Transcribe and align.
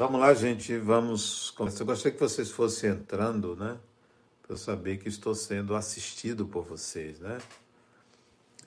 Vamos 0.00 0.18
lá, 0.18 0.32
gente, 0.32 0.78
vamos 0.78 1.50
começar. 1.50 1.82
Eu 1.82 1.86
gostaria 1.88 2.16
que 2.16 2.24
vocês 2.24 2.50
fossem 2.50 2.88
entrando, 2.88 3.54
né? 3.54 3.78
Para 4.40 4.54
eu 4.54 4.56
saber 4.56 4.96
que 4.96 5.10
estou 5.10 5.34
sendo 5.34 5.76
assistido 5.76 6.46
por 6.46 6.64
vocês, 6.64 7.20
né? 7.20 7.36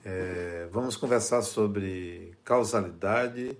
É, 0.04 0.68
vamos 0.70 0.96
conversar 0.96 1.42
sobre 1.42 2.38
causalidade, 2.44 3.58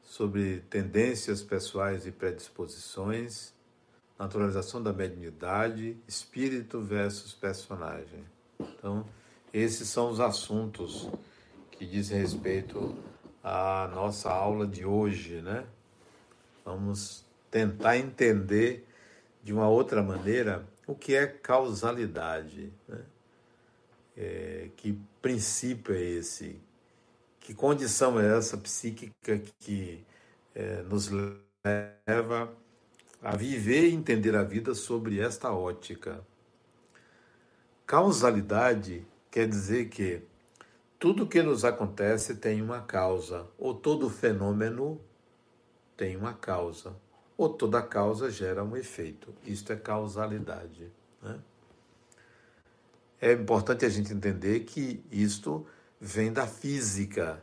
sobre 0.00 0.60
tendências 0.70 1.42
pessoais 1.42 2.06
e 2.06 2.12
predisposições, 2.12 3.52
naturalização 4.16 4.80
da 4.80 4.92
mediunidade, 4.92 5.96
espírito 6.06 6.80
versus 6.80 7.34
personagem. 7.34 8.24
Então, 8.60 9.04
esses 9.52 9.88
são 9.88 10.08
os 10.08 10.20
assuntos 10.20 11.10
que 11.72 11.84
dizem 11.84 12.20
respeito 12.20 12.96
à 13.42 13.90
nossa 13.92 14.30
aula 14.30 14.64
de 14.64 14.84
hoje, 14.84 15.42
né? 15.42 15.66
Vamos 16.66 17.24
tentar 17.48 17.96
entender 17.96 18.84
de 19.40 19.52
uma 19.52 19.68
outra 19.68 20.02
maneira 20.02 20.66
o 20.84 20.96
que 20.96 21.14
é 21.14 21.24
causalidade, 21.24 22.72
né? 22.88 23.04
É, 24.16 24.70
que 24.76 24.98
princípio 25.22 25.94
é 25.94 26.02
esse? 26.02 26.60
Que 27.38 27.54
condição 27.54 28.18
é 28.18 28.36
essa 28.36 28.56
psíquica 28.56 29.40
que 29.60 30.04
é, 30.54 30.82
nos 30.82 31.08
leva 31.08 32.52
a 33.22 33.36
viver 33.36 33.88
e 33.88 33.94
entender 33.94 34.34
a 34.34 34.42
vida 34.42 34.74
sobre 34.74 35.20
esta 35.20 35.52
ótica? 35.52 36.26
Causalidade 37.86 39.06
quer 39.30 39.46
dizer 39.46 39.88
que 39.88 40.20
tudo 40.98 41.28
que 41.28 41.42
nos 41.42 41.64
acontece 41.64 42.34
tem 42.34 42.60
uma 42.60 42.80
causa, 42.80 43.46
ou 43.56 43.72
todo 43.72 44.10
fenômeno 44.10 45.00
tem 45.96 46.16
uma 46.16 46.34
causa, 46.34 46.94
ou 47.36 47.48
toda 47.48 47.82
causa 47.82 48.30
gera 48.30 48.62
um 48.62 48.76
efeito. 48.76 49.34
Isto 49.44 49.72
é 49.72 49.76
causalidade. 49.76 50.90
Né? 51.22 51.38
É 53.20 53.32
importante 53.32 53.84
a 53.84 53.88
gente 53.88 54.12
entender 54.12 54.60
que 54.60 55.04
isto 55.10 55.66
vem 56.00 56.32
da 56.32 56.46
física, 56.46 57.42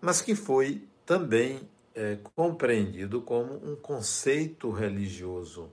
mas 0.00 0.20
que 0.20 0.34
foi 0.34 0.86
também 1.06 1.68
é, 1.94 2.18
compreendido 2.34 3.20
como 3.22 3.54
um 3.54 3.76
conceito 3.76 4.70
religioso. 4.70 5.70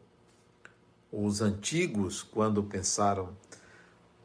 Os 1.11 1.41
antigos, 1.41 2.23
quando 2.23 2.63
pensaram 2.63 3.35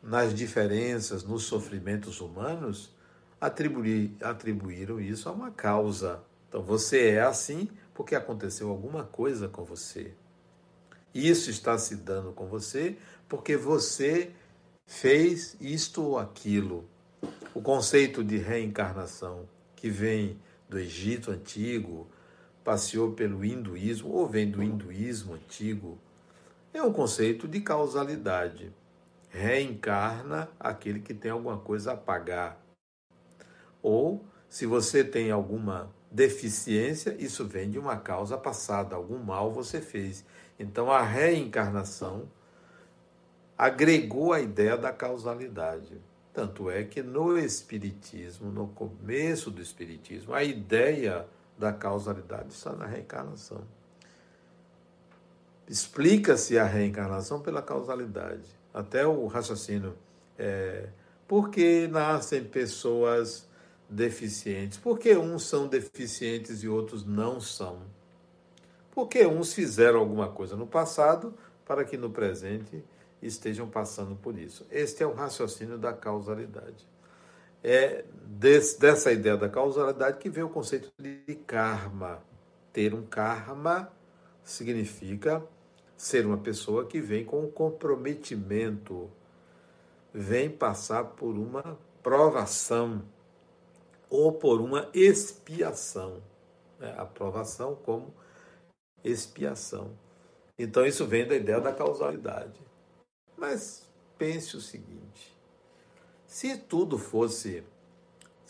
nas 0.03 0.35
diferenças, 0.35 1.25
nos 1.25 1.45
sofrimentos 1.45 2.21
humanos, 2.21 2.95
atribuir, 3.41 4.17
atribuíram 4.21 5.01
isso 5.01 5.29
a 5.29 5.33
uma 5.33 5.51
causa. 5.51 6.23
Então 6.51 6.63
você 6.65 7.11
é 7.11 7.21
assim 7.21 7.69
porque 7.95 8.17
aconteceu 8.17 8.71
alguma 8.71 9.05
coisa 9.05 9.49
com 9.49 9.65
você. 9.65 10.13
Isso 11.15 11.49
está 11.49 11.79
se 11.79 11.95
dando 11.95 12.33
com 12.33 12.49
você 12.49 12.99
porque 13.29 13.57
você 13.57 14.33
fez 14.85 15.57
isto 15.61 16.03
ou 16.03 16.19
aquilo. 16.19 16.85
O 17.55 17.63
conceito 17.63 18.25
de 18.25 18.37
reencarnação, 18.37 19.49
que 19.77 19.89
vem 19.89 20.41
do 20.69 20.77
Egito 20.77 21.31
antigo, 21.31 22.09
passeou 22.65 23.13
pelo 23.13 23.45
hinduísmo, 23.45 24.11
ou 24.11 24.27
vem 24.27 24.51
do 24.51 24.61
hinduísmo 24.61 25.35
antigo, 25.35 25.99
é 26.75 26.83
um 26.83 26.93
conceito 26.93 27.47
de 27.47 27.61
causalidade 27.61 28.73
reencarna 29.29 30.49
aquele 30.59 30.99
que 30.99 31.15
tem 31.15 31.31
alguma 31.31 31.59
coisa 31.59 31.93
a 31.93 31.97
pagar. 31.97 32.61
Ou, 33.81 34.25
se 34.49 34.67
você 34.67 35.05
tem 35.05 35.31
alguma 35.31 35.89
deficiência, 36.11 37.15
isso 37.19 37.47
vem 37.47 37.71
de 37.71 37.79
uma 37.79 37.97
causa 37.97 38.37
passada, 38.37 38.97
algum 38.97 39.19
mal 39.19 39.53
você 39.53 39.81
fez. 39.81 40.25
Então, 40.59 40.91
a 40.91 41.03
reencarnação 41.03 42.29
agregou 43.57 44.33
a 44.33 44.41
ideia 44.41 44.77
da 44.77 44.93
causalidade. 44.93 46.01
Tanto 46.33 46.71
é 46.71 46.83
que 46.85 47.03
no 47.03 47.39
Espiritismo, 47.39 48.51
no 48.51 48.69
começo 48.69 49.51
do 49.51 49.61
Espiritismo, 49.61 50.35
a 50.35 50.43
ideia 50.43 51.27
da 51.59 51.73
causalidade 51.73 52.53
está 52.53 52.73
na 52.73 52.87
reencarnação. 52.87 53.63
Explica-se 55.69 56.59
a 56.59 56.65
reencarnação 56.65 57.41
pela 57.41 57.63
causalidade 57.63 58.59
até 58.73 59.07
o 59.07 59.27
raciocínio. 59.27 59.95
É, 60.39 60.89
nascem 61.89 62.43
pessoas 62.43 63.47
deficientes? 63.91 64.79
Por 64.79 64.99
que 64.99 65.17
uns 65.17 65.45
são 65.45 65.67
deficientes 65.67 66.63
e 66.63 66.69
outros 66.69 67.05
não 67.05 67.41
são? 67.41 67.81
Porque 68.93 69.27
uns 69.27 69.53
fizeram 69.53 69.99
alguma 69.99 70.29
coisa 70.29 70.57
no 70.57 70.67
passado 70.67 71.35
para 71.67 71.85
que 71.85 71.97
no 71.97 72.11
presente 72.11 72.83
estejam 73.23 73.69
passando 73.69 74.17
por 74.17 74.39
isso. 74.39 74.67
Este 74.71 75.03
é 75.03 75.07
o 75.07 75.13
raciocínio 75.13 75.77
da 75.77 75.93
causalidade. 75.93 76.89
É 77.63 78.05
desse, 78.25 78.81
dessa 78.81 79.13
ideia 79.13 79.37
da 79.37 79.49
causalidade 79.49 80.19
que 80.19 80.31
vem 80.31 80.45
o 80.45 80.49
conceito 80.49 80.91
de 80.99 81.35
karma. 81.47 82.23
Ter 82.73 82.95
um 82.95 83.05
karma 83.05 83.93
significa 84.43 85.45
ser 85.97 86.25
uma 86.25 86.39
pessoa 86.39 86.87
que 86.87 87.01
vem 87.01 87.25
com 87.25 87.45
um 87.45 87.51
comprometimento, 87.51 89.11
vem 90.15 90.49
passar 90.49 91.05
por 91.05 91.37
uma 91.37 91.79
provação 92.03 93.03
ou 94.11 94.33
por 94.33 94.61
uma 94.61 94.91
expiação. 94.93 96.23
Né? 96.79 96.95
A 96.99 97.07
provação 97.07 97.75
como 97.77 98.13
expiação. 99.03 99.93
Então 100.59 100.85
isso 100.85 101.07
vem 101.07 101.27
da 101.27 101.35
ideia 101.37 101.61
da 101.61 101.73
causalidade. 101.73 102.61
Mas 103.37 103.89
pense 104.19 104.57
o 104.57 104.61
seguinte: 104.61 105.35
se 106.27 106.59
tudo 106.59 106.99
fosse 106.99 107.65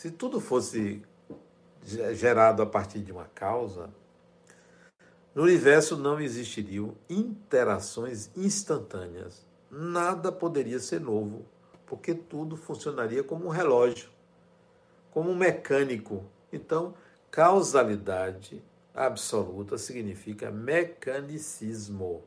se 0.01 0.11
tudo 0.11 0.41
fosse 0.41 1.03
gerado 1.85 2.63
a 2.63 2.67
partir 2.67 3.01
de 3.01 3.13
uma 3.13 3.27
causa, 3.27 3.91
no 5.35 5.43
universo 5.43 5.95
não 5.95 6.19
existiriam 6.19 6.97
interações 7.07 8.31
instantâneas. 8.35 9.47
Nada 9.71 10.33
poderia 10.33 10.79
ser 10.81 11.03
novo, 11.03 11.45
porque 11.85 12.15
tudo 12.15 12.57
funcionaria 12.57 13.23
como 13.23 13.45
um 13.45 13.51
relógio, 13.51 14.09
como 15.11 15.31
um 15.31 15.37
mecânico. 15.37 16.25
Então, 16.53 16.95
causalidade 17.31 18.63
absoluta 18.95 19.79
significa 19.79 20.51
mecanicismo. 20.51 22.23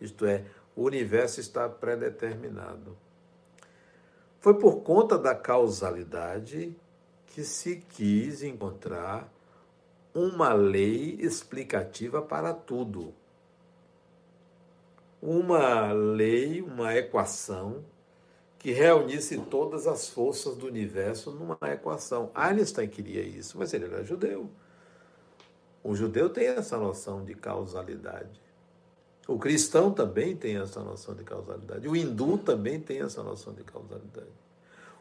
Isto 0.00 0.26
é, 0.26 0.44
o 0.74 0.82
universo 0.84 1.40
está 1.40 1.68
predeterminado. 1.68 2.96
Foi 4.40 4.54
por 4.54 4.80
conta 4.82 5.16
da 5.16 5.34
causalidade 5.34 6.76
que 7.26 7.44
se 7.44 7.76
quis 7.76 8.42
encontrar 8.42 9.32
uma 10.14 10.52
lei 10.52 11.16
explicativa 11.20 12.20
para 12.20 12.52
tudo. 12.52 13.14
Uma 15.20 15.92
lei, 15.92 16.60
uma 16.60 16.94
equação 16.96 17.84
que 18.62 18.70
reunisse 18.70 19.36
todas 19.38 19.86
as 19.86 20.08
forças 20.08 20.56
do 20.56 20.66
universo 20.66 21.30
numa 21.30 21.58
equação. 21.64 22.30
Einstein 22.34 22.88
queria 22.88 23.20
isso, 23.20 23.58
mas 23.58 23.74
ele 23.74 23.84
era 23.84 24.02
judeu. 24.02 24.48
O 25.84 25.94
judeu 25.94 26.30
tem 26.30 26.46
essa 26.46 26.78
noção 26.78 27.24
de 27.24 27.34
causalidade. 27.34 28.40
O 29.28 29.38
cristão 29.38 29.90
também 29.92 30.34
tem 30.34 30.56
essa 30.56 30.80
noção 30.80 31.14
de 31.14 31.24
causalidade. 31.24 31.86
O 31.86 31.94
hindu 31.94 32.38
também 32.38 32.80
tem 32.80 33.02
essa 33.02 33.22
noção 33.22 33.52
de 33.52 33.64
causalidade. 33.64 34.30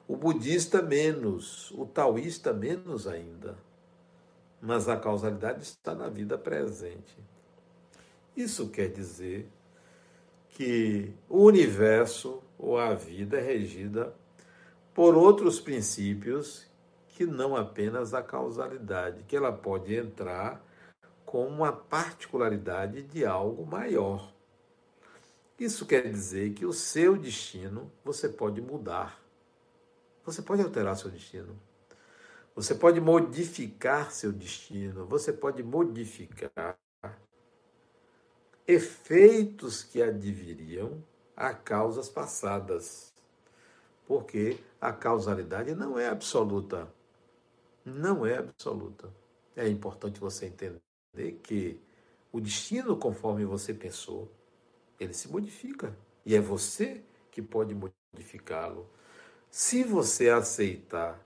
O 0.08 0.18
budista 0.18 0.82
menos, 0.82 1.72
o 1.72 1.86
taoísta 1.86 2.52
menos 2.52 3.08
ainda 3.08 3.56
mas 4.62 4.88
a 4.88 4.96
causalidade 4.96 5.64
está 5.64 5.96
na 5.96 6.08
vida 6.08 6.38
presente. 6.38 7.18
Isso 8.38 8.70
quer 8.70 8.90
dizer 8.90 9.50
que 10.52 11.12
o 11.28 11.44
universo 11.44 12.44
ou 12.62 12.78
a 12.78 12.94
vida 12.94 13.38
é 13.38 13.42
regida 13.42 14.16
por 14.94 15.16
outros 15.16 15.60
princípios 15.60 16.68
que 17.10 17.26
não 17.26 17.56
apenas 17.56 18.14
a 18.14 18.22
causalidade, 18.22 19.24
que 19.24 19.36
ela 19.36 19.52
pode 19.52 19.96
entrar 19.96 20.64
com 21.26 21.48
uma 21.48 21.72
particularidade 21.72 23.02
de 23.02 23.26
algo 23.26 23.66
maior. 23.66 24.32
Isso 25.60 25.86
quer 25.86 26.08
dizer 26.10 26.54
que 26.54 26.66
o 26.66 26.74
seu 26.74 27.18
destino 27.18 27.92
você 28.04 28.30
pode 28.30 28.62
mudar. 28.62 29.20
Você 30.24 30.42
pode 30.42 30.62
alterar 30.62 30.96
seu 30.96 31.10
destino. 31.10 31.60
Você 32.56 32.76
pode 32.76 33.00
modificar 33.00 34.12
seu 34.12 34.32
destino, 34.32 35.06
você 35.06 35.32
pode 35.32 35.64
modificar 35.64 36.78
efeitos 38.68 39.84
que 39.84 40.02
adviriam 40.02 41.02
a 41.42 41.54
causas 41.56 42.08
passadas. 42.08 43.12
Porque 44.06 44.60
a 44.80 44.94
causalidade 44.94 45.74
não 45.74 45.98
é 45.98 46.08
absoluta. 46.08 46.88
Não 47.84 48.26
é 48.26 48.38
absoluta. 48.38 49.10
É 49.56 49.68
importante 49.68 50.20
você 50.20 50.46
entender 50.46 50.80
que 51.42 51.80
o 52.32 52.40
destino 52.40 52.96
conforme 52.96 53.44
você 53.44 53.74
pensou, 53.74 54.32
ele 55.00 55.14
se 55.14 55.28
modifica. 55.30 55.98
E 56.24 56.36
é 56.36 56.40
você 56.40 57.02
que 57.32 57.42
pode 57.42 57.74
modificá-lo. 57.74 58.88
Se 59.50 59.84
você 59.84 60.30
aceitar 60.30 61.20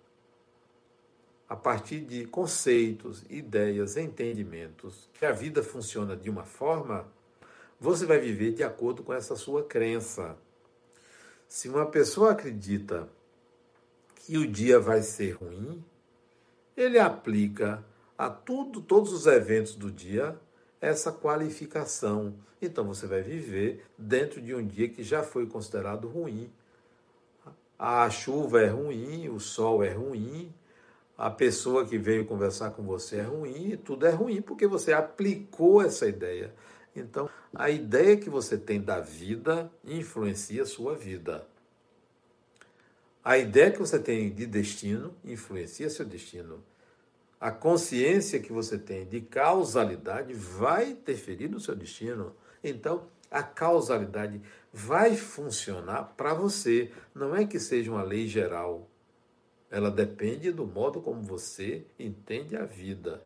a 1.47 1.55
partir 1.55 1.99
de 1.99 2.25
conceitos, 2.25 3.23
ideias, 3.29 3.97
entendimentos, 3.97 5.09
que 5.13 5.25
a 5.25 5.31
vida 5.31 5.61
funciona 5.61 6.15
de 6.15 6.29
uma 6.29 6.43
forma, 6.43 7.05
você 7.79 8.05
vai 8.05 8.19
viver 8.19 8.53
de 8.53 8.63
acordo 8.63 9.03
com 9.03 9.13
essa 9.13 9.35
sua 9.35 9.63
crença. 9.63 10.37
Se 11.47 11.69
uma 11.69 11.85
pessoa 11.85 12.31
acredita 12.31 13.07
que 14.15 14.37
o 14.37 14.47
dia 14.47 14.79
vai 14.79 15.01
ser 15.01 15.31
ruim, 15.31 15.83
ele 16.75 16.97
aplica 16.97 17.83
a 18.17 18.29
tudo, 18.29 18.81
todos 18.81 19.13
os 19.13 19.25
eventos 19.25 19.75
do 19.75 19.91
dia, 19.91 20.39
essa 20.81 21.11
qualificação. 21.11 22.33
Então 22.61 22.85
você 22.85 23.05
vai 23.05 23.21
viver 23.21 23.85
dentro 23.97 24.41
de 24.41 24.55
um 24.55 24.65
dia 24.65 24.89
que 24.89 25.03
já 25.03 25.21
foi 25.21 25.45
considerado 25.45 26.07
ruim. 26.07 26.51
A 27.77 28.09
chuva 28.09 28.61
é 28.61 28.67
ruim, 28.67 29.29
o 29.29 29.39
sol 29.39 29.83
é 29.83 29.91
ruim, 29.91 30.53
a 31.17 31.29
pessoa 31.29 31.85
que 31.85 31.97
veio 31.97 32.25
conversar 32.25 32.71
com 32.71 32.83
você 32.83 33.17
é 33.17 33.23
ruim, 33.23 33.77
tudo 33.77 34.05
é 34.05 34.11
ruim 34.11 34.41
porque 34.41 34.65
você 34.65 34.91
aplicou 34.93 35.81
essa 35.81 36.07
ideia. 36.07 36.53
Então, 36.95 37.29
a 37.55 37.69
ideia 37.69 38.17
que 38.17 38.29
você 38.29 38.57
tem 38.57 38.81
da 38.81 38.99
vida 38.99 39.71
influencia 39.85 40.63
a 40.63 40.65
sua 40.65 40.93
vida. 40.93 41.47
A 43.23 43.37
ideia 43.37 43.71
que 43.71 43.79
você 43.79 43.97
tem 43.97 44.29
de 44.29 44.45
destino 44.45 45.15
influencia 45.23 45.89
seu 45.89 46.05
destino. 46.05 46.61
A 47.39 47.51
consciência 47.51 48.41
que 48.41 48.51
você 48.51 48.77
tem 48.77 49.05
de 49.05 49.21
causalidade 49.21 50.33
vai 50.33 50.91
interferir 50.91 51.47
no 51.47 51.59
seu 51.59 51.75
destino. 51.75 52.35
Então, 52.61 53.07
a 53.31 53.41
causalidade 53.41 54.41
vai 54.71 55.15
funcionar 55.15 56.13
para 56.17 56.33
você. 56.33 56.91
Não 57.13 57.33
é 57.33 57.45
que 57.45 57.59
seja 57.59 57.89
uma 57.89 58.03
lei 58.03 58.27
geral. 58.27 58.89
Ela 59.71 59.89
depende 59.89 60.51
do 60.51 60.65
modo 60.65 61.01
como 61.01 61.21
você 61.21 61.85
entende 61.97 62.55
a 62.55 62.65
vida. 62.65 63.23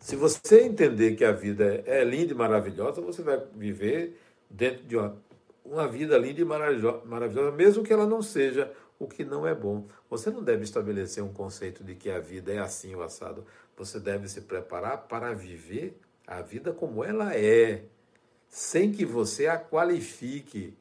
Se 0.00 0.16
você 0.16 0.62
entender 0.62 1.16
que 1.16 1.24
a 1.24 1.32
vida 1.32 1.82
é 1.86 2.04
linda 2.04 2.32
e 2.32 2.36
maravilhosa, 2.36 3.00
você 3.00 3.22
vai 3.22 3.42
viver 3.54 4.18
dentro 4.48 4.84
de 4.84 4.96
uma, 4.96 5.16
uma 5.64 5.88
vida 5.88 6.16
linda 6.16 6.40
e 6.40 6.44
maravilhosa, 6.44 7.50
mesmo 7.52 7.82
que 7.82 7.92
ela 7.92 8.06
não 8.06 8.22
seja 8.22 8.72
o 8.98 9.06
que 9.06 9.24
não 9.24 9.46
é 9.46 9.54
bom. 9.54 9.86
Você 10.10 10.30
não 10.30 10.42
deve 10.42 10.64
estabelecer 10.64 11.22
um 11.22 11.32
conceito 11.32 11.84
de 11.84 11.94
que 11.94 12.10
a 12.10 12.18
vida 12.18 12.52
é 12.52 12.58
assim 12.58 12.94
o 12.94 13.02
assado. 13.02 13.44
Você 13.76 14.00
deve 14.00 14.28
se 14.28 14.40
preparar 14.42 15.06
para 15.08 15.32
viver 15.32 15.98
a 16.26 16.42
vida 16.42 16.72
como 16.72 17.04
ela 17.04 17.34
é, 17.34 17.84
sem 18.48 18.90
que 18.90 19.04
você 19.04 19.46
a 19.46 19.58
qualifique, 19.58 20.76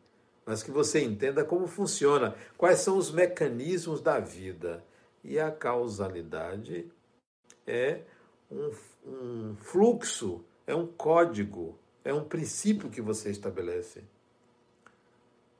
mas 0.45 0.63
que 0.63 0.71
você 0.71 1.01
entenda 1.01 1.43
como 1.43 1.67
funciona, 1.67 2.35
quais 2.57 2.79
são 2.79 2.97
os 2.97 3.11
mecanismos 3.11 4.01
da 4.01 4.19
vida. 4.19 4.83
E 5.23 5.39
a 5.39 5.51
causalidade 5.51 6.89
é 7.65 8.01
um, 8.49 8.71
um 9.07 9.55
fluxo, 9.55 10.43
é 10.65 10.75
um 10.75 10.85
código, 10.85 11.77
é 12.03 12.13
um 12.13 12.23
princípio 12.23 12.89
que 12.89 13.01
você 13.01 13.29
estabelece. 13.29 14.03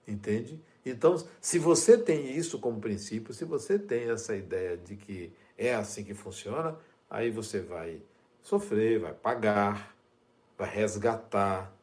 Entende? 0.07 0.61
Então, 0.85 1.15
se 1.41 1.59
você 1.59 1.97
tem 1.97 2.31
isso 2.37 2.59
como 2.59 2.79
princípio, 2.79 3.33
se 3.33 3.43
você 3.43 3.77
tem 3.77 4.09
essa 4.09 4.35
ideia 4.35 4.77
de 4.77 4.95
que 4.95 5.33
é 5.57 5.75
assim 5.75 6.03
que 6.03 6.13
funciona, 6.13 6.77
aí 7.09 7.29
você 7.29 7.59
vai 7.59 8.01
sofrer, 8.41 8.99
vai 8.99 9.13
pagar, 9.13 9.95
vai 10.57 10.69
resgatar, 10.69 11.73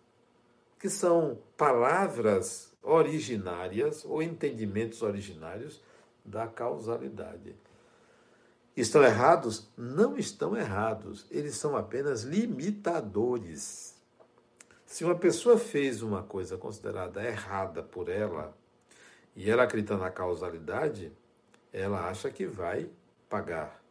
que 0.79 0.89
são 0.89 1.39
palavras 1.57 2.75
originárias 2.83 4.05
ou 4.05 4.23
entendimentos 4.23 5.03
originários 5.03 5.83
da 6.25 6.47
causalidade. 6.47 7.55
Estão 8.77 9.05
errados? 9.05 9.71
Não 9.77 10.17
estão 10.17 10.57
errados, 10.57 11.27
eles 11.31 11.55
são 11.55 11.77
apenas 11.77 12.23
limitadores. 12.23 13.95
Se 14.85 15.05
uma 15.05 15.15
pessoa 15.15 15.59
fez 15.59 16.03
uma 16.03 16.23
coisa 16.23 16.57
considerada 16.57 17.23
errada 17.23 17.83
por 17.83 18.09
ela, 18.09 18.57
e 19.37 19.51
ela 19.51 19.65
acredita 19.65 19.97
na 19.97 20.11
causalidade, 20.11 21.13
ela 21.73 22.09
acha 22.09 22.31
que 22.31 22.47
vai 22.47 22.89
pagar. 23.29 23.83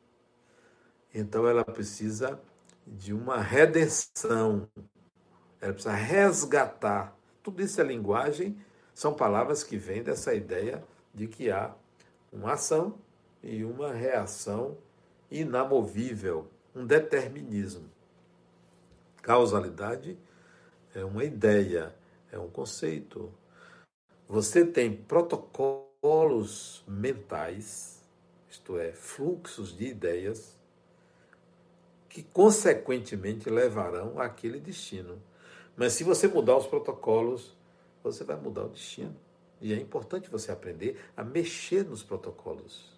Então 1.14 1.48
ela 1.48 1.64
precisa 1.64 2.40
de 2.86 3.14
uma 3.14 3.42
redenção, 3.42 4.68
ela 5.62 5.74
precisa 5.74 5.94
resgatar. 5.94 7.16
Tudo 7.42 7.62
isso 7.62 7.80
é 7.80 7.84
linguagem, 7.84 8.58
são 8.94 9.14
palavras 9.14 9.64
que 9.64 9.78
vêm 9.78 10.04
dessa 10.04 10.34
ideia 10.34 10.84
de 11.14 11.28
que 11.28 11.52
há 11.52 11.74
uma 12.32 12.54
ação 12.54 12.98
e 13.44 13.66
uma 13.66 13.92
reação 13.92 14.78
inamovível, 15.30 16.48
um 16.74 16.86
determinismo. 16.86 17.90
Causalidade 19.22 20.18
é 20.96 21.04
uma 21.04 21.24
ideia, 21.24 21.94
é 22.32 22.40
um 22.40 22.50
conceito, 22.50 23.32
você 24.28 24.66
tem 24.66 24.96
protocolos 24.96 26.84
mentais, 26.88 28.02
isto 28.50 28.78
é, 28.78 28.92
fluxos 28.92 29.76
de 29.76 29.88
ideias, 29.88 30.58
que 32.10 32.24
consequentemente 32.24 33.50
levarão 33.50 34.20
àquele 34.20 34.60
destino. 34.60 35.22
Mas 35.76 35.94
se 35.94 36.04
você 36.04 36.28
mudar 36.28 36.58
os 36.58 36.68
protocolos, 36.68 37.56
você 38.04 38.24
vai 38.24 38.36
mudar 38.36 38.66
o 38.66 38.70
destino. 38.70 39.16
E 39.60 39.74
é 39.74 39.78
importante 39.78 40.30
você 40.30 40.52
aprender 40.52 41.00
a 41.18 41.24
mexer 41.24 41.84
nos 41.86 42.04
protocolos. 42.04 42.93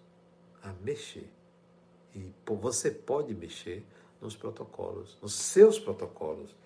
A 0.66 0.72
mexer. 0.82 1.30
E 2.12 2.32
você 2.44 2.90
pode 2.90 3.32
mexer 3.34 3.86
nos 4.20 4.34
protocolos, 4.34 5.16
nos 5.22 5.34
seus 5.34 5.78
protocolos. 5.78 6.56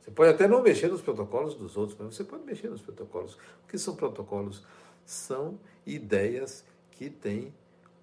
Você 0.00 0.10
pode 0.10 0.30
até 0.30 0.46
não 0.46 0.62
mexer 0.62 0.88
nos 0.88 1.00
protocolos 1.00 1.54
dos 1.54 1.76
outros, 1.76 1.98
mas 1.98 2.14
você 2.14 2.24
pode 2.24 2.44
mexer 2.44 2.68
nos 2.68 2.82
protocolos. 2.82 3.34
O 3.34 3.68
que 3.68 3.78
são 3.78 3.96
protocolos? 3.96 4.62
São 5.06 5.58
ideias 5.86 6.64
que 6.90 7.08
têm 7.08 7.54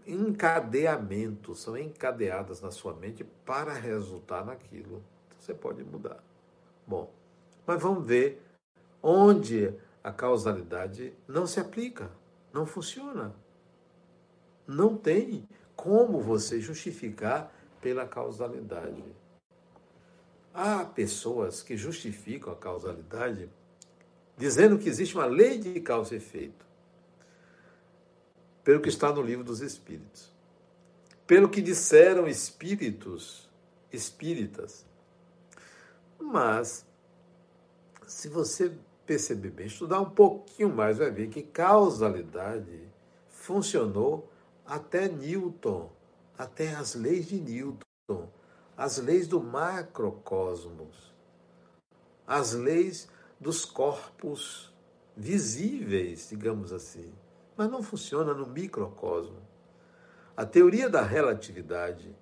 encadeamento, 0.08 1.54
são 1.54 1.78
encadeadas 1.78 2.62
na 2.62 2.72
sua 2.72 2.94
mente 2.96 3.24
para 3.46 3.74
resultar 3.74 4.44
naquilo. 4.44 5.04
Então, 5.28 5.38
você 5.40 5.54
pode 5.54 5.84
mudar. 5.84 6.24
Bom, 6.88 7.12
mas 7.66 7.82
vamos 7.82 8.06
ver 8.06 8.42
onde 9.02 9.74
a 10.04 10.12
causalidade 10.12 11.14
não 11.28 11.46
se 11.46 11.60
aplica, 11.60 12.10
não 12.52 12.66
funciona. 12.66 13.36
Não 14.68 14.96
tem 14.96 15.48
como 15.76 16.22
você 16.22 16.60
justificar 16.62 17.54
pela 17.82 18.08
causalidade. 18.08 19.04
Há 20.54 20.86
pessoas 20.86 21.62
que 21.62 21.76
justificam 21.76 22.54
a 22.54 22.56
causalidade 22.56 23.50
dizendo 24.38 24.78
que 24.78 24.88
existe 24.88 25.16
uma 25.16 25.26
lei 25.26 25.58
de 25.58 25.80
causa 25.80 26.14
e 26.14 26.18
efeito. 26.18 26.66
Pelo 28.64 28.82
que 28.82 28.90
está 28.90 29.12
no 29.12 29.22
livro 29.22 29.44
dos 29.44 29.62
Espíritos. 29.62 30.32
Pelo 31.28 31.50
que 31.50 31.62
disseram 31.62 32.28
espíritos 32.28 33.50
espíritas. 33.92 34.86
Mas, 36.20 36.86
se 38.08 38.28
você 38.28 38.74
perceber 39.06 39.52
bem, 39.52 39.68
estudar 39.68 40.00
um 40.00 40.10
pouquinho 40.10 40.70
mais, 40.70 40.98
vai 40.98 41.12
ver 41.12 41.30
que 41.30 41.44
causalidade 41.44 42.80
funcionou 43.30 44.30
até 44.66 45.08
Newton, 45.08 45.90
até 46.38 46.74
as 46.76 46.96
leis 46.96 47.28
de 47.28 47.40
Newton 47.40 47.84
as 48.78 48.98
leis 48.98 49.28
do 49.28 49.42
macrocosmos, 49.42 51.14
as 52.26 52.54
leis 52.54 53.08
dos 53.40 53.66
corpos 53.66 54.74
visíveis, 55.16 56.30
digamos 56.30 56.74
assim, 56.74 57.14
mas 57.56 57.70
não 57.70 57.84
funciona 57.84 58.34
no 58.34 58.48
microcosmo. 58.48 59.38
A 60.36 60.46
teoria 60.46 60.90
da 60.90 61.04
relatividade, 61.04 62.16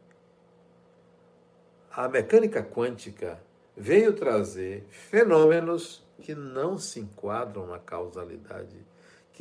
a 1.89 2.09
mecânica 2.09 2.61
quântica 2.61 3.41
veio 3.75 4.13
trazer 4.13 4.85
fenômenos 4.89 6.05
que 6.19 6.35
não 6.35 6.77
se 6.77 6.99
enquadram 6.99 7.67
na 7.67 7.79
causalidade, 7.79 8.75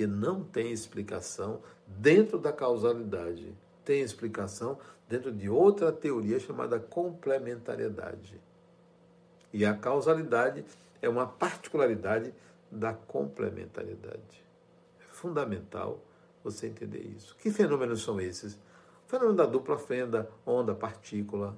que 0.01 0.07
não 0.07 0.43
têm 0.43 0.73
explicação 0.73 1.61
dentro 1.87 2.39
da 2.39 2.51
causalidade, 2.51 3.55
tem 3.85 4.01
explicação 4.01 4.79
dentro 5.07 5.31
de 5.31 5.51
outra 5.51 5.93
teoria 5.93 6.41
chamada 6.41 6.81
complementariedade. 6.81 8.41
E 9.53 9.63
a 9.67 9.75
causalidade 9.75 10.65
é 11.03 11.09
uma 11.09 11.27
particularidade 11.27 12.33
da 12.71 12.95
complementariedade. 12.95 14.43
É 15.01 15.13
fundamental 15.13 16.01
você 16.43 16.69
entender 16.69 17.03
isso. 17.15 17.37
Que 17.37 17.51
fenômenos 17.51 18.03
são 18.03 18.19
esses? 18.19 18.55
O 19.07 19.11
fenômeno 19.11 19.37
da 19.37 19.45
dupla 19.45 19.77
fenda, 19.77 20.31
onda, 20.47 20.75
partícula. 20.75 21.55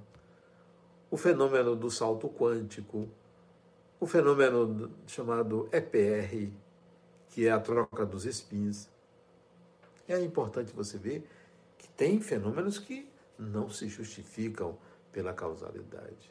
o 1.09 1.17
fenômeno 1.17 1.77
do 1.77 1.89
salto 1.89 2.29
quântico, 2.29 3.09
o 4.01 4.07
fenômeno 4.07 4.91
chamado 5.07 5.69
EPR, 5.71 6.51
que 7.33 7.47
é 7.47 7.51
a 7.51 7.59
troca 7.59 8.05
dos 8.05 8.25
spins. 8.25 8.89
É 10.07 10.21
importante 10.21 10.73
você 10.73 10.99
ver 10.99 11.27
que 11.79 11.89
tem 11.89 12.21
fenômenos 12.21 12.79
que 12.79 13.09
não 13.39 13.71
se 13.71 13.89
justificam 13.89 14.79
pela 15.11 15.33
causalidade. 15.33 16.31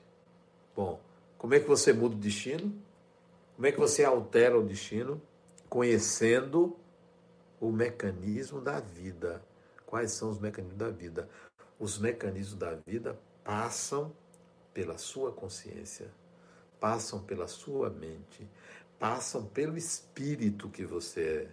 Bom, 0.75 1.01
como 1.37 1.55
é 1.55 1.59
que 1.59 1.67
você 1.67 1.91
muda 1.91 2.15
o 2.15 2.19
destino? 2.19 2.71
Como 3.55 3.65
é 3.67 3.71
que 3.71 3.79
você 3.79 4.03
altera 4.03 4.57
o 4.57 4.63
destino? 4.63 5.19
Conhecendo 5.67 6.77
o 7.59 7.71
mecanismo 7.71 8.61
da 8.61 8.79
vida. 8.79 9.43
Quais 9.87 10.11
são 10.11 10.29
os 10.29 10.39
mecanismos 10.39 10.77
da 10.77 10.89
vida? 10.89 11.27
Os 11.79 11.97
mecanismos 11.97 12.59
da 12.59 12.75
vida 12.85 13.19
passam 13.43 14.13
pela 14.71 14.99
sua 14.99 15.31
consciência, 15.31 16.11
passam 16.79 17.19
pela 17.19 17.47
sua 17.47 17.89
mente, 17.89 18.47
passam 19.01 19.43
pelo 19.43 19.75
espírito 19.75 20.69
que 20.69 20.85
você 20.85 21.49
é. 21.49 21.51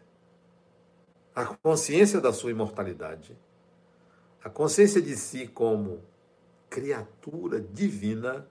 A 1.34 1.46
consciência 1.46 2.20
da 2.20 2.30
sua 2.30 2.50
imortalidade, 2.50 3.34
a 4.44 4.50
consciência 4.50 5.00
de 5.00 5.16
si 5.16 5.48
como 5.48 6.04
criatura 6.68 7.58
divina. 7.58 8.46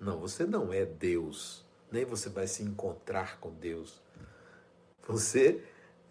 Não, 0.00 0.18
você 0.18 0.44
não 0.44 0.72
é 0.72 0.84
Deus, 0.84 1.64
nem 1.92 2.04
você 2.04 2.28
vai 2.28 2.48
se 2.48 2.64
encontrar 2.64 3.38
com 3.38 3.54
Deus. 3.54 4.02
Você 5.06 5.62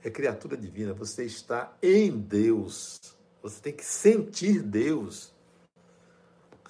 é 0.01 0.09
criatura 0.09 0.55
divina, 0.55 0.93
você 0.93 1.25
está 1.25 1.75
em 1.81 2.17
Deus. 2.17 3.01
Você 3.43 3.59
tem 3.61 3.73
que 3.73 3.83
sentir 3.83 4.61
Deus. 4.61 5.33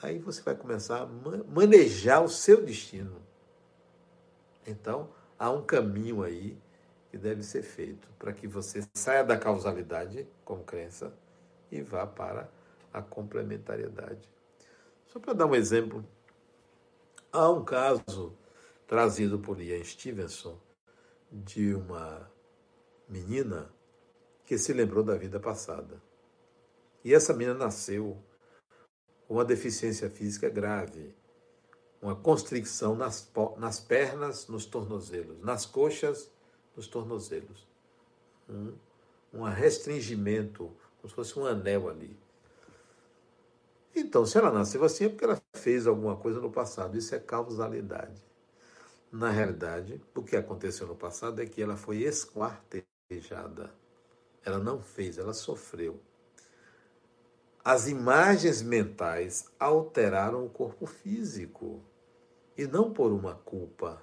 Aí 0.01 0.17
você 0.17 0.41
vai 0.41 0.55
começar 0.55 1.03
a 1.03 1.05
manejar 1.05 2.23
o 2.23 2.29
seu 2.29 2.65
destino. 2.65 3.28
Então, 4.69 5.09
há 5.37 5.49
um 5.49 5.63
caminho 5.63 6.23
aí 6.23 6.57
que 7.09 7.17
deve 7.17 7.41
ser 7.43 7.63
feito 7.63 8.07
para 8.19 8.31
que 8.31 8.47
você 8.47 8.83
saia 8.93 9.23
da 9.23 9.37
causalidade 9.37 10.27
como 10.45 10.63
crença 10.63 11.11
e 11.71 11.81
vá 11.81 12.05
para 12.05 12.49
a 12.93 13.01
complementariedade. 13.01 14.29
Só 15.07 15.19
para 15.19 15.33
dar 15.33 15.47
um 15.47 15.55
exemplo, 15.55 16.05
há 17.31 17.49
um 17.49 17.63
caso 17.65 18.37
trazido 18.85 19.39
por 19.39 19.59
Ian 19.59 19.83
Stevenson 19.83 20.59
de 21.31 21.73
uma 21.73 22.29
menina 23.07 23.71
que 24.45 24.57
se 24.57 24.73
lembrou 24.73 25.03
da 25.03 25.15
vida 25.15 25.39
passada. 25.39 26.01
E 27.03 27.13
essa 27.13 27.33
menina 27.33 27.57
nasceu 27.57 28.17
com 29.27 29.35
uma 29.35 29.45
deficiência 29.45 30.09
física 30.09 30.49
grave, 30.49 31.15
uma 32.01 32.15
constricção 32.15 32.95
nas, 32.95 33.29
nas 33.57 33.79
pernas, 33.79 34.47
nos 34.47 34.65
tornozelos, 34.65 35.39
nas 35.41 35.65
coxas, 35.65 36.31
nos 36.75 36.87
tornozelos. 36.87 37.67
Um, 38.49 38.73
um 39.33 39.43
restringimento, 39.43 40.71
como 40.97 41.09
se 41.09 41.15
fosse 41.15 41.37
um 41.37 41.45
anel 41.45 41.89
ali. 41.89 42.17
Então, 43.95 44.25
se 44.25 44.37
ela 44.37 44.51
nasceu 44.51 44.83
assim 44.83 45.05
é 45.05 45.09
porque 45.09 45.25
ela 45.25 45.41
fez 45.53 45.85
alguma 45.85 46.15
coisa 46.15 46.39
no 46.39 46.51
passado. 46.51 46.97
Isso 46.97 47.13
é 47.13 47.19
causalidade. 47.19 48.21
Na 49.11 49.29
realidade, 49.29 50.01
o 50.15 50.23
que 50.23 50.35
aconteceu 50.35 50.87
no 50.87 50.95
passado 50.95 51.41
é 51.41 51.45
que 51.45 51.61
ela 51.61 51.75
foi 51.75 52.03
esquartejada. 52.03 53.73
Ela 54.45 54.59
não 54.59 54.81
fez, 54.81 55.17
ela 55.17 55.33
sofreu. 55.33 55.99
As 57.63 57.87
imagens 57.87 58.61
mentais 58.61 59.45
alteraram 59.59 60.45
o 60.45 60.49
corpo 60.49 60.85
físico. 60.85 61.81
E 62.57 62.65
não 62.65 62.91
por 62.91 63.11
uma 63.11 63.35
culpa, 63.35 64.01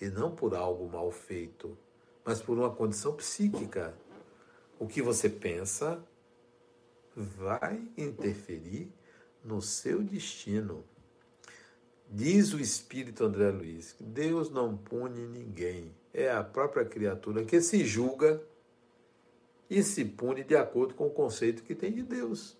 e 0.00 0.08
não 0.08 0.34
por 0.34 0.54
algo 0.54 0.88
mal 0.88 1.10
feito, 1.10 1.76
mas 2.24 2.40
por 2.40 2.56
uma 2.56 2.70
condição 2.70 3.14
psíquica. 3.14 3.94
O 4.78 4.86
que 4.86 5.02
você 5.02 5.28
pensa 5.28 6.02
vai 7.14 7.82
interferir 7.96 8.90
no 9.44 9.60
seu 9.60 10.02
destino. 10.02 10.84
Diz 12.10 12.52
o 12.52 12.60
Espírito 12.60 13.24
André 13.24 13.50
Luiz: 13.50 13.96
Deus 13.98 14.50
não 14.50 14.76
pune 14.76 15.26
ninguém, 15.26 15.94
é 16.12 16.30
a 16.30 16.42
própria 16.42 16.84
criatura 16.84 17.44
que 17.44 17.60
se 17.60 17.84
julga 17.84 18.42
e 19.68 19.82
se 19.82 20.04
pune 20.04 20.44
de 20.44 20.56
acordo 20.56 20.94
com 20.94 21.06
o 21.06 21.10
conceito 21.10 21.62
que 21.62 21.74
tem 21.74 21.92
de 21.92 22.02
Deus. 22.02 22.56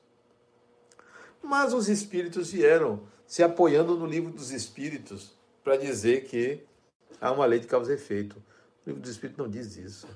Mas 1.45 1.75
os 1.75 1.89
espíritos 1.89 2.51
vieram 2.51 3.07
se 3.27 3.43
apoiando 3.43 3.97
no 3.97 4.07
livro 4.07 4.33
dos 4.33 4.51
espíritos 4.51 5.37
para 5.63 5.77
dizer 5.77 6.25
que 6.25 6.65
há 7.21 7.31
uma 7.31 7.45
lei 7.45 7.59
de 7.59 7.67
causa 7.67 7.93
e 7.93 7.95
efeito. 7.95 8.37
O 8.37 8.89
livro 8.89 9.03
dos 9.03 9.11
espíritos 9.11 9.39
não 9.39 9.51
diz 9.51 9.77
isso. 9.77 10.09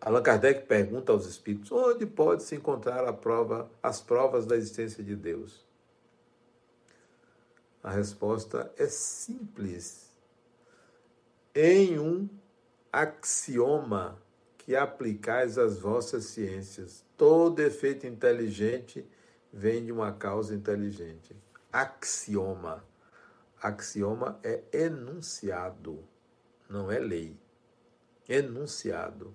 Allan 0.00 0.22
Kardec 0.22 0.66
pergunta 0.66 1.10
aos 1.10 1.26
espíritos 1.26 1.72
onde 1.72 2.06
pode 2.06 2.42
se 2.42 2.54
encontrar 2.54 3.10
prova, 3.14 3.70
as 3.82 4.00
provas 4.00 4.46
da 4.46 4.56
existência 4.56 5.02
de 5.02 5.16
Deus. 5.16 5.64
A 7.82 7.90
resposta 7.90 8.72
é 8.76 8.86
simples. 8.86 10.10
Em 11.54 11.98
um 11.98 12.28
axioma 12.92 14.18
que 14.58 14.76
aplicais 14.76 15.58
às 15.58 15.78
vossas 15.78 16.24
ciências. 16.26 17.04
Todo 17.16 17.60
efeito 17.60 18.06
inteligente 18.06 19.06
vem 19.54 19.84
de 19.84 19.92
uma 19.92 20.12
causa 20.12 20.52
inteligente. 20.52 21.36
Axioma. 21.72 22.84
Axioma 23.62 24.38
é 24.42 24.62
enunciado, 24.72 26.04
não 26.68 26.90
é 26.90 26.98
lei. 26.98 27.38
Enunciado. 28.28 29.32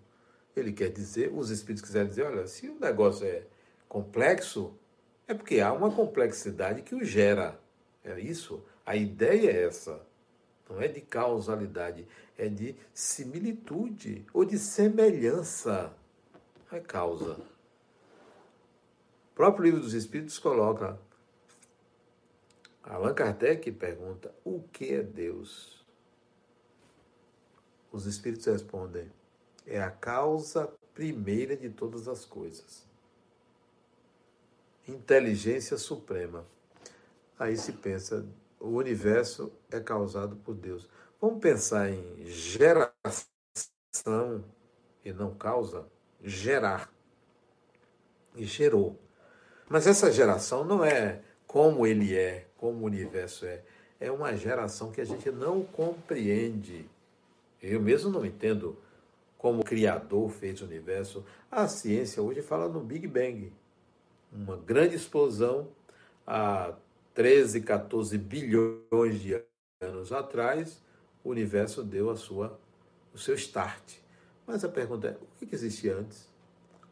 Ele 0.55 0.73
quer 0.73 0.89
dizer, 0.89 1.31
os 1.33 1.49
espíritos 1.49 1.81
quiserem 1.81 2.09
dizer, 2.09 2.23
olha, 2.23 2.45
se 2.47 2.67
o 2.67 2.77
negócio 2.77 3.25
é 3.25 3.45
complexo, 3.87 4.77
é 5.25 5.33
porque 5.33 5.61
há 5.61 5.71
uma 5.71 5.89
complexidade 5.89 6.81
que 6.81 6.93
o 6.93 7.03
gera. 7.03 7.57
É 8.03 8.19
isso. 8.19 8.63
A 8.85 8.95
ideia 8.95 9.49
é 9.49 9.63
essa. 9.63 10.05
Não 10.69 10.81
é 10.81 10.87
de 10.87 11.01
causalidade, 11.01 12.07
é 12.37 12.47
de 12.47 12.75
similitude 12.93 14.25
ou 14.33 14.43
de 14.43 14.59
semelhança. 14.59 15.93
É 16.71 16.79
causa. 16.79 17.37
Próprio 19.39 19.63
livro 19.63 19.79
dos 19.79 19.93
Espíritos 19.93 20.37
coloca. 20.37 20.99
Allan 22.83 23.13
Kardec 23.13 23.71
pergunta: 23.71 24.35
o 24.43 24.63
que 24.63 24.93
é 24.93 25.01
Deus? 25.01 25.81
Os 27.89 28.05
Espíritos 28.05 28.47
respondem: 28.47 29.09
é 29.65 29.81
a 29.81 29.89
causa 29.89 30.69
primeira 30.93 31.55
de 31.55 31.69
todas 31.69 32.09
as 32.09 32.25
coisas. 32.25 32.85
Inteligência 34.85 35.77
suprema. 35.77 36.45
Aí 37.39 37.55
se 37.55 37.71
pensa, 37.71 38.27
o 38.59 38.71
universo 38.71 39.53
é 39.71 39.79
causado 39.79 40.35
por 40.35 40.53
Deus. 40.53 40.89
Vamos 41.21 41.39
pensar 41.39 41.89
em 41.89 42.25
geração 42.25 43.23
e 45.05 45.13
não 45.13 45.33
causa? 45.33 45.87
Gerar. 46.21 46.93
E 48.35 48.43
gerou. 48.43 48.99
Mas 49.69 49.85
essa 49.85 50.11
geração 50.11 50.65
não 50.65 50.83
é 50.83 51.21
como 51.45 51.85
ele 51.85 52.17
é, 52.17 52.47
como 52.57 52.81
o 52.81 52.85
universo 52.85 53.45
é. 53.45 53.61
É 53.99 54.11
uma 54.11 54.35
geração 54.35 54.91
que 54.91 54.99
a 54.99 55.05
gente 55.05 55.29
não 55.29 55.63
compreende. 55.63 56.89
Eu 57.61 57.79
mesmo 57.79 58.09
não 58.09 58.25
entendo 58.25 58.77
como 59.37 59.61
o 59.61 59.65
Criador 59.65 60.29
fez 60.29 60.61
o 60.61 60.65
universo. 60.65 61.23
A 61.51 61.67
ciência 61.67 62.21
hoje 62.21 62.41
fala 62.41 62.67
no 62.67 62.79
Big 62.79 63.07
Bang, 63.07 63.51
uma 64.31 64.57
grande 64.57 64.95
explosão 64.95 65.67
há 66.25 66.73
13, 67.13 67.61
14 67.61 68.17
bilhões 68.17 69.19
de 69.19 69.41
anos 69.81 70.11
atrás, 70.11 70.81
o 71.23 71.29
universo 71.29 71.83
deu 71.83 72.09
a 72.09 72.15
sua, 72.15 72.59
o 73.13 73.17
seu 73.17 73.35
start. 73.35 73.95
Mas 74.45 74.63
a 74.63 74.69
pergunta 74.69 75.07
é: 75.07 75.11
o 75.11 75.45
que 75.45 75.53
existia 75.53 75.95
antes? 75.95 76.28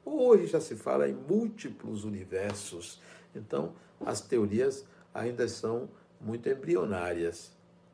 Hoje 0.10 0.48
já 0.48 0.62
se 0.62 0.76
fala 0.76 1.10
em 1.10 1.14
múltiplos 1.14 2.06
universos. 2.06 3.02
Então, 3.36 3.74
as 4.06 4.22
teorias 4.22 4.86
ainda 5.14 5.48
são 5.50 5.90
muito 6.22 6.48
embrionárias. 6.48 7.52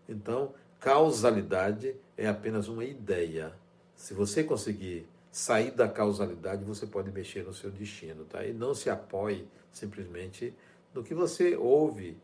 Então, 0.08 0.54
causalidade 0.80 1.96
é 2.16 2.28
apenas 2.28 2.68
uma 2.68 2.86
ideia. 2.86 3.54
Se 3.96 4.14
você 4.14 4.44
conseguir 4.44 5.08
sair 5.32 5.72
da 5.72 5.88
causalidade, 5.88 6.64
você 6.64 6.86
pode 6.86 7.12
mexer 7.12 7.44
no 7.44 7.54
seu 7.54 7.72
destino, 7.72 8.26
tá? 8.26 8.46
E 8.46 8.54
não 8.54 8.76
se 8.76 8.92
apoie 8.92 9.48
simplesmente 9.72 10.54
no 10.94 11.04
que 11.04 11.16
você 11.16 11.56
ouve. 11.56 12.16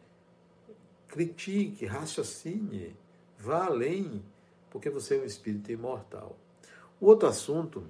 Critique, 1.07 1.87
raciocine, 1.87 2.95
vá 3.39 3.65
além, 3.65 4.23
porque 4.69 4.91
você 4.91 5.17
é 5.17 5.21
um 5.21 5.25
espírito 5.25 5.71
imortal. 5.71 6.37
O 7.01 7.07
outro 7.07 7.27
assunto, 7.27 7.83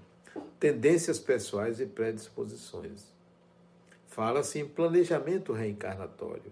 tendências 0.59 1.19
pessoais 1.19 1.79
e 1.79 1.85
predisposições. 1.85 3.05
Fala-se 4.07 4.59
em 4.59 4.67
planejamento 4.67 5.53
reencarnatório. 5.53 6.51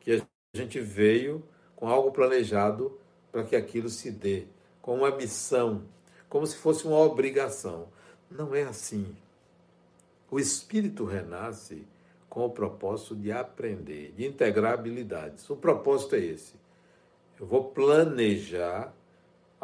que 0.00 0.12
a 0.12 0.56
gente 0.56 0.80
veio 0.80 1.42
com 1.74 1.88
algo 1.88 2.12
planejado 2.12 2.98
para 3.32 3.42
que 3.42 3.56
aquilo 3.56 3.88
se 3.88 4.10
dê, 4.10 4.44
com 4.82 4.96
uma 4.96 5.10
missão, 5.10 5.82
como 6.28 6.46
se 6.46 6.56
fosse 6.56 6.86
uma 6.86 6.98
obrigação. 6.98 7.88
Não 8.30 8.54
é 8.54 8.64
assim. 8.64 9.16
O 10.30 10.38
espírito 10.38 11.04
renasce 11.04 11.86
com 12.28 12.44
o 12.44 12.50
propósito 12.50 13.14
de 13.14 13.30
aprender, 13.30 14.12
de 14.16 14.26
integrar 14.26 14.74
habilidades. 14.74 15.48
O 15.48 15.56
propósito 15.56 16.16
é 16.16 16.20
esse. 16.20 16.54
Eu 17.38 17.46
vou 17.46 17.70
planejar 17.70 18.92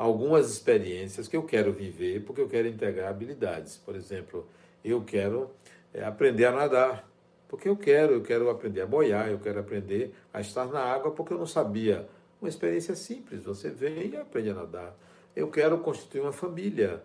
algumas 0.01 0.51
experiências 0.51 1.29
que 1.29 1.37
eu 1.37 1.43
quero 1.43 1.75
viver 1.75 2.25
porque 2.25 2.41
eu 2.41 2.49
quero 2.49 2.67
integrar 2.67 3.11
habilidades. 3.11 3.77
Por 3.77 3.95
exemplo, 3.95 4.49
eu 4.83 5.05
quero 5.05 5.51
é, 5.93 6.03
aprender 6.03 6.47
a 6.47 6.53
nadar 6.53 7.07
porque 7.47 7.69
eu 7.69 7.77
quero, 7.77 8.15
eu 8.15 8.23
quero 8.23 8.49
aprender 8.49 8.81
a 8.81 8.87
boiar, 8.87 9.29
eu 9.29 9.39
quero 9.39 9.61
aprender 9.61 10.15
a 10.33 10.41
estar 10.41 10.65
na 10.67 10.81
água 10.81 11.11
porque 11.11 11.35
eu 11.35 11.39
não 11.39 11.47
sabia. 11.47 12.09
Uma 12.41 12.49
experiência 12.49 12.95
simples, 12.97 13.43
você 13.43 13.69
vem 13.69 14.13
e 14.13 14.17
aprende 14.17 14.49
a 14.49 14.55
nadar. 14.55 14.97
Eu 15.37 15.51
quero 15.51 15.77
constituir 15.79 16.23
uma 16.23 16.33
família. 16.33 17.03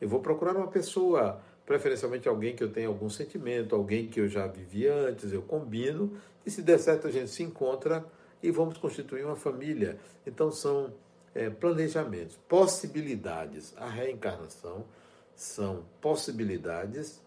Eu 0.00 0.08
vou 0.08 0.20
procurar 0.20 0.56
uma 0.56 0.68
pessoa 0.68 1.42
preferencialmente 1.66 2.26
alguém 2.26 2.56
que 2.56 2.64
eu 2.64 2.72
tenha 2.72 2.88
algum 2.88 3.10
sentimento, 3.10 3.74
alguém 3.74 4.06
que 4.06 4.20
eu 4.20 4.28
já 4.28 4.46
vivi 4.46 4.86
antes, 4.86 5.34
eu 5.34 5.42
combino, 5.42 6.16
e 6.46 6.50
se 6.50 6.62
der 6.62 6.78
certo 6.78 7.08
a 7.08 7.10
gente 7.10 7.28
se 7.28 7.42
encontra 7.42 8.02
e 8.42 8.50
vamos 8.50 8.78
constituir 8.78 9.26
uma 9.26 9.36
família. 9.36 9.98
Então 10.26 10.50
são 10.50 10.94
é, 11.36 11.50
planejamentos, 11.50 12.36
possibilidades. 12.48 13.74
A 13.76 13.86
reencarnação 13.86 14.86
são 15.34 15.84
possibilidades 16.00 17.20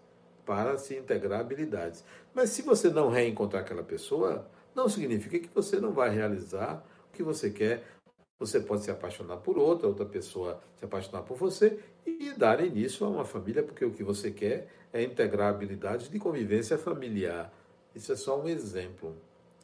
para 0.44 0.80
se 0.80 0.98
integrar 0.98 1.40
habilidades. 1.40 2.04
Mas 2.34 2.50
se 2.50 2.64
você 2.64 2.90
não 2.90 3.10
reencontrar 3.10 3.62
aquela 3.62 3.84
pessoa, 3.84 4.50
não 4.74 4.90
significa 4.90 5.38
que 5.38 5.50
você 5.54 5.80
não 5.80 5.92
vai 5.94 6.10
realizar 6.10 6.84
o 7.08 7.16
que 7.16 7.22
você 7.22 7.52
quer. 7.52 7.84
Você 8.40 8.60
pode 8.60 8.84
se 8.84 8.90
apaixonar 8.90 9.38
por 9.38 9.60
outra, 9.60 9.88
outra 9.88 10.06
pessoa 10.06 10.60
se 10.76 10.84
apaixonar 10.84 11.22
por 11.22 11.38
você 11.38 11.80
e 12.04 12.32
dar 12.32 12.66
início 12.66 13.06
a 13.06 13.10
uma 13.10 13.26
família, 13.26 13.62
porque 13.62 13.86
o 13.86 13.92
que 13.92 14.04
você 14.04 14.32
quer 14.32 14.70
é 14.92 15.04
integrar 15.04 15.50
habilidades 15.50 16.10
de 16.10 16.18
convivência 16.18 16.80
familiar. 16.80 17.54
Isso 17.94 18.12
é 18.12 18.16
só 18.16 18.42
um 18.42 18.48
exemplo. 18.48 19.16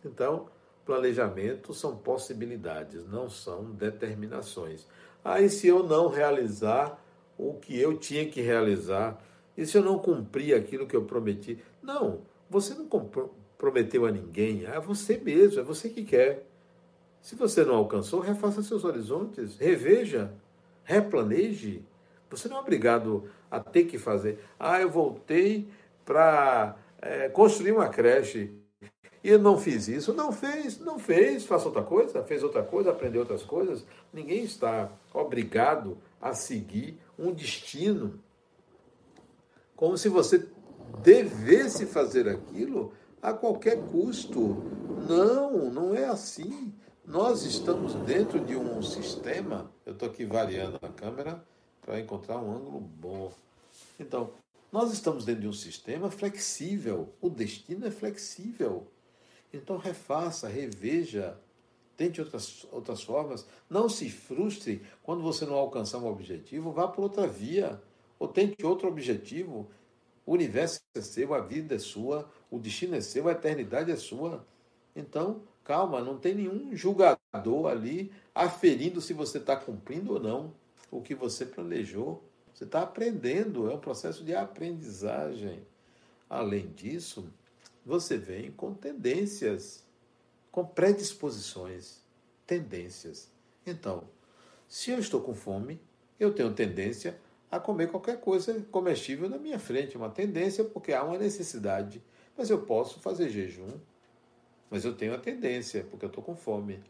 Então, 0.03 0.49
planejamento 0.85 1.73
são 1.73 1.97
possibilidades, 1.97 3.05
não 3.07 3.29
são 3.29 3.71
determinações. 3.71 4.87
Aí, 5.23 5.49
se 5.49 5.67
eu 5.67 5.83
não 5.83 6.07
realizar 6.07 7.01
o 7.37 7.53
que 7.55 7.79
eu 7.79 7.97
tinha 7.97 8.27
que 8.27 8.41
realizar, 8.41 9.19
e 9.57 9.65
se 9.65 9.77
eu 9.77 9.81
não 9.81 9.97
cumprir 9.97 10.55
aquilo 10.55 10.85
que 10.85 10.95
eu 10.95 11.03
prometi? 11.03 11.59
Não, 11.81 12.21
você 12.49 12.73
não 12.73 12.87
prometeu 13.57 14.05
a 14.05 14.11
ninguém, 14.11 14.65
é 14.65 14.79
você 14.79 15.17
mesmo, 15.17 15.59
é 15.59 15.63
você 15.63 15.89
que 15.89 16.03
quer. 16.03 16.45
Se 17.21 17.35
você 17.35 17.63
não 17.63 17.75
alcançou, 17.75 18.19
refaça 18.19 18.61
seus 18.61 18.83
horizontes, 18.83 19.57
reveja, 19.57 20.31
replaneje. 20.83 21.83
Você 22.29 22.47
não 22.47 22.57
é 22.57 22.59
obrigado 22.59 23.29
a 23.49 23.59
ter 23.59 23.85
que 23.85 23.97
fazer. 23.97 24.39
Ah, 24.59 24.79
eu 24.79 24.89
voltei 24.89 25.67
para 26.05 26.75
é, 27.01 27.29
construir 27.29 27.71
uma 27.71 27.89
creche 27.89 28.53
e 29.27 29.39
não 29.39 29.57
fiz 29.57 29.87
isso. 29.87 30.13
Não 30.13 30.31
fez, 30.31 30.79
não 30.79 30.99
fez, 30.99 31.45
faça 31.45 31.65
outra 31.65 31.81
coisa, 31.81 32.23
fez 32.23 32.43
outra 32.43 32.61
coisa, 32.61 32.91
aprendeu 32.91 33.21
outras 33.21 33.41
coisas. 33.41 33.83
Ninguém 34.13 34.43
está 34.43 34.91
obrigado 35.11 35.97
a 36.21 36.35
seguir 36.35 36.99
um 37.17 37.33
destino 37.33 38.19
como 39.75 39.97
se 39.97 40.09
você 40.09 40.47
devesse 41.01 41.87
fazer 41.87 42.29
aquilo 42.29 42.93
a 43.19 43.33
qualquer 43.33 43.81
custo. 43.87 44.63
Não, 45.09 45.71
não 45.71 45.95
é 45.95 46.05
assim. 46.05 46.71
Nós 47.03 47.43
estamos 47.45 47.95
dentro 47.95 48.39
de 48.39 48.55
um 48.55 48.79
sistema. 48.83 49.71
Eu 49.87 49.93
estou 49.93 50.07
aqui 50.07 50.23
variando 50.23 50.77
a 50.83 50.89
câmera 50.89 51.43
para 51.81 51.99
encontrar 51.99 52.37
um 52.37 52.55
ângulo 52.55 52.79
bom. 52.79 53.31
Então, 53.99 54.29
nós 54.71 54.93
estamos 54.93 55.25
dentro 55.25 55.41
de 55.41 55.47
um 55.47 55.53
sistema 55.53 56.11
flexível. 56.11 57.09
O 57.19 57.27
destino 57.27 57.87
é 57.87 57.91
flexível. 57.91 58.87
Então, 59.55 59.77
refaça, 59.77 60.49
reveja, 60.49 61.37
tente 61.95 62.19
outras, 62.19 62.67
outras 62.71 63.01
formas. 63.01 63.45
Não 63.69 63.87
se 63.87 64.09
frustre 64.09 64.81
quando 65.01 65.21
você 65.21 65.45
não 65.45 65.55
alcançar 65.55 65.99
um 65.99 66.07
objetivo, 66.07 66.71
vá 66.71 66.87
por 66.87 67.03
outra 67.03 67.25
via. 67.25 67.81
Ou 68.19 68.27
tente 68.27 68.65
outro 68.65 68.87
objetivo. 68.87 69.69
O 70.25 70.33
universo 70.33 70.81
é 70.95 71.01
seu, 71.01 71.33
a 71.33 71.39
vida 71.39 71.75
é 71.75 71.79
sua, 71.79 72.29
o 72.51 72.59
destino 72.59 72.95
é 72.95 73.01
seu, 73.01 73.29
a 73.29 73.31
eternidade 73.31 73.91
é 73.91 73.95
sua. 73.95 74.45
Então, 74.95 75.41
calma, 75.63 76.01
não 76.01 76.17
tem 76.17 76.35
nenhum 76.35 76.75
julgador 76.75 77.67
ali 77.67 78.11
aferindo 78.33 78.99
se 78.99 79.13
você 79.13 79.37
está 79.37 79.55
cumprindo 79.55 80.13
ou 80.13 80.19
não 80.19 80.53
o 80.91 81.01
que 81.01 81.15
você 81.15 81.45
planejou. 81.45 82.23
Você 82.53 82.63
está 82.63 82.81
aprendendo, 82.81 83.69
é 83.69 83.73
um 83.73 83.79
processo 83.79 84.23
de 84.23 84.35
aprendizagem. 84.35 85.61
Além 86.29 86.67
disso, 86.67 87.31
você 87.85 88.17
vem 88.17 88.51
com 88.51 88.73
tendências, 88.73 89.83
com 90.51 90.65
predisposições, 90.65 91.99
tendências. 92.47 93.29
Então, 93.65 94.05
se 94.67 94.91
eu 94.91 94.99
estou 94.99 95.21
com 95.21 95.35
fome, 95.35 95.79
eu 96.19 96.33
tenho 96.33 96.53
tendência 96.53 97.19
a 97.51 97.59
comer 97.59 97.89
qualquer 97.89 98.19
coisa 98.19 98.59
comestível 98.71 99.29
na 99.29 99.37
minha 99.37 99.59
frente, 99.59 99.95
uma 99.95 100.09
tendência, 100.09 100.63
porque 100.63 100.93
há 100.93 101.03
uma 101.03 101.17
necessidade. 101.17 102.03
Mas 102.35 102.49
eu 102.49 102.61
posso 102.61 102.99
fazer 102.99 103.29
jejum, 103.29 103.71
mas 104.69 104.83
eu 104.83 104.95
tenho 104.95 105.13
a 105.13 105.17
tendência, 105.17 105.85
porque 105.89 106.05
eu 106.05 106.09
estou 106.09 106.23
com 106.23 106.35
fome. 106.35 106.83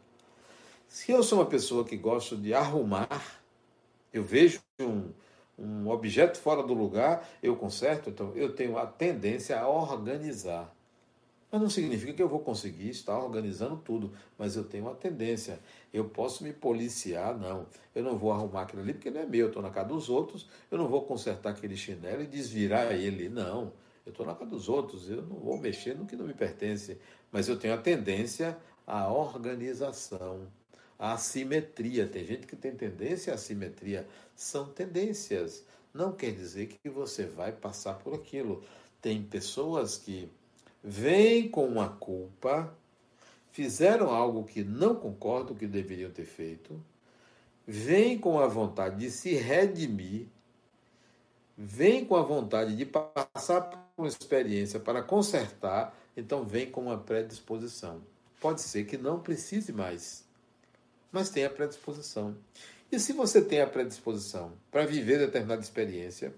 Se 0.88 1.12
eu 1.12 1.22
sou 1.22 1.38
uma 1.38 1.46
pessoa 1.46 1.84
que 1.84 1.96
gosto 1.96 2.36
de 2.36 2.54
arrumar, 2.54 3.42
eu 4.12 4.24
vejo 4.24 4.60
um, 4.80 5.10
um 5.58 5.88
objeto 5.88 6.38
fora 6.38 6.62
do 6.62 6.74
lugar, 6.74 7.28
eu 7.42 7.54
conserto, 7.56 8.10
então 8.10 8.32
eu 8.34 8.54
tenho 8.54 8.78
a 8.78 8.86
tendência 8.86 9.58
a 9.60 9.68
organizar. 9.68 10.75
Mas 11.50 11.60
não 11.60 11.70
significa 11.70 12.12
que 12.12 12.22
eu 12.22 12.28
vou 12.28 12.40
conseguir 12.40 12.90
estar 12.90 13.16
organizando 13.18 13.76
tudo, 13.76 14.12
mas 14.36 14.56
eu 14.56 14.64
tenho 14.64 14.84
uma 14.84 14.94
tendência. 14.94 15.60
Eu 15.92 16.08
posso 16.08 16.42
me 16.42 16.52
policiar, 16.52 17.38
não. 17.38 17.66
Eu 17.94 18.02
não 18.02 18.18
vou 18.18 18.32
arrumar 18.32 18.62
aquilo 18.62 18.82
ali 18.82 18.92
porque 18.92 19.10
não 19.10 19.20
é 19.20 19.26
meu, 19.26 19.42
eu 19.42 19.46
estou 19.48 19.62
na 19.62 19.70
casa 19.70 19.88
dos 19.88 20.08
outros, 20.08 20.48
eu 20.70 20.76
não 20.76 20.88
vou 20.88 21.02
consertar 21.04 21.50
aquele 21.50 21.76
chinelo 21.76 22.22
e 22.22 22.26
desvirar 22.26 22.92
ele, 22.92 23.28
não. 23.28 23.72
Eu 24.04 24.10
estou 24.10 24.26
na 24.26 24.34
casa 24.34 24.50
dos 24.50 24.68
outros, 24.68 25.08
eu 25.08 25.22
não 25.22 25.36
vou 25.36 25.58
mexer 25.58 25.96
no 25.96 26.06
que 26.06 26.16
não 26.16 26.26
me 26.26 26.34
pertence, 26.34 26.98
mas 27.30 27.48
eu 27.48 27.58
tenho 27.58 27.74
a 27.74 27.78
tendência 27.78 28.56
à 28.86 29.12
organização, 29.12 30.46
à 30.98 31.16
simetria. 31.18 32.06
Tem 32.06 32.24
gente 32.24 32.46
que 32.46 32.56
tem 32.56 32.74
tendência 32.74 33.34
à 33.34 33.36
simetria. 33.36 34.06
São 34.34 34.66
tendências. 34.68 35.64
Não 35.92 36.12
quer 36.12 36.32
dizer 36.32 36.66
que 36.66 36.88
você 36.88 37.24
vai 37.24 37.52
passar 37.52 37.94
por 37.94 38.14
aquilo. 38.14 38.62
Tem 39.00 39.22
pessoas 39.22 39.98
que 39.98 40.28
vêm 40.88 41.48
com 41.48 41.66
uma 41.66 41.88
culpa, 41.88 42.72
fizeram 43.50 44.08
algo 44.10 44.44
que 44.44 44.62
não 44.62 44.94
concordam 44.94 45.56
que 45.56 45.66
deveriam 45.66 46.12
ter 46.12 46.24
feito, 46.24 46.80
vêm 47.66 48.16
com 48.16 48.38
a 48.38 48.46
vontade 48.46 49.00
de 49.00 49.10
se 49.10 49.34
redimir, 49.34 50.28
vêm 51.58 52.04
com 52.04 52.14
a 52.14 52.22
vontade 52.22 52.76
de 52.76 52.86
passar 52.86 53.62
por 53.62 53.80
uma 53.98 54.06
experiência 54.06 54.78
para 54.78 55.02
consertar, 55.02 55.92
então 56.16 56.44
vem 56.44 56.70
com 56.70 56.82
uma 56.82 56.98
predisposição. 56.98 58.00
Pode 58.40 58.60
ser 58.60 58.84
que 58.84 58.96
não 58.96 59.18
precise 59.18 59.72
mais, 59.72 60.24
mas 61.10 61.30
tem 61.30 61.44
a 61.44 61.50
predisposição. 61.50 62.36
E 62.92 63.00
se 63.00 63.12
você 63.12 63.42
tem 63.42 63.60
a 63.60 63.66
predisposição 63.66 64.52
para 64.70 64.86
viver 64.86 65.18
determinada 65.18 65.62
experiência, 65.62 66.32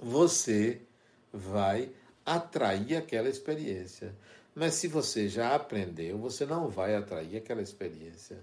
você 0.00 0.82
vai 1.32 1.92
atrair 2.34 2.96
aquela 2.96 3.28
experiência. 3.28 4.14
Mas 4.54 4.74
se 4.74 4.88
você 4.88 5.28
já 5.28 5.54
aprendeu, 5.54 6.18
você 6.18 6.44
não 6.44 6.68
vai 6.68 6.94
atrair 6.94 7.36
aquela 7.36 7.62
experiência. 7.62 8.38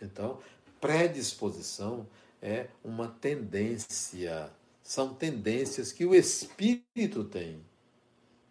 Então, 0.00 0.38
predisposição 0.80 2.06
é 2.40 2.68
uma 2.82 3.08
tendência. 3.20 4.50
São 4.82 5.14
tendências 5.14 5.92
que 5.92 6.04
o 6.04 6.14
espírito 6.14 7.24
tem. 7.24 7.60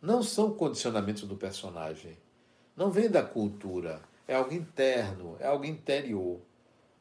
Não 0.02 0.22
são 0.24 0.54
condicionamentos 0.54 1.24
do 1.24 1.36
personagem. 1.36 2.16
Não 2.76 2.92
vem 2.92 3.10
da 3.10 3.24
cultura. 3.24 4.02
É 4.28 4.36
algo 4.36 4.54
interno, 4.54 5.36
é 5.40 5.48
algo 5.48 5.66
interior. 5.66 6.40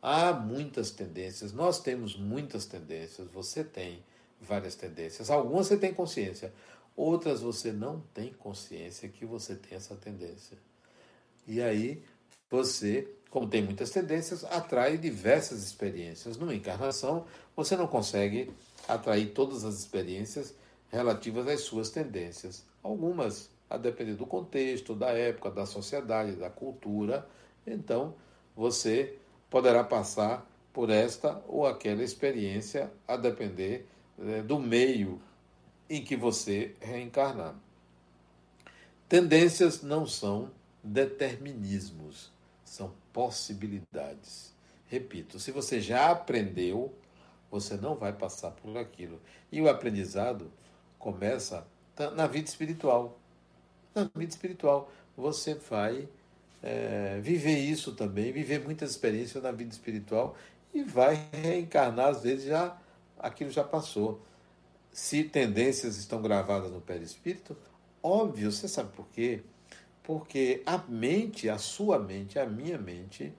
Há 0.00 0.32
muitas 0.32 0.90
tendências. 0.90 1.52
Nós 1.52 1.80
temos 1.80 2.16
muitas 2.16 2.64
tendências. 2.64 3.28
Você 3.28 3.62
tem 3.62 4.02
várias 4.40 4.74
tendências. 4.74 5.30
Algumas 5.30 5.66
você 5.66 5.76
tem 5.76 5.92
consciência. 5.92 6.52
Outras 6.98 7.42
você 7.42 7.70
não 7.70 8.00
tem 8.12 8.32
consciência 8.32 9.08
que 9.08 9.24
você 9.24 9.54
tem 9.54 9.78
essa 9.78 9.94
tendência. 9.94 10.58
E 11.46 11.62
aí 11.62 12.02
você, 12.50 13.08
como 13.30 13.48
tem 13.48 13.62
muitas 13.62 13.90
tendências, 13.90 14.42
atrai 14.42 14.98
diversas 14.98 15.62
experiências. 15.62 16.36
Numa 16.36 16.52
encarnação, 16.52 17.24
você 17.54 17.76
não 17.76 17.86
consegue 17.86 18.52
atrair 18.88 19.32
todas 19.32 19.64
as 19.64 19.78
experiências 19.78 20.56
relativas 20.88 21.46
às 21.46 21.60
suas 21.60 21.88
tendências. 21.88 22.64
Algumas 22.82 23.48
a 23.70 23.78
depender 23.78 24.14
do 24.14 24.26
contexto, 24.26 24.92
da 24.92 25.10
época, 25.10 25.52
da 25.52 25.66
sociedade, 25.66 26.32
da 26.32 26.50
cultura. 26.50 27.24
Então, 27.64 28.16
você 28.56 29.14
poderá 29.48 29.84
passar 29.84 30.44
por 30.72 30.90
esta 30.90 31.40
ou 31.46 31.64
aquela 31.64 32.02
experiência, 32.02 32.90
a 33.06 33.16
depender 33.16 33.86
né, 34.18 34.42
do 34.42 34.58
meio 34.58 35.22
em 35.88 36.02
que 36.04 36.16
você 36.16 36.74
reencarnar. 36.80 37.54
Tendências 39.08 39.82
não 39.82 40.06
são 40.06 40.50
determinismos, 40.82 42.30
são 42.64 42.92
possibilidades. 43.12 44.52
Repito, 44.86 45.38
se 45.38 45.50
você 45.50 45.80
já 45.80 46.10
aprendeu, 46.10 46.94
você 47.50 47.76
não 47.76 47.94
vai 47.94 48.12
passar 48.12 48.50
por 48.50 48.76
aquilo. 48.76 49.20
E 49.50 49.60
o 49.60 49.68
aprendizado 49.68 50.50
começa 50.98 51.66
na 52.14 52.26
vida 52.26 52.48
espiritual. 52.48 53.18
Na 53.94 54.04
vida 54.14 54.30
espiritual, 54.30 54.90
você 55.16 55.54
vai 55.54 56.08
é, 56.62 57.18
viver 57.20 57.58
isso 57.58 57.92
também, 57.92 58.32
viver 58.32 58.62
muitas 58.62 58.90
experiências 58.90 59.42
na 59.42 59.52
vida 59.52 59.72
espiritual 59.72 60.36
e 60.72 60.82
vai 60.82 61.28
reencarnar, 61.32 62.08
às 62.08 62.22
vezes 62.22 62.46
já 62.46 62.76
aquilo 63.18 63.50
já 63.50 63.64
passou. 63.64 64.20
Se 64.98 65.22
tendências 65.22 65.96
estão 65.96 66.20
gravadas 66.20 66.72
no 66.72 66.80
perispírito, 66.80 67.56
óbvio, 68.02 68.50
você 68.50 68.66
sabe 68.66 68.92
por 68.96 69.06
quê? 69.10 69.42
Porque 70.02 70.60
a 70.66 70.76
mente, 70.76 71.48
a 71.48 71.56
sua 71.56 72.00
mente, 72.00 72.36
a 72.36 72.44
minha 72.44 72.76
mente, 72.76 73.32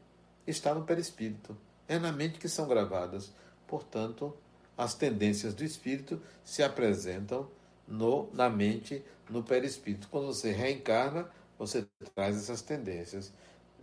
está 0.48 0.74
no 0.74 0.86
perispírito. 0.86 1.56
É 1.86 2.00
na 2.00 2.14
mente 2.14 2.40
que 2.40 2.48
são 2.48 2.66
gravadas. 2.66 3.34
Portanto, 3.68 4.34
as 4.78 4.94
tendências 4.94 5.54
do 5.54 5.66
espírito 5.66 6.22
se 6.46 6.64
apresentam 6.64 7.52
no, 7.86 8.30
na 8.34 8.50
mente, 8.50 9.04
no 9.30 9.44
perispírito. 9.44 10.08
Quando 10.08 10.28
você 10.28 10.54
reencarna, 10.54 11.30
você 11.58 11.86
traz 12.16 12.38
essas 12.38 12.62
tendências. 12.62 13.34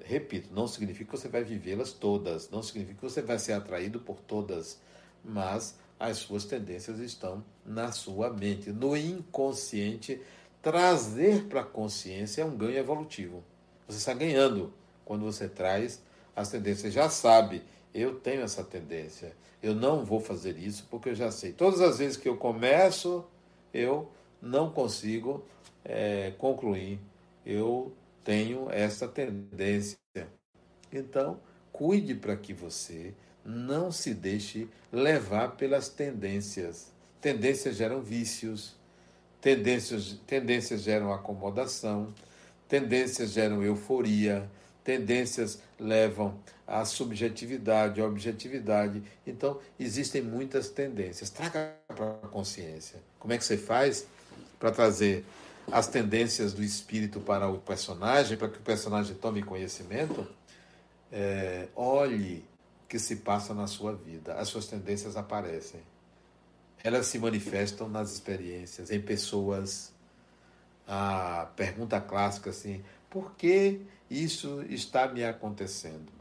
Repito, 0.02 0.48
não 0.50 0.66
significa 0.66 1.10
que 1.10 1.18
você 1.18 1.28
vai 1.28 1.44
vivê-las 1.44 1.92
todas, 1.92 2.48
não 2.48 2.62
significa 2.62 3.00
que 3.00 3.12
você 3.12 3.20
vai 3.20 3.38
ser 3.38 3.52
atraído 3.52 4.00
por 4.00 4.18
todas, 4.18 4.80
mas 5.22 5.78
as 5.98 6.18
suas 6.18 6.44
tendências 6.44 6.98
estão 6.98 7.44
na 7.64 7.92
sua 7.92 8.30
mente, 8.30 8.70
no 8.70 8.96
inconsciente. 8.96 10.20
Trazer 10.62 11.44
para 11.44 11.60
a 11.60 11.64
consciência 11.64 12.42
é 12.42 12.44
um 12.44 12.56
ganho 12.56 12.76
evolutivo. 12.76 13.42
Você 13.86 13.98
está 13.98 14.12
ganhando 14.12 14.72
quando 15.04 15.24
você 15.24 15.48
traz 15.48 16.02
as 16.34 16.50
tendências. 16.50 16.92
Já 16.92 17.08
sabe, 17.08 17.62
eu 17.94 18.18
tenho 18.20 18.42
essa 18.42 18.62
tendência. 18.62 19.34
Eu 19.62 19.74
não 19.74 20.04
vou 20.04 20.20
fazer 20.20 20.58
isso 20.58 20.86
porque 20.90 21.10
eu 21.10 21.14
já 21.14 21.30
sei. 21.30 21.52
Todas 21.52 21.80
as 21.80 21.98
vezes 21.98 22.16
que 22.16 22.28
eu 22.28 22.36
começo, 22.36 23.24
eu 23.72 24.10
não 24.42 24.70
consigo 24.70 25.44
é, 25.84 26.32
concluir. 26.36 27.00
Eu 27.44 27.92
tenho 28.22 28.68
essa 28.70 29.08
tendência. 29.08 29.96
Então, 30.92 31.40
cuide 31.72 32.14
para 32.14 32.36
que 32.36 32.52
você 32.52 33.14
não 33.46 33.92
se 33.92 34.12
deixe 34.12 34.68
levar 34.92 35.52
pelas 35.52 35.88
tendências. 35.88 36.92
Tendências 37.20 37.76
geram 37.76 38.02
vícios, 38.02 38.74
tendências, 39.40 40.18
tendências 40.26 40.82
geram 40.82 41.12
acomodação, 41.12 42.12
tendências 42.68 43.30
geram 43.30 43.62
euforia, 43.62 44.50
tendências 44.82 45.60
levam 45.78 46.38
à 46.66 46.84
subjetividade, 46.84 48.00
à 48.00 48.04
objetividade. 48.04 49.02
Então, 49.26 49.60
existem 49.78 50.22
muitas 50.22 50.68
tendências. 50.68 51.30
Traga 51.30 51.74
para 51.86 52.10
a 52.22 52.28
consciência. 52.28 52.98
Como 53.18 53.32
é 53.32 53.38
que 53.38 53.44
você 53.44 53.56
faz 53.56 54.06
para 54.58 54.70
trazer 54.70 55.24
as 55.70 55.88
tendências 55.88 56.52
do 56.52 56.62
espírito 56.62 57.20
para 57.20 57.48
o 57.48 57.58
personagem, 57.58 58.36
para 58.36 58.48
que 58.48 58.58
o 58.58 58.62
personagem 58.62 59.14
tome 59.14 59.42
conhecimento? 59.42 60.26
É, 61.12 61.68
olhe 61.74 62.44
que 62.88 62.98
se 62.98 63.16
passa 63.16 63.52
na 63.52 63.66
sua 63.66 63.94
vida. 63.94 64.34
As 64.34 64.48
suas 64.48 64.66
tendências 64.66 65.16
aparecem. 65.16 65.80
Elas 66.82 67.06
se 67.06 67.18
manifestam 67.18 67.88
nas 67.88 68.12
experiências, 68.12 68.90
em 68.90 69.00
pessoas. 69.00 69.92
A 70.86 71.48
pergunta 71.56 72.00
clássica 72.00 72.50
assim: 72.50 72.84
por 73.10 73.34
que 73.34 73.80
isso 74.08 74.62
está 74.68 75.08
me 75.08 75.24
acontecendo? 75.24 76.12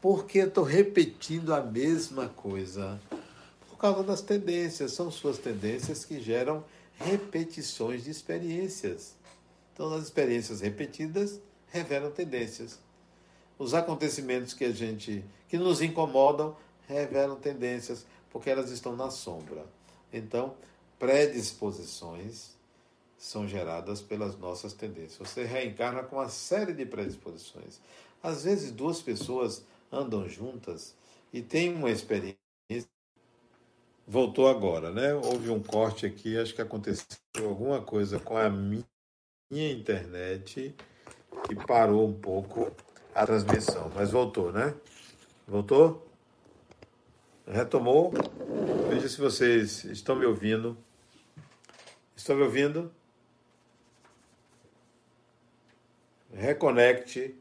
Por 0.00 0.26
que 0.26 0.38
estou 0.38 0.64
repetindo 0.64 1.54
a 1.54 1.60
mesma 1.62 2.28
coisa? 2.28 3.00
Por 3.68 3.76
causa 3.76 4.02
das 4.02 4.20
tendências. 4.20 4.92
São 4.92 5.10
suas 5.10 5.38
tendências 5.38 6.04
que 6.04 6.20
geram 6.20 6.64
repetições 6.98 8.04
de 8.04 8.10
experiências. 8.10 9.14
Então, 9.72 9.92
as 9.94 10.04
experiências 10.04 10.60
repetidas 10.60 11.40
revelam 11.68 12.10
tendências. 12.10 12.78
Os 13.58 13.74
acontecimentos 13.74 14.54
que 14.54 14.64
a 14.64 14.72
gente 14.72 15.24
que 15.48 15.58
nos 15.58 15.82
incomodam 15.82 16.56
revelam 16.88 17.36
tendências, 17.36 18.06
porque 18.30 18.50
elas 18.50 18.70
estão 18.70 18.96
na 18.96 19.10
sombra. 19.10 19.64
Então, 20.12 20.54
predisposições 20.98 22.56
são 23.18 23.46
geradas 23.46 24.02
pelas 24.02 24.36
nossas 24.36 24.72
tendências. 24.72 25.16
Você 25.28 25.44
reencarna 25.44 26.02
com 26.02 26.16
uma 26.16 26.28
série 26.28 26.72
de 26.72 26.84
predisposições. 26.84 27.80
Às 28.22 28.44
vezes, 28.44 28.72
duas 28.72 29.00
pessoas 29.00 29.64
andam 29.92 30.28
juntas 30.28 30.94
e 31.32 31.40
têm 31.40 31.74
uma 31.74 31.90
experiência. 31.90 32.38
Voltou 34.06 34.48
agora, 34.48 34.90
né? 34.90 35.14
Houve 35.14 35.50
um 35.50 35.62
corte 35.62 36.04
aqui, 36.04 36.36
acho 36.36 36.54
que 36.54 36.62
aconteceu 36.62 37.16
alguma 37.44 37.80
coisa 37.80 38.18
com 38.18 38.36
a 38.36 38.50
minha 38.50 38.84
internet 39.50 40.74
que 41.46 41.54
parou 41.54 42.08
um 42.08 42.12
pouco 42.12 42.72
a 43.14 43.26
transmissão, 43.26 43.90
mas 43.94 44.10
voltou, 44.10 44.52
né? 44.52 44.74
Voltou? 45.46 46.06
Retomou? 47.46 48.12
Veja 48.88 49.08
se 49.08 49.20
vocês 49.20 49.84
estão 49.84 50.16
me 50.16 50.24
ouvindo. 50.24 50.76
Estão 52.16 52.36
me 52.36 52.42
ouvindo? 52.42 52.92
reconecte, 56.34 57.34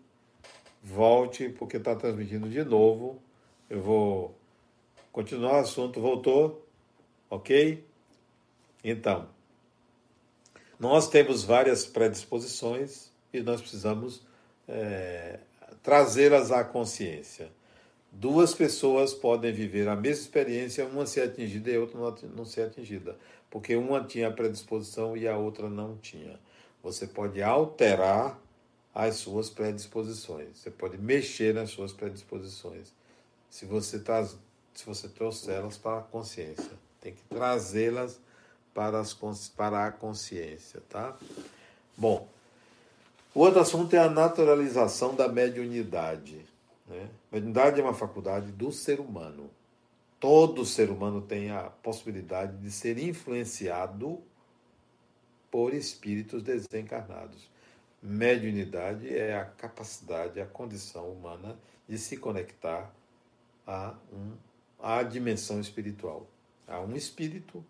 volte, 0.83 1.49
porque 1.49 1.77
está 1.77 1.95
transmitindo 1.95 2.49
de 2.49 2.63
novo. 2.63 3.21
Eu 3.69 3.81
vou 3.81 4.37
continuar 5.11 5.53
o 5.53 5.59
assunto. 5.59 6.01
Voltou? 6.01 6.67
Ok? 7.29 7.85
Então, 8.83 9.29
nós 10.79 11.07
temos 11.09 11.43
várias 11.43 11.85
predisposições 11.85 13.11
e 13.31 13.41
nós 13.41 13.61
precisamos 13.61 14.25
é, 14.67 15.39
trazê-las 15.83 16.51
à 16.51 16.63
consciência. 16.63 17.51
Duas 18.11 18.53
pessoas 18.53 19.13
podem 19.13 19.53
viver 19.53 19.87
a 19.87 19.95
mesma 19.95 20.23
experiência, 20.23 20.85
uma 20.85 21.05
ser 21.05 21.21
atingida 21.21 21.71
e 21.71 21.75
a 21.75 21.79
outra 21.79 22.27
não 22.35 22.45
ser 22.45 22.63
atingida, 22.63 23.17
porque 23.49 23.75
uma 23.75 24.03
tinha 24.03 24.29
predisposição 24.31 25.15
e 25.15 25.27
a 25.27 25.37
outra 25.37 25.69
não 25.69 25.97
tinha. 25.97 26.37
Você 26.83 27.07
pode 27.07 27.41
alterar 27.41 28.37
as 28.93 29.15
suas 29.15 29.49
predisposições. 29.49 30.57
Você 30.57 30.69
pode 30.69 30.97
mexer 30.97 31.53
nas 31.53 31.69
suas 31.69 31.93
predisposições. 31.93 32.93
Se 33.49 33.65
você 33.65 33.99
traz, 33.99 34.37
se 34.73 34.85
você 34.85 35.07
trouxer-las 35.07 35.77
para 35.77 35.99
a 35.99 36.03
consciência, 36.03 36.71
tem 36.99 37.13
que 37.13 37.23
trazê-las 37.23 38.19
para, 38.73 38.99
as, 38.99 39.13
para 39.55 39.87
a 39.87 39.91
consciência, 39.91 40.81
tá? 40.89 41.17
Bom, 41.97 42.27
o 43.33 43.39
outro 43.39 43.61
assunto 43.61 43.93
é 43.95 43.99
a 43.99 44.09
naturalização 44.09 45.15
da 45.15 45.27
mediunidade. 45.27 46.45
Né? 46.87 47.09
Mediunidade 47.31 47.79
é 47.79 47.83
uma 47.83 47.93
faculdade 47.93 48.51
do 48.51 48.71
ser 48.71 48.99
humano. 48.99 49.49
Todo 50.19 50.65
ser 50.65 50.89
humano 50.89 51.21
tem 51.21 51.49
a 51.49 51.63
possibilidade 51.63 52.57
de 52.57 52.69
ser 52.69 52.97
influenciado 52.97 54.21
por 55.49 55.73
espíritos 55.73 56.43
desencarnados. 56.43 57.49
Mediunidade 58.01 59.15
é 59.15 59.37
a 59.37 59.45
capacidade, 59.45 60.39
a 60.39 60.45
condição 60.45 61.09
humana 61.09 61.57
de 61.87 61.97
se 61.97 62.17
conectar 62.17 62.91
a 63.65 63.93
um, 64.11 64.33
à 64.79 65.03
dimensão 65.03 65.59
espiritual, 65.59 66.27
a 66.67 66.79
um 66.79 66.95
espírito, 66.95 67.63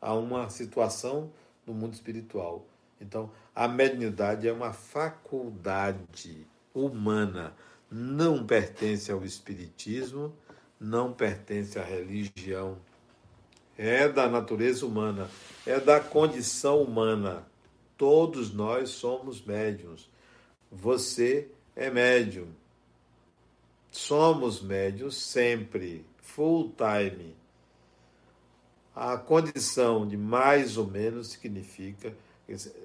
a 0.00 0.14
uma 0.14 0.50
situação 0.50 1.30
no 1.66 1.72
mundo 1.72 1.94
espiritual. 1.94 2.66
Então, 3.02 3.30
a 3.54 3.66
mediunidade 3.66 4.46
é 4.46 4.52
uma 4.52 4.72
faculdade 4.72 6.46
humana, 6.72 7.54
não 7.90 8.46
pertence 8.46 9.10
ao 9.10 9.24
espiritismo, 9.24 10.34
não 10.80 11.12
pertence 11.12 11.78
à 11.78 11.82
religião. 11.82 12.78
É 13.76 14.08
da 14.08 14.28
natureza 14.28 14.86
humana, 14.86 15.28
é 15.66 15.80
da 15.80 15.98
condição 15.98 16.82
humana. 16.82 17.46
Todos 17.98 18.52
nós 18.52 18.90
somos 18.90 19.44
médiums. 19.44 20.08
Você 20.70 21.48
é 21.74 21.90
médium. 21.90 22.48
Somos 23.90 24.62
médiums 24.62 25.16
sempre, 25.16 26.06
full 26.18 26.74
time. 26.76 27.36
A 28.94 29.16
condição 29.16 30.06
de 30.06 30.16
mais 30.16 30.76
ou 30.76 30.86
menos 30.86 31.28
significa 31.28 32.14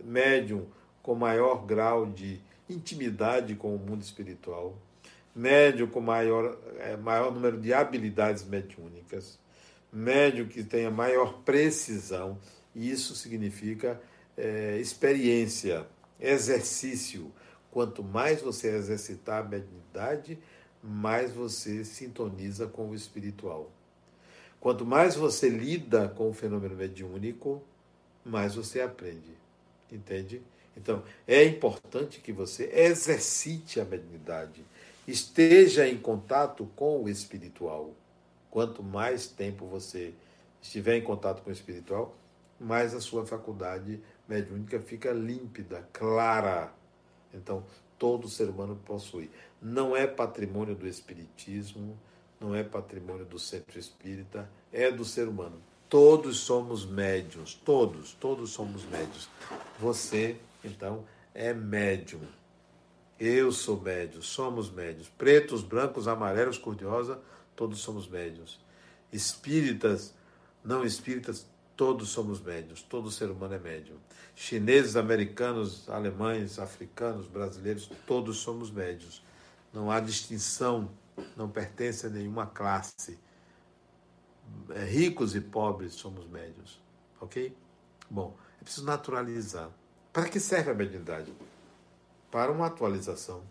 médium 0.03 0.65
com 1.01 1.15
maior 1.15 1.65
grau 1.65 2.05
de 2.05 2.39
intimidade 2.69 3.55
com 3.55 3.75
o 3.75 3.79
mundo 3.79 4.01
espiritual, 4.01 4.77
médium 5.35 5.87
com 5.87 6.01
maior, 6.01 6.57
é, 6.79 6.97
maior 6.97 7.31
número 7.31 7.59
de 7.59 7.73
habilidades 7.73 8.43
mediúnicas, 8.43 9.39
médium 9.91 10.47
que 10.47 10.63
tenha 10.63 10.91
maior 10.91 11.41
precisão, 11.43 12.37
e 12.75 12.91
isso 12.91 13.15
significa 13.15 13.99
é, 14.35 14.77
experiência, 14.77 15.87
exercício. 16.19 17.31
Quanto 17.71 18.03
mais 18.03 18.41
você 18.41 18.69
exercitar 18.69 19.45
a 19.45 19.47
mediunidade, 19.47 20.37
mais 20.83 21.31
você 21.31 21.83
sintoniza 21.83 22.67
com 22.67 22.89
o 22.89 22.95
espiritual. 22.95 23.71
Quanto 24.59 24.85
mais 24.85 25.15
você 25.15 25.49
lida 25.49 26.09
com 26.09 26.29
o 26.29 26.33
fenômeno 26.33 26.75
mediúnico, 26.75 27.61
mais 28.25 28.55
você 28.55 28.81
aprende. 28.81 29.37
Entende? 29.91 30.41
Então, 30.75 31.03
é 31.27 31.43
importante 31.43 32.19
que 32.19 32.31
você 32.31 32.69
exercite 32.71 33.79
a 33.79 33.85
mediunidade, 33.85 34.63
esteja 35.07 35.87
em 35.87 35.97
contato 35.97 36.69
com 36.75 37.03
o 37.03 37.09
espiritual. 37.09 37.91
Quanto 38.51 38.83
mais 38.83 39.27
tempo 39.27 39.65
você 39.65 40.13
estiver 40.61 40.97
em 40.97 41.03
contato 41.03 41.41
com 41.41 41.49
o 41.49 41.53
espiritual, 41.53 42.15
mais 42.59 42.93
a 42.93 43.01
sua 43.01 43.25
faculdade 43.25 43.99
mediúnica 44.27 44.79
fica 44.79 45.11
límpida, 45.11 45.87
clara. 45.93 46.73
Então, 47.33 47.63
todo 47.97 48.29
ser 48.29 48.49
humano 48.49 48.79
possui. 48.85 49.31
Não 49.61 49.95
é 49.95 50.05
patrimônio 50.05 50.75
do 50.75 50.87
espiritismo, 50.87 51.97
não 52.39 52.53
é 52.53 52.63
patrimônio 52.63 53.25
do 53.25 53.39
centro 53.39 53.79
espírita, 53.79 54.49
é 54.71 54.91
do 54.91 55.03
ser 55.03 55.27
humano. 55.27 55.61
Todos 55.89 56.39
somos 56.39 56.85
médios, 56.85 57.53
todos, 57.53 58.13
todos 58.13 58.49
somos 58.49 58.83
médios. 58.85 59.29
Você, 59.79 60.37
então, 60.63 61.05
é 61.33 61.53
médium. 61.53 62.21
Eu 63.17 63.53
sou 63.53 63.79
médio, 63.79 64.21
somos 64.21 64.69
médios. 64.69 65.07
Pretos, 65.07 65.63
brancos, 65.63 66.07
amarelos, 66.07 66.57
cor-de-rosa, 66.57 67.19
todos 67.55 67.79
somos 67.79 68.07
médios. 68.07 68.59
Espíritas, 69.13 70.13
não 70.61 70.83
espíritas, 70.83 71.45
todos 71.77 72.09
somos 72.09 72.41
médios. 72.41 72.81
Todo 72.81 73.09
ser 73.09 73.31
humano 73.31 73.53
é 73.53 73.59
médium. 73.59 73.95
Chineses, 74.35 74.97
americanos, 74.97 75.89
alemães, 75.89 76.59
africanos, 76.59 77.27
brasileiros, 77.27 77.89
todos 78.05 78.37
somos 78.37 78.69
médios. 78.69 79.23
Não 79.73 79.89
há 79.89 80.01
distinção, 80.01 80.89
não 81.35 81.49
pertence 81.49 82.05
a 82.05 82.09
nenhuma 82.09 82.45
classe. 82.45 83.17
É, 84.69 84.83
ricos 84.83 85.35
e 85.35 85.41
pobres 85.41 85.93
somos 85.93 86.27
médios. 86.27 86.81
Ok? 87.19 87.55
Bom, 88.09 88.35
é 88.59 88.63
preciso 88.63 88.85
naturalizar. 88.85 89.69
Para 90.11 90.29
que 90.29 90.39
serve 90.39 90.71
a 90.71 90.73
mediunidade? 90.73 91.33
Para 92.31 92.51
uma 92.51 92.67
atualização. 92.67 93.43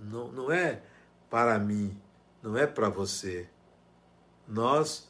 Não, 0.00 0.32
não 0.32 0.50
é 0.50 0.82
para 1.28 1.58
mim, 1.58 1.96
não 2.42 2.56
é 2.56 2.66
para 2.66 2.88
você. 2.88 3.48
Nós 4.46 5.08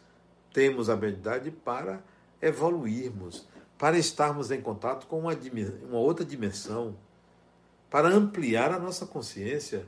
temos 0.53 0.91
a 0.91 0.97
mediunidade 0.97 1.51
para 1.51 2.03
evoluirmos, 2.43 3.47
para 3.79 3.99
estarmos 3.99 4.51
em 4.51 4.61
contato 4.61 5.07
com 5.07 5.21
uma, 5.21 5.33
uma 5.83 5.99
outra 5.99 6.25
dimensão, 6.25 6.97
para 7.89 8.09
ampliar 8.09 8.73
a 8.73 8.79
nossa 8.79 9.07
consciência. 9.07 9.87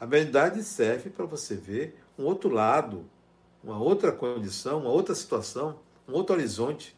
A 0.00 0.06
mediunidade 0.06 0.62
serve 0.62 1.10
para 1.10 1.26
você 1.26 1.54
ver 1.54 2.02
um 2.18 2.24
outro 2.24 2.48
lado, 2.50 3.04
uma 3.62 3.78
outra 3.78 4.12
condição, 4.12 4.80
uma 4.80 4.90
outra 4.90 5.14
situação, 5.14 5.78
um 6.08 6.12
outro 6.12 6.34
horizonte, 6.34 6.96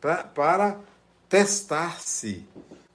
pra, 0.00 0.24
para 0.24 0.80
testar-se, 1.28 2.46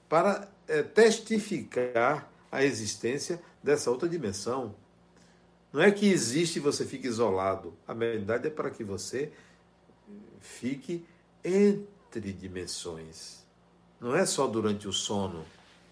para 0.08 0.48
é, 0.68 0.82
testificar 0.82 2.30
a 2.50 2.62
existência 2.64 3.40
dessa 3.62 3.90
outra 3.90 4.08
dimensão. 4.08 4.74
Não 5.72 5.80
é 5.80 5.90
que 5.90 6.06
existe 6.06 6.56
e 6.56 6.60
você 6.60 6.84
fique 6.84 7.06
isolado. 7.06 7.72
A 7.88 7.94
mediunidade 7.94 8.46
é 8.46 8.50
para 8.50 8.70
que 8.70 8.84
você 8.84 9.32
fique 10.40 11.04
entre 11.42 12.32
dimensões. 12.32 13.42
Não 14.00 14.14
é 14.14 14.26
só 14.26 14.46
durante 14.46 14.86
o 14.86 14.92
sono 14.92 15.44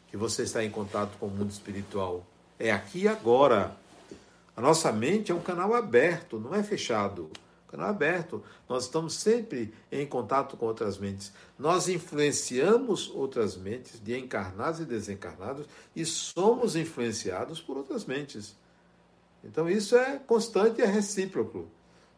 que 0.09 0.17
você 0.17 0.43
está 0.43 0.63
em 0.63 0.71
contato 0.71 1.17
com 1.19 1.27
o 1.27 1.31
mundo 1.31 1.51
espiritual. 1.51 2.27
É 2.59 2.71
aqui 2.71 3.03
e 3.03 3.09
agora. 3.09 3.77
A 4.61 4.63
nossa 4.63 4.93
mente 4.93 5.33
é 5.33 5.35
um 5.35 5.41
canal 5.41 5.73
aberto, 5.75 6.39
não 6.39 6.55
é 6.55 6.63
fechado. 6.63 7.31
Canal 7.67 7.89
aberto. 7.89 8.45
Nós 8.69 8.85
estamos 8.85 9.15
sempre 9.15 9.73
em 9.91 10.07
contato 10.07 10.55
com 10.55 10.67
outras 10.67 10.99
mentes. 10.99 11.33
Nós 11.59 11.89
influenciamos 11.89 13.09
outras 13.09 13.57
mentes, 13.57 13.99
de 13.99 14.19
encarnados 14.19 14.81
e 14.81 14.85
desencarnados, 14.85 15.67
e 15.97 16.05
somos 16.05 16.77
influenciados 16.77 17.59
por 17.59 17.79
outras 17.79 18.05
mentes. 18.05 18.55
Então 19.43 19.67
isso 19.67 19.97
é 19.97 20.19
constante 20.19 20.81
e 20.81 20.85
é 20.85 20.87
recíproco. 20.87 21.67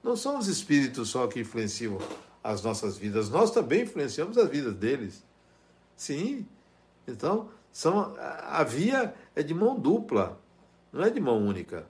Não 0.02 0.16
são 0.16 0.36
os 0.36 0.48
espíritos 0.48 1.10
só 1.10 1.28
que 1.28 1.38
influenciam 1.38 1.96
as 2.42 2.60
nossas 2.60 2.98
vidas, 2.98 3.30
nós 3.30 3.52
também 3.52 3.82
influenciamos 3.82 4.36
as 4.36 4.50
vidas 4.50 4.74
deles. 4.74 5.22
Sim. 5.96 6.44
Então, 7.06 7.50
são, 7.70 8.16
a 8.18 8.64
via 8.64 9.14
é 9.36 9.44
de 9.44 9.54
mão 9.54 9.78
dupla, 9.78 10.40
não 10.92 11.04
é 11.04 11.08
de 11.08 11.20
mão 11.20 11.38
única. 11.38 11.86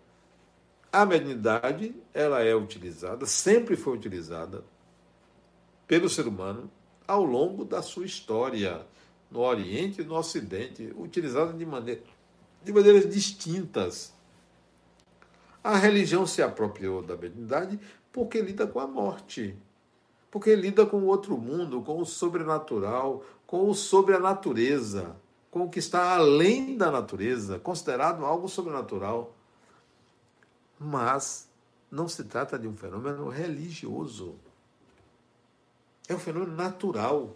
A 0.92 1.06
mediunidade, 1.06 1.94
ela 2.12 2.42
é 2.42 2.54
utilizada, 2.54 3.24
sempre 3.24 3.76
foi 3.76 3.96
utilizada 3.96 4.62
pelo 5.86 6.06
ser 6.06 6.28
humano 6.28 6.70
ao 7.08 7.24
longo 7.24 7.64
da 7.64 7.80
sua 7.80 8.04
história, 8.04 8.84
no 9.30 9.40
Oriente 9.40 10.02
e 10.02 10.04
no 10.04 10.14
Ocidente, 10.14 10.92
utilizada 10.94 11.54
de, 11.54 11.64
maneira, 11.64 12.02
de 12.62 12.72
maneiras 12.72 13.08
distintas. 13.08 14.12
A 15.64 15.76
religião 15.76 16.26
se 16.26 16.42
apropriou 16.42 17.02
da 17.02 17.16
mediunidade 17.16 17.80
porque 18.12 18.42
lida 18.42 18.66
com 18.66 18.78
a 18.78 18.86
morte, 18.86 19.56
porque 20.30 20.54
lida 20.54 20.84
com 20.84 20.98
o 20.98 21.06
outro 21.06 21.38
mundo, 21.38 21.80
com 21.80 21.98
o 21.98 22.04
sobrenatural, 22.04 23.24
com 23.46 23.68
o 23.68 23.74
sobre 23.74 24.14
a 24.14 24.20
natureza, 24.20 25.16
com 25.50 25.64
o 25.64 25.70
que 25.70 25.78
está 25.78 26.14
além 26.14 26.76
da 26.76 26.90
natureza, 26.90 27.58
considerado 27.58 28.24
algo 28.26 28.48
sobrenatural. 28.48 29.34
Mas 30.82 31.48
não 31.90 32.08
se 32.08 32.24
trata 32.24 32.58
de 32.58 32.66
um 32.66 32.76
fenômeno 32.76 33.28
religioso. 33.28 34.34
É 36.08 36.14
um 36.14 36.18
fenômeno 36.18 36.56
natural. 36.56 37.34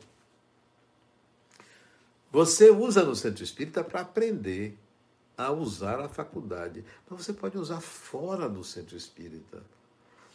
Você 2.33 2.71
usa 2.71 3.05
no 3.05 3.15
centro 3.15 3.45
espírita 3.45 3.85
para 3.85 4.01
aprender 4.01 4.79
a 5.37 5.53
usar 5.53 6.01
a 6.01 6.09
faculdade, 6.09 6.85
mas 7.09 7.25
você 7.25 7.33
pode 7.33 7.59
usar 7.59 7.81
fora 7.81 8.49
do 8.49 8.65
centro 8.65 8.97
espírita. 8.97 9.63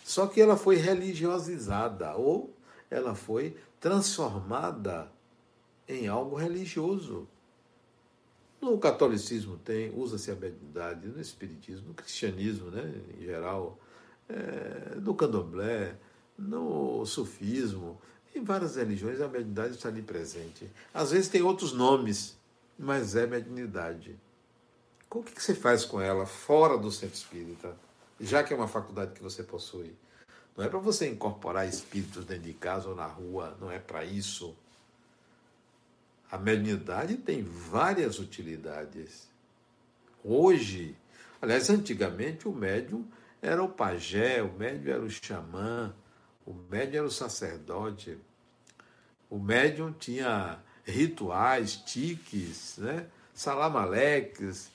Só 0.04 0.28
que 0.28 0.40
ela 0.40 0.56
foi 0.56 0.76
religiosizada 0.78 2.16
ou 2.16 2.54
ela 2.90 3.16
foi 3.16 3.58
transformada 3.80 5.12
em 5.88 6.08
algo 6.08 6.36
religioso. 6.36 7.28
No 8.62 8.78
catolicismo 8.78 9.58
tem, 9.58 9.92
usa-se 9.96 10.30
a 10.30 10.36
mediunidade, 10.36 11.08
no 11.08 11.20
espiritismo, 11.20 11.90
no 11.90 11.94
cristianismo, 11.94 12.70
né, 12.70 12.94
em 13.18 13.26
geral, 13.26 13.80
é, 14.30 14.96
no 14.98 15.16
candomblé, 15.16 15.96
no 16.38 17.06
sufismo, 17.06 18.00
em 18.36 18.44
várias 18.44 18.76
religiões 18.76 19.20
a 19.20 19.28
mediunidade 19.28 19.76
está 19.76 19.90
ali 19.90 20.02
presente. 20.02 20.70
Às 20.94 21.12
vezes 21.12 21.28
tem 21.28 21.42
outros 21.42 21.74
nomes, 21.74 22.38
mas 22.78 23.16
é 23.16 23.26
mediunidade. 23.26 24.16
O 25.10 25.24
que 25.24 25.42
você 25.42 25.56
faz 25.56 25.84
com 25.84 26.00
ela 26.00 26.26
fora 26.26 26.78
do 26.78 26.92
centro 26.92 27.16
espírita? 27.16 27.76
já 28.22 28.44
que 28.44 28.54
é 28.54 28.56
uma 28.56 28.68
faculdade 28.68 29.14
que 29.14 29.24
você 29.24 29.44
possui. 29.44 29.94
Não 30.56 30.64
é 30.64 30.70
para 30.70 30.80
você 30.80 31.10
incorporar 31.10 31.68
espíritos 31.68 32.24
dentro 32.26 32.44
de 32.44 32.54
casa 32.54 32.90
ou 32.90 32.96
na 32.96 33.08
rua, 33.08 33.58
não 33.60 33.72
é 33.72 33.80
para 33.80 34.06
isso. 34.06 34.56
A 36.32 36.38
mediunidade 36.38 37.18
tem 37.18 37.44
várias 37.44 38.18
utilidades. 38.18 39.30
Hoje, 40.24 40.96
aliás, 41.42 41.70
antigamente 41.70 42.48
o 42.48 42.54
médium 42.54 43.06
era 43.42 43.62
o 43.62 43.68
pajé, 43.68 44.42
o 44.42 44.54
médium 44.54 44.94
era 44.94 45.04
o 45.04 45.10
xamã, 45.10 45.94
o 46.46 46.54
médium 46.54 47.00
era 47.00 47.08
o 47.08 47.12
sacerdote. 47.12 48.18
O 49.30 49.38
médium 49.38 49.92
tinha 49.92 50.60
rituais, 50.86 51.76
tiques, 51.76 52.78
né? 52.78 53.08
salamaleques. 53.34 54.72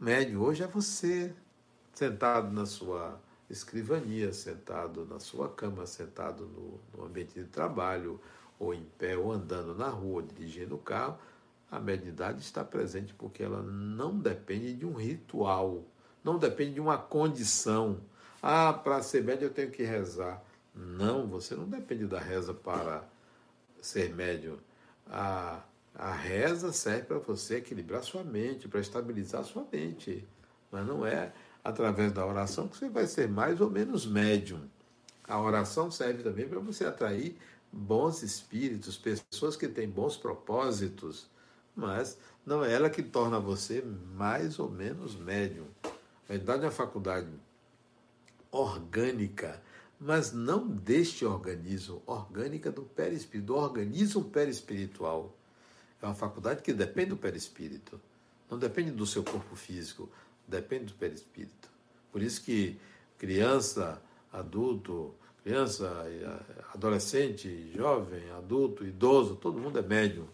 O 0.00 0.04
médium 0.04 0.40
hoje 0.40 0.64
é 0.64 0.66
você, 0.66 1.32
sentado 1.94 2.52
na 2.52 2.66
sua 2.66 3.20
escrivania, 3.48 4.32
sentado 4.32 5.06
na 5.06 5.20
sua 5.20 5.48
cama, 5.48 5.86
sentado 5.86 6.44
no, 6.46 6.80
no 6.98 7.06
ambiente 7.06 7.34
de 7.34 7.44
trabalho, 7.44 8.20
ou 8.62 8.72
em 8.72 8.84
pé, 8.96 9.16
ou 9.16 9.32
andando 9.32 9.74
na 9.74 9.88
rua, 9.88 10.22
dirigindo 10.22 10.76
o 10.76 10.78
carro, 10.78 11.18
a 11.68 11.80
mediunidade 11.80 12.40
está 12.40 12.62
presente 12.62 13.12
porque 13.12 13.42
ela 13.42 13.60
não 13.60 14.16
depende 14.16 14.72
de 14.74 14.86
um 14.86 14.94
ritual, 14.94 15.84
não 16.22 16.38
depende 16.38 16.74
de 16.74 16.80
uma 16.80 16.96
condição. 16.96 17.98
Ah, 18.40 18.72
para 18.72 19.02
ser 19.02 19.24
médium 19.24 19.48
eu 19.48 19.52
tenho 19.52 19.70
que 19.70 19.82
rezar. 19.82 20.42
Não, 20.74 21.26
você 21.26 21.56
não 21.56 21.68
depende 21.68 22.06
da 22.06 22.20
reza 22.20 22.54
para 22.54 23.04
ser 23.80 24.14
médium? 24.14 24.58
A, 25.10 25.60
a 25.94 26.12
reza 26.12 26.72
serve 26.72 27.02
para 27.02 27.18
você 27.18 27.56
equilibrar 27.56 28.04
sua 28.04 28.22
mente, 28.22 28.68
para 28.68 28.80
estabilizar 28.80 29.44
sua 29.44 29.66
mente. 29.72 30.26
Mas 30.70 30.86
não 30.86 31.04
é 31.04 31.32
através 31.64 32.12
da 32.12 32.24
oração 32.24 32.68
que 32.68 32.76
você 32.76 32.88
vai 32.88 33.06
ser 33.06 33.28
mais 33.28 33.60
ou 33.60 33.68
menos 33.68 34.06
médium. 34.06 34.60
A 35.24 35.40
oração 35.40 35.90
serve 35.90 36.22
também 36.22 36.48
para 36.48 36.60
você 36.60 36.84
atrair 36.84 37.36
bons 37.72 38.22
espíritos, 38.22 38.98
pessoas 38.98 39.56
que 39.56 39.66
têm 39.66 39.88
bons 39.88 40.16
propósitos, 40.16 41.26
mas 41.74 42.18
não 42.44 42.62
é 42.62 42.72
ela 42.72 42.90
que 42.90 43.02
torna 43.02 43.40
você 43.40 43.82
mais 44.14 44.58
ou 44.58 44.70
menos 44.70 45.16
médium. 45.16 45.66
A 45.84 45.88
verdade 46.28 46.62
é 46.62 46.66
uma 46.66 46.72
faculdade 46.72 47.28
orgânica, 48.50 49.62
mas 49.98 50.32
não 50.32 50.68
deste 50.68 51.24
organismo, 51.24 52.02
orgânica 52.04 52.70
do 52.70 52.82
perispírito, 52.82 53.46
do 53.46 53.56
organismo 53.56 54.24
perispiritual. 54.24 55.34
É 56.02 56.06
uma 56.06 56.14
faculdade 56.14 56.62
que 56.62 56.72
depende 56.72 57.10
do 57.10 57.16
perispírito, 57.16 58.00
não 58.50 58.58
depende 58.58 58.90
do 58.90 59.06
seu 59.06 59.22
corpo 59.22 59.56
físico, 59.56 60.10
depende 60.46 60.86
do 60.86 60.94
perispírito. 60.94 61.70
Por 62.10 62.20
isso 62.20 62.42
que 62.42 62.78
criança, 63.16 64.02
adulto, 64.32 65.14
criança, 65.42 65.90
adolescente, 66.72 67.72
jovem, 67.74 68.30
adulto, 68.32 68.84
idoso, 68.84 69.36
todo 69.36 69.58
mundo 69.58 69.78
é 69.78 69.82
médium. 69.82 70.26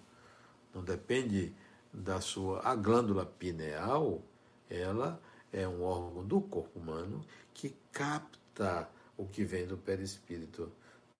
Não 0.75 0.83
depende 0.83 1.53
da 1.92 2.21
sua. 2.21 2.61
A 2.62 2.75
glândula 2.75 3.25
pineal, 3.25 4.23
ela 4.68 5.21
é 5.53 5.66
um 5.66 5.83
órgão 5.83 6.25
do 6.25 6.40
corpo 6.40 6.79
humano 6.79 7.25
que 7.55 7.75
capta 7.92 8.88
o 9.16 9.27
que 9.27 9.44
vem 9.44 9.66
do 9.66 9.77
perispírito. 9.77 10.71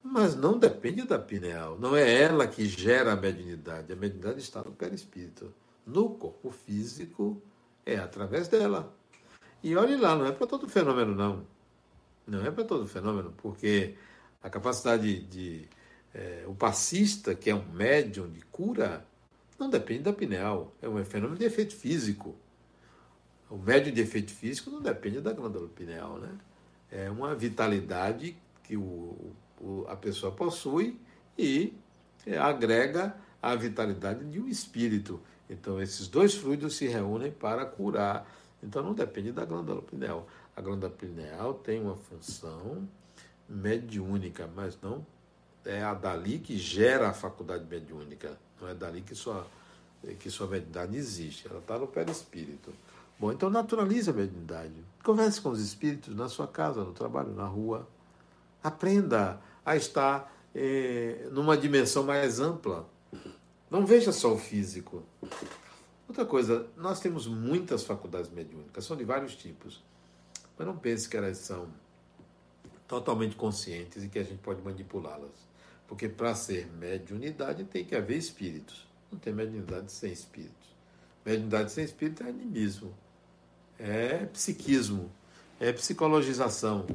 Mas 0.03 0.37
não 0.37 0.59
depende 0.59 1.03
da 1.03 1.19
pineal. 1.19 1.79
Não 1.79 1.97
é 1.97 2.23
ela 2.23 2.47
que 2.47 2.67
gera 2.67 3.13
a 3.13 3.17
mediunidade. 3.17 3.93
A 3.93 3.97
mediunidade 3.97 4.39
está 4.39 4.63
no 4.63 4.73
perispírito. 4.73 5.53
No 5.85 6.11
corpo 6.11 6.51
físico, 6.51 7.43
é 7.85 7.97
através 7.97 8.49
dela. 8.49 8.95
E 9.63 9.75
olhe 9.75 9.97
lá, 9.97 10.15
não 10.15 10.27
é 10.27 10.33
para 10.33 10.47
todo 10.47 10.69
fenômeno, 10.69 11.15
não. 11.15 11.45
Não 12.29 12.45
é 12.45 12.51
para 12.51 12.63
todo 12.63 12.87
fenômeno, 12.87 13.33
porque 13.39 13.95
a 14.43 14.51
capacidade 14.51 15.21
de. 15.21 15.67
É, 16.15 16.45
o 16.47 16.55
passista, 16.55 17.35
que 17.35 17.51
é 17.51 17.55
um 17.55 17.65
médium 17.73 18.31
de 18.31 18.41
cura, 18.43 19.07
não 19.59 19.71
depende 19.71 20.05
da 20.05 20.13
pineal. 20.13 20.75
É 20.81 20.89
um 20.89 21.03
fenômeno 21.05 21.39
de 21.39 21.45
efeito 21.45 21.75
físico. 21.75 22.37
O 23.51 23.57
médium 23.57 23.95
de 23.95 24.03
efeito 24.03 24.31
físico 24.31 24.71
não 24.71 24.83
depende 24.83 25.21
da 25.21 25.33
glândula 25.33 25.69
pineal, 25.69 26.19
né? 26.19 26.31
É 26.91 27.11
uma 27.11 27.35
vitalidade 27.35 28.37
que 28.63 28.77
o, 28.77 29.33
o 29.61 29.87
a 29.89 29.97
pessoa 29.97 30.33
possui 30.33 30.99
e 31.37 31.73
é, 32.27 32.37
agrega 32.37 33.17
a 33.41 33.55
vitalidade 33.55 34.25
de 34.25 34.39
um 34.39 34.49
espírito. 34.49 35.21
Então, 35.49 35.81
esses 35.81 36.09
dois 36.09 36.35
fluidos 36.35 36.77
se 36.77 36.87
reúnem 36.87 37.31
para 37.31 37.65
curar. 37.65 38.31
Então, 38.63 38.83
não 38.83 38.93
depende 38.93 39.33
da 39.33 39.45
glândula 39.45 39.81
pineal. 39.81 40.27
A 40.59 40.61
glândula 40.61 40.91
pineal 40.91 41.55
tem 41.55 41.81
uma 41.81 41.95
função 41.95 42.89
mediúnica, 43.49 44.51
mas 44.57 44.77
não 44.83 45.07
é 45.65 45.85
a 45.85 45.95
dali 45.95 46.41
que 46.41 46.59
gera 46.59 47.11
a 47.11 47.13
faculdade 47.13 47.65
mediúnica. 47.65 48.37
Não 48.61 48.69
é 48.69 48.75
dali 48.75 49.01
que 49.01 49.15
sua, 49.15 49.47
que 50.19 50.29
sua 50.29 50.49
mediunidade 50.49 50.97
existe. 50.97 51.47
Ela 51.47 51.61
está 51.61 51.79
no 51.79 51.87
perispírito. 51.87 52.75
Bom, 53.21 53.31
então 53.31 53.49
naturalize 53.49 54.11
a 54.11 54.13
mediunidade. 54.13 54.75
Converse 55.05 55.41
com 55.41 55.51
os 55.51 55.61
espíritos 55.61 56.17
na 56.17 56.29
sua 56.29 56.49
casa, 56.49 56.83
no 56.83 56.93
trabalho, 56.93 57.33
na 57.33 57.47
rua. 57.47 57.87
Aprenda 58.61 59.41
a 59.65 59.77
estar 59.77 60.29
eh, 60.53 61.29
numa 61.31 61.57
dimensão 61.57 62.03
mais 62.03 62.41
ampla. 62.41 62.85
Não 63.71 63.87
veja 63.87 64.11
só 64.11 64.35
o 64.35 64.37
físico. 64.37 65.05
Outra 66.09 66.27
coisa, 66.27 66.67
nós 66.77 66.99
temos 66.99 67.29
muitas 67.29 67.85
faculdades 67.85 68.29
mediúnicas, 68.29 68.85
são 68.85 68.97
de 68.97 69.05
vários 69.05 69.37
tipos. 69.37 69.87
Mas 70.59 70.67
não 70.67 70.77
pense 70.77 71.09
que 71.09 71.17
elas 71.17 71.39
são 71.39 71.69
totalmente 72.89 73.37
conscientes 73.37 74.03
e 74.03 74.09
que 74.09 74.19
a 74.19 74.25
gente 74.25 74.39
pode 74.39 74.61
manipulá-las. 74.61 75.47
Porque 75.87 76.09
para 76.09 76.35
ser 76.35 76.67
mediunidade 76.67 77.65
tem 77.65 77.85
que 77.85 77.95
haver 77.95 78.17
espíritos. 78.17 78.87
Não 79.11 79.19
tem 79.19 79.33
mediunidade 79.33 79.93
sem 79.93 80.13
espíritos. 80.13 80.69
Mediunidade 81.25 81.71
sem 81.71 81.85
espírito 81.85 82.23
é 82.23 82.29
animismo, 82.29 82.95
é 83.79 84.27
psiquismo, 84.27 85.11
é 85.61 85.73
psicologização. 85.73 86.87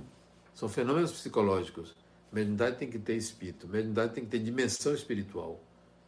São 0.53 0.67
fenômenos 0.67 1.11
psicológicos. 1.11 1.95
Mediunidade 2.31 2.77
tem 2.77 2.89
que 2.89 2.97
ter 2.97 3.15
espírito, 3.15 3.67
mediunidade 3.67 4.13
tem 4.13 4.25
que 4.25 4.31
ter 4.31 4.39
dimensão 4.39 4.93
espiritual, 4.93 5.61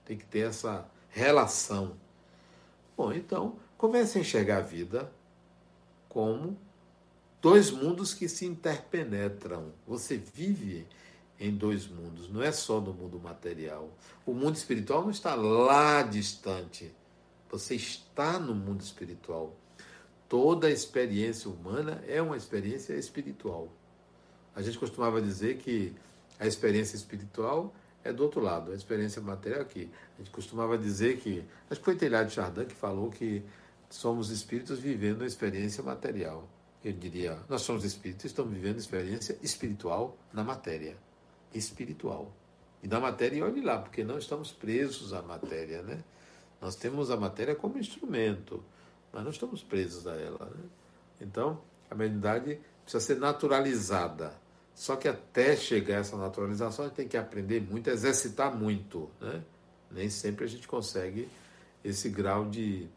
tem 0.04 0.18
que 0.18 0.26
ter 0.26 0.40
essa 0.40 0.90
relação. 1.10 1.96
Bom, 2.98 3.14
então, 3.14 3.60
comece 3.78 4.18
a 4.18 4.22
enxergar 4.22 4.58
a 4.58 4.62
vida 4.62 5.12
como 6.10 6.58
dois 7.46 7.70
mundos 7.70 8.12
que 8.12 8.28
se 8.28 8.44
interpenetram. 8.44 9.72
Você 9.86 10.18
vive 10.18 10.88
em 11.40 11.56
dois 11.56 11.88
mundos, 11.88 12.28
não 12.28 12.42
é 12.42 12.52
só 12.52 12.82
no 12.82 12.92
mundo 12.92 13.20
material. 13.20 13.96
O 14.26 14.34
mundo 14.34 14.56
espiritual 14.56 15.04
não 15.04 15.12
está 15.12 15.36
lá 15.36 16.02
distante. 16.02 16.92
Você 17.52 17.76
está 17.76 18.40
no 18.40 18.56
mundo 18.56 18.82
espiritual. 18.82 19.56
Toda 20.28 20.72
experiência 20.72 21.48
humana 21.48 22.04
é 22.08 22.20
uma 22.20 22.36
experiência 22.36 22.96
espiritual. 22.96 23.72
A 24.56 24.64
gente 24.64 24.80
costumava 24.80 25.22
dizer 25.22 25.58
que 25.58 25.94
a 26.40 26.48
experiência 26.48 26.96
espiritual 26.96 27.76
é 28.04 28.12
do 28.12 28.24
outro 28.24 28.42
lado, 28.42 28.72
a 28.72 28.76
experiência 28.76 29.22
material 29.22 29.62
aqui. 29.62 29.88
A 30.16 30.24
gente 30.24 30.32
costumava 30.32 30.80
dizer 30.80 31.18
que, 31.18 31.46
acho 31.70 31.80
que 31.80 31.86
foi 31.86 31.96
Telhado 31.96 32.32
Chardin 32.32 32.66
que 32.66 32.74
falou 32.74 33.12
que 33.12 33.44
somos 33.88 34.32
espíritos 34.32 34.80
vivendo 34.80 35.24
a 35.24 35.28
experiência 35.28 35.84
material 35.84 36.50
eu 36.86 36.94
diria, 36.94 37.40
nós 37.50 37.64
somos 37.64 37.84
espíritos, 37.84 38.26
estamos 38.26 38.54
vivendo 38.54 38.78
experiência 38.78 39.36
espiritual 39.42 40.16
na 40.32 40.44
matéria. 40.44 40.96
Espiritual. 41.52 42.32
E 42.84 42.88
na 42.88 43.00
matéria, 43.00 43.44
olhe 43.44 43.60
lá, 43.60 43.80
porque 43.80 44.04
não 44.04 44.20
estamos 44.20 44.52
presos 44.52 45.12
à 45.12 45.24
matéria, 45.24 45.82
né? 45.82 46.04
Nós 46.62 46.76
temos 46.76 47.10
a 47.10 47.18
matéria 47.18 47.56
como 47.56 47.80
instrumento, 47.80 48.64
mas 49.12 49.24
não 49.24 49.32
estamos 49.32 49.64
presos 49.64 50.06
a 50.06 50.14
ela, 50.14 50.46
né? 50.46 50.64
Então, 51.20 51.60
a 51.90 51.96
mediunidade 51.96 52.60
precisa 52.84 53.04
ser 53.04 53.18
naturalizada. 53.18 54.36
Só 54.76 54.96
que 54.96 55.08
até 55.08 55.56
chegar 55.56 55.96
a 55.96 56.00
essa 56.02 56.16
naturalização, 56.16 56.86
a 56.86 56.88
gente 56.88 56.98
tem 56.98 57.08
que 57.08 57.18
aprender 57.18 57.62
muito, 57.62 57.90
exercitar 57.90 58.56
muito, 58.56 59.10
né? 59.20 59.44
Nem 59.90 60.08
sempre 60.08 60.46
a 60.46 60.48
gente 60.48 60.68
consegue 60.68 61.28
esse 61.84 62.10
grau 62.10 62.46
de, 62.46 62.88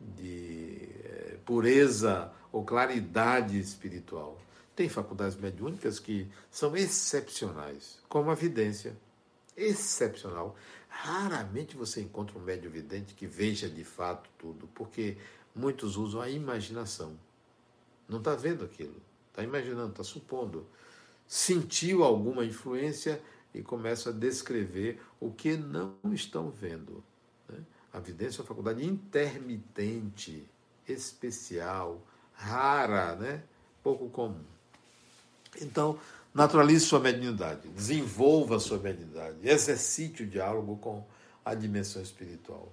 de 0.00 0.88
é, 1.04 1.36
pureza 1.44 2.32
ou 2.50 2.64
claridade 2.64 3.58
espiritual. 3.58 4.40
Tem 4.74 4.88
faculdades 4.88 5.36
mediúnicas 5.36 5.98
que 5.98 6.26
são 6.50 6.74
excepcionais, 6.76 7.98
como 8.08 8.30
a 8.30 8.34
vidência. 8.34 8.96
Excepcional. 9.56 10.56
Raramente 10.88 11.76
você 11.76 12.00
encontra 12.00 12.38
um 12.38 12.42
médium 12.42 12.70
vidente 12.70 13.14
que 13.14 13.26
veja 13.26 13.68
de 13.68 13.84
fato 13.84 14.30
tudo, 14.38 14.68
porque 14.74 15.16
muitos 15.54 15.96
usam 15.96 16.20
a 16.20 16.30
imaginação. 16.30 17.18
Não 18.08 18.18
está 18.18 18.34
vendo 18.34 18.64
aquilo, 18.64 18.96
está 19.28 19.42
imaginando, 19.42 19.90
está 19.90 20.02
supondo. 20.02 20.66
Sentiu 21.26 22.02
alguma 22.02 22.44
influência 22.44 23.22
e 23.54 23.62
começa 23.62 24.10
a 24.10 24.12
descrever 24.12 25.00
o 25.20 25.30
que 25.30 25.56
não 25.56 25.94
estão 26.12 26.50
vendo. 26.50 27.04
Né? 27.48 27.58
A 27.92 27.98
vidência 27.98 28.38
é 28.38 28.40
uma 28.42 28.48
faculdade 28.48 28.84
intermitente, 28.84 30.48
especial, 30.86 32.00
rara, 32.32 33.16
né? 33.16 33.42
pouco 33.82 34.08
comum. 34.08 34.44
Então, 35.60 35.98
naturalize 36.32 36.84
sua 36.84 37.00
mediunidade, 37.00 37.68
desenvolva 37.68 38.60
sua 38.60 38.78
mediunidade, 38.78 39.36
exercite 39.42 40.22
o 40.22 40.26
diálogo 40.26 40.76
com 40.76 41.04
a 41.44 41.54
dimensão 41.54 42.00
espiritual. 42.00 42.70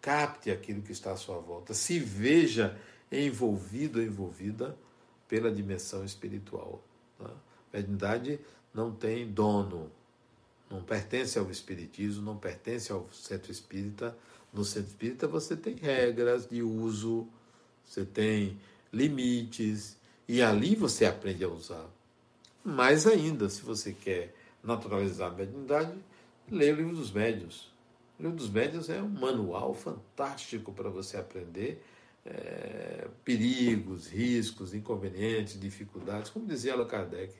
Capte 0.00 0.50
aquilo 0.50 0.82
que 0.82 0.92
está 0.92 1.12
à 1.12 1.16
sua 1.16 1.38
volta, 1.38 1.74
se 1.74 1.98
veja 1.98 2.78
envolvido 3.10 3.98
ou 3.98 4.04
envolvida 4.04 4.76
pela 5.28 5.50
dimensão 5.50 6.04
espiritual. 6.04 6.82
Tá? 7.18 7.30
Mediunidade 7.72 8.40
não 8.72 8.92
tem 8.92 9.30
dono, 9.30 9.90
não 10.70 10.82
pertence 10.82 11.38
ao 11.38 11.50
espiritismo, 11.50 12.22
não 12.22 12.36
pertence 12.36 12.90
ao 12.90 13.08
centro 13.12 13.52
espírita. 13.52 14.16
No 14.54 14.64
centro 14.64 14.90
espírita 14.90 15.26
você 15.26 15.56
tem 15.56 15.74
regras 15.74 16.46
de 16.48 16.62
uso, 16.62 17.26
você 17.84 18.04
tem 18.04 18.56
limites, 18.92 19.96
e 20.28 20.40
ali 20.40 20.74
você 20.76 21.04
aprende 21.04 21.44
a 21.44 21.48
usar. 21.48 21.86
Mais 22.64 23.06
ainda, 23.06 23.50
se 23.50 23.62
você 23.62 23.92
quer 23.92 24.34
naturalizar 24.62 25.30
a 25.32 25.34
mediunidade, 25.34 25.98
leia 26.50 26.72
o 26.72 26.76
livro 26.76 26.96
dos 26.96 27.10
médios. 27.10 27.72
O 28.18 28.22
livro 28.22 28.38
dos 28.38 28.48
médios 28.48 28.88
é 28.88 29.02
um 29.02 29.08
manual 29.08 29.74
fantástico 29.74 30.72
para 30.72 30.88
você 30.88 31.16
aprender 31.16 31.84
é, 32.24 33.06
perigos, 33.24 34.06
riscos, 34.06 34.72
inconvenientes, 34.72 35.60
dificuldades, 35.60 36.30
como 36.30 36.46
dizia 36.46 36.72
Allan 36.72 36.86
Kardec 36.86 37.34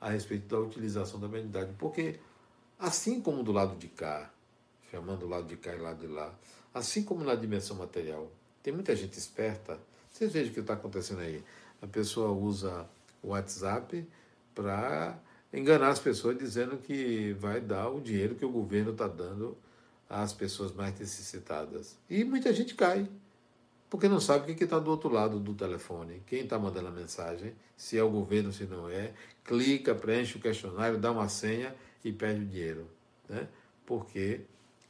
a 0.00 0.08
respeito 0.08 0.46
da 0.46 0.60
utilização 0.60 1.20
da 1.20 1.28
mediunidade. 1.28 1.74
Porque, 1.78 2.18
assim 2.78 3.20
como 3.20 3.42
do 3.42 3.52
lado 3.52 3.76
de 3.76 3.88
cá, 3.88 4.30
chamando 4.96 5.24
o 5.24 5.28
lado 5.28 5.46
de 5.46 5.56
cá 5.56 5.74
e 5.74 5.78
lado 5.78 6.06
de 6.06 6.12
lá. 6.12 6.34
Assim 6.72 7.02
como 7.02 7.22
na 7.22 7.34
dimensão 7.34 7.76
material. 7.76 8.30
Tem 8.62 8.72
muita 8.72 8.96
gente 8.96 9.18
esperta. 9.18 9.78
Vocês 10.10 10.32
vejam 10.32 10.50
o 10.50 10.54
que 10.54 10.60
está 10.60 10.72
acontecendo 10.72 11.20
aí. 11.20 11.44
A 11.82 11.86
pessoa 11.86 12.30
usa 12.30 12.88
o 13.22 13.28
WhatsApp 13.28 14.06
para 14.54 15.18
enganar 15.52 15.90
as 15.90 15.98
pessoas 15.98 16.38
dizendo 16.38 16.78
que 16.78 17.34
vai 17.34 17.60
dar 17.60 17.90
o 17.90 18.00
dinheiro 18.00 18.34
que 18.34 18.44
o 18.44 18.50
governo 18.50 18.92
está 18.92 19.06
dando 19.06 19.56
às 20.08 20.32
pessoas 20.32 20.72
mais 20.72 20.98
necessitadas. 20.98 21.96
E 22.08 22.24
muita 22.24 22.52
gente 22.52 22.74
cai, 22.74 23.06
porque 23.90 24.08
não 24.08 24.20
sabe 24.20 24.50
o 24.50 24.56
que 24.56 24.64
está 24.64 24.78
do 24.78 24.90
outro 24.90 25.10
lado 25.10 25.38
do 25.38 25.54
telefone, 25.54 26.22
quem 26.26 26.40
está 26.40 26.58
mandando 26.58 26.88
a 26.88 26.90
mensagem, 26.90 27.54
se 27.76 27.98
é 27.98 28.02
o 28.02 28.10
governo, 28.10 28.52
se 28.52 28.64
não 28.64 28.88
é. 28.88 29.12
Clica, 29.44 29.94
preenche 29.94 30.38
o 30.38 30.40
questionário, 30.40 30.98
dá 30.98 31.12
uma 31.12 31.28
senha 31.28 31.74
e 32.04 32.12
perde 32.12 32.42
o 32.42 32.46
dinheiro. 32.46 32.86
Né? 33.28 33.46
Porque 33.84 34.40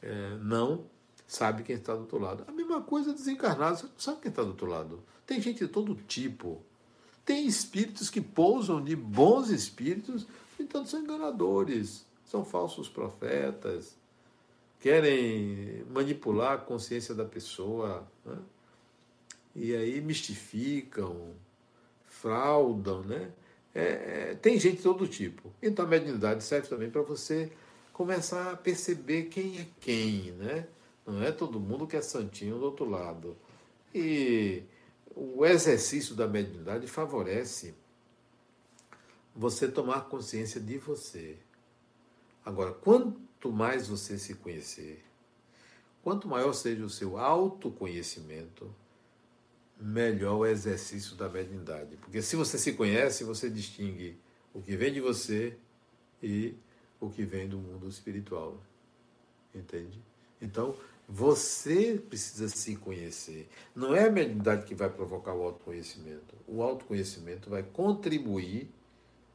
é, 0.01 0.37
não 0.41 0.85
sabe 1.27 1.63
quem 1.63 1.75
está 1.75 1.93
do 1.93 2.01
outro 2.01 2.19
lado. 2.19 2.43
A 2.47 2.51
mesma 2.51 2.81
coisa 2.81 3.13
desencarnado, 3.13 3.77
você 3.77 3.85
não 3.85 3.91
sabe 3.97 4.21
quem 4.21 4.29
está 4.29 4.43
do 4.43 4.49
outro 4.49 4.67
lado. 4.67 5.03
Tem 5.25 5.41
gente 5.41 5.65
de 5.65 5.67
todo 5.67 5.95
tipo. 5.95 6.61
Tem 7.25 7.45
espíritos 7.45 8.09
que 8.09 8.21
pousam 8.21 8.81
de 8.81 8.95
bons 8.95 9.49
espíritos, 9.49 10.25
então 10.57 10.85
são 10.85 11.01
enganadores, 11.01 12.05
são 12.23 12.45
falsos 12.45 12.87
profetas, 12.87 13.97
querem 14.79 15.83
manipular 15.91 16.53
a 16.53 16.57
consciência 16.57 17.13
da 17.13 17.25
pessoa. 17.25 18.07
Né? 18.25 18.37
E 19.53 19.75
aí 19.75 19.99
mistificam, 19.99 21.33
fraudam, 22.05 23.01
né? 23.01 23.31
É, 23.75 24.31
é, 24.31 24.35
tem 24.35 24.59
gente 24.59 24.77
de 24.77 24.83
todo 24.83 25.07
tipo. 25.07 25.51
Então 25.61 25.85
a 25.85 25.87
mediunidade 25.87 26.43
serve 26.43 26.67
também 26.67 26.89
para 26.89 27.01
você 27.01 27.51
começar 27.97 28.51
a 28.51 28.55
perceber 28.55 29.23
quem 29.23 29.57
é 29.57 29.67
quem, 29.81 30.31
né? 30.33 30.67
Não 31.03 31.23
é 31.23 31.31
todo 31.31 31.59
mundo 31.59 31.87
que 31.87 31.95
é 31.95 32.01
santinho 32.01 32.59
do 32.59 32.65
outro 32.65 32.87
lado. 32.87 33.35
E 33.91 34.61
o 35.15 35.43
exercício 35.43 36.13
da 36.13 36.27
mediunidade 36.27 36.85
favorece 36.85 37.73
você 39.35 39.67
tomar 39.67 40.01
consciência 40.01 40.61
de 40.61 40.77
você. 40.77 41.37
Agora, 42.45 42.71
quanto 42.71 43.51
mais 43.51 43.87
você 43.87 44.19
se 44.19 44.35
conhecer, 44.35 45.03
quanto 46.03 46.27
maior 46.27 46.53
seja 46.53 46.85
o 46.85 46.89
seu 46.91 47.17
autoconhecimento, 47.17 48.71
melhor 49.79 50.37
o 50.37 50.45
exercício 50.45 51.15
da 51.15 51.27
mediunidade. 51.27 51.97
Porque 51.97 52.21
se 52.21 52.35
você 52.35 52.59
se 52.59 52.73
conhece, 52.73 53.23
você 53.23 53.49
distingue 53.49 54.19
o 54.53 54.61
que 54.61 54.75
vem 54.75 54.93
de 54.93 55.01
você 55.01 55.57
e 56.21 56.55
o 56.99 57.09
que 57.09 57.23
vem 57.23 57.47
do 57.47 57.57
mundo 57.57 57.87
espiritual. 57.87 58.57
Entende? 59.53 59.99
Então, 60.41 60.75
você 61.07 62.01
precisa 62.09 62.49
se 62.49 62.75
conhecer. 62.75 63.47
Não 63.75 63.95
é 63.95 64.07
a 64.07 64.11
mediunidade 64.11 64.65
que 64.65 64.75
vai 64.75 64.89
provocar 64.89 65.33
o 65.33 65.43
autoconhecimento. 65.43 66.35
O 66.47 66.61
autoconhecimento 66.61 67.49
vai 67.49 67.63
contribuir 67.63 68.69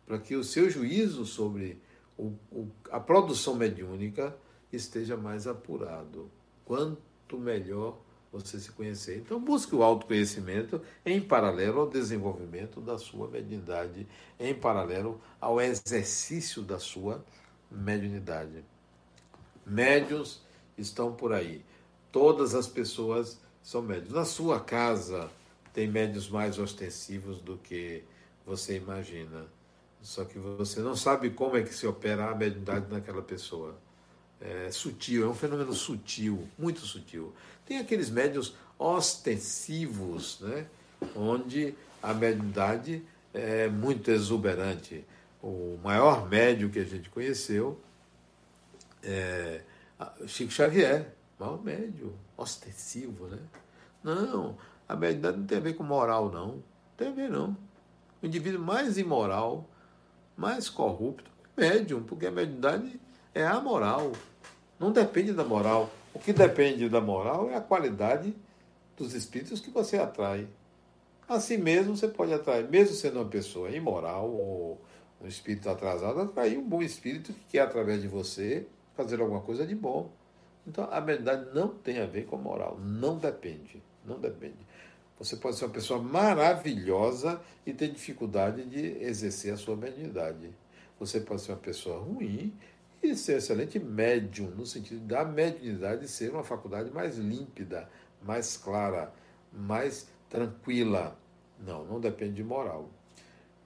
para 0.06 0.18
que 0.18 0.36
o 0.36 0.44
seu 0.44 0.68
juízo 0.68 1.24
sobre 1.24 1.80
o, 2.18 2.32
o, 2.50 2.68
a 2.90 3.00
produção 3.00 3.54
mediúnica 3.54 4.36
esteja 4.72 5.16
mais 5.16 5.46
apurado. 5.46 6.30
Quanto 6.64 7.38
melhor 7.38 7.98
você 8.30 8.58
se 8.58 8.72
conhecer. 8.72 9.18
Então, 9.18 9.38
busque 9.38 9.74
o 9.74 9.82
autoconhecimento 9.82 10.80
em 11.04 11.20
paralelo 11.20 11.80
ao 11.80 11.90
desenvolvimento 11.90 12.80
da 12.80 12.96
sua 12.98 13.28
mediunidade, 13.28 14.06
em 14.40 14.54
paralelo 14.54 15.20
ao 15.38 15.60
exercício 15.60 16.62
da 16.62 16.78
sua 16.78 17.12
mediunidade. 17.12 17.41
Médios 19.64 20.40
estão 20.76 21.12
por 21.12 21.32
aí. 21.32 21.64
Todas 22.10 22.54
as 22.54 22.66
pessoas 22.66 23.40
são 23.62 23.82
médios. 23.82 24.12
Na 24.12 24.24
sua 24.24 24.60
casa 24.60 25.30
tem 25.72 25.88
médios 25.88 26.28
mais 26.28 26.58
ostensivos 26.58 27.40
do 27.40 27.56
que 27.58 28.04
você 28.44 28.76
imagina. 28.76 29.46
Só 30.02 30.24
que 30.24 30.38
você 30.38 30.80
não 30.80 30.96
sabe 30.96 31.30
como 31.30 31.56
é 31.56 31.62
que 31.62 31.74
se 31.74 31.86
opera 31.86 32.30
a 32.30 32.34
mediunidade 32.34 32.86
naquela 32.90 33.22
pessoa. 33.22 33.76
É 34.40 34.70
sutil, 34.72 35.24
é 35.24 35.28
um 35.28 35.34
fenômeno 35.34 35.72
sutil, 35.72 36.48
muito 36.58 36.80
sutil. 36.80 37.32
Tem 37.64 37.78
aqueles 37.78 38.10
médios 38.10 38.56
ostensivos, 38.76 40.40
né? 40.40 40.66
onde 41.14 41.74
a 42.02 42.12
mediunidade 42.12 43.02
é 43.32 43.68
muito 43.68 44.10
exuberante. 44.10 45.04
O 45.42 45.76
maior 45.82 46.28
médio 46.28 46.70
que 46.70 46.78
a 46.78 46.84
gente 46.84 47.10
conheceu 47.10 47.80
é 49.02 49.62
Chico 50.26 50.52
Xavier, 50.52 51.12
maior 51.38 51.62
médio, 51.62 52.14
ostensivo, 52.36 53.26
né? 53.26 53.38
Não, 54.04 54.56
a 54.88 54.94
mediunidade 54.94 55.38
não 55.38 55.46
tem 55.46 55.58
a 55.58 55.60
ver 55.60 55.74
com 55.74 55.82
moral, 55.82 56.30
não. 56.30 56.46
Não 56.46 56.62
tem 56.96 57.08
a 57.08 57.12
ver, 57.12 57.28
não. 57.28 57.56
O 58.22 58.26
indivíduo 58.26 58.60
mais 58.60 58.98
imoral, 58.98 59.68
mais 60.36 60.68
corrupto, 60.68 61.30
médium, 61.56 62.02
porque 62.04 62.26
a 62.26 62.30
mediunidade 62.30 63.00
é 63.34 63.44
a 63.44 63.60
moral. 63.60 64.12
Não 64.78 64.92
depende 64.92 65.32
da 65.32 65.44
moral. 65.44 65.90
O 66.14 66.18
que 66.18 66.32
depende 66.32 66.88
da 66.88 67.00
moral 67.00 67.50
é 67.50 67.56
a 67.56 67.60
qualidade 67.60 68.34
dos 68.96 69.14
espíritos 69.14 69.60
que 69.60 69.70
você 69.70 69.98
atrai. 69.98 70.46
Assim 71.28 71.56
mesmo, 71.56 71.96
você 71.96 72.06
pode 72.06 72.32
atrair, 72.32 72.68
mesmo 72.68 72.94
sendo 72.94 73.18
uma 73.18 73.28
pessoa 73.28 73.70
imoral 73.70 74.30
ou 74.30 74.80
um 75.22 75.26
espírito 75.26 75.70
atrasado, 75.70 76.20
atrair 76.20 76.58
um 76.58 76.68
bom 76.68 76.82
espírito 76.82 77.32
que 77.32 77.52
quer, 77.52 77.60
através 77.60 78.02
de 78.02 78.08
você, 78.08 78.66
fazer 78.96 79.20
alguma 79.20 79.40
coisa 79.40 79.66
de 79.66 79.74
bom. 79.74 80.10
Então, 80.66 80.88
a 80.90 81.00
mediunidade 81.00 81.54
não 81.54 81.68
tem 81.68 82.00
a 82.00 82.06
ver 82.06 82.26
com 82.26 82.36
moral. 82.36 82.78
Não 82.80 83.16
depende. 83.16 83.82
Não 84.04 84.18
depende. 84.18 84.58
Você 85.18 85.36
pode 85.36 85.56
ser 85.56 85.66
uma 85.66 85.72
pessoa 85.72 86.02
maravilhosa 86.02 87.40
e 87.64 87.72
ter 87.72 87.88
dificuldade 87.88 88.64
de 88.64 89.02
exercer 89.02 89.52
a 89.52 89.56
sua 89.56 89.76
mediunidade. 89.76 90.50
Você 90.98 91.20
pode 91.20 91.42
ser 91.42 91.52
uma 91.52 91.58
pessoa 91.58 92.00
ruim 92.00 92.52
e 93.02 93.14
ser 93.16 93.38
excelente 93.38 93.78
médium, 93.78 94.50
no 94.50 94.64
sentido 94.64 95.00
da 95.00 95.24
mediunidade 95.24 96.08
ser 96.08 96.30
uma 96.30 96.44
faculdade 96.44 96.90
mais 96.90 97.18
límpida, 97.18 97.88
mais 98.22 98.56
clara, 98.56 99.12
mais 99.52 100.08
tranquila. 100.28 101.16
Não, 101.58 101.84
não 101.84 102.00
depende 102.00 102.34
de 102.34 102.44
moral. 102.44 102.88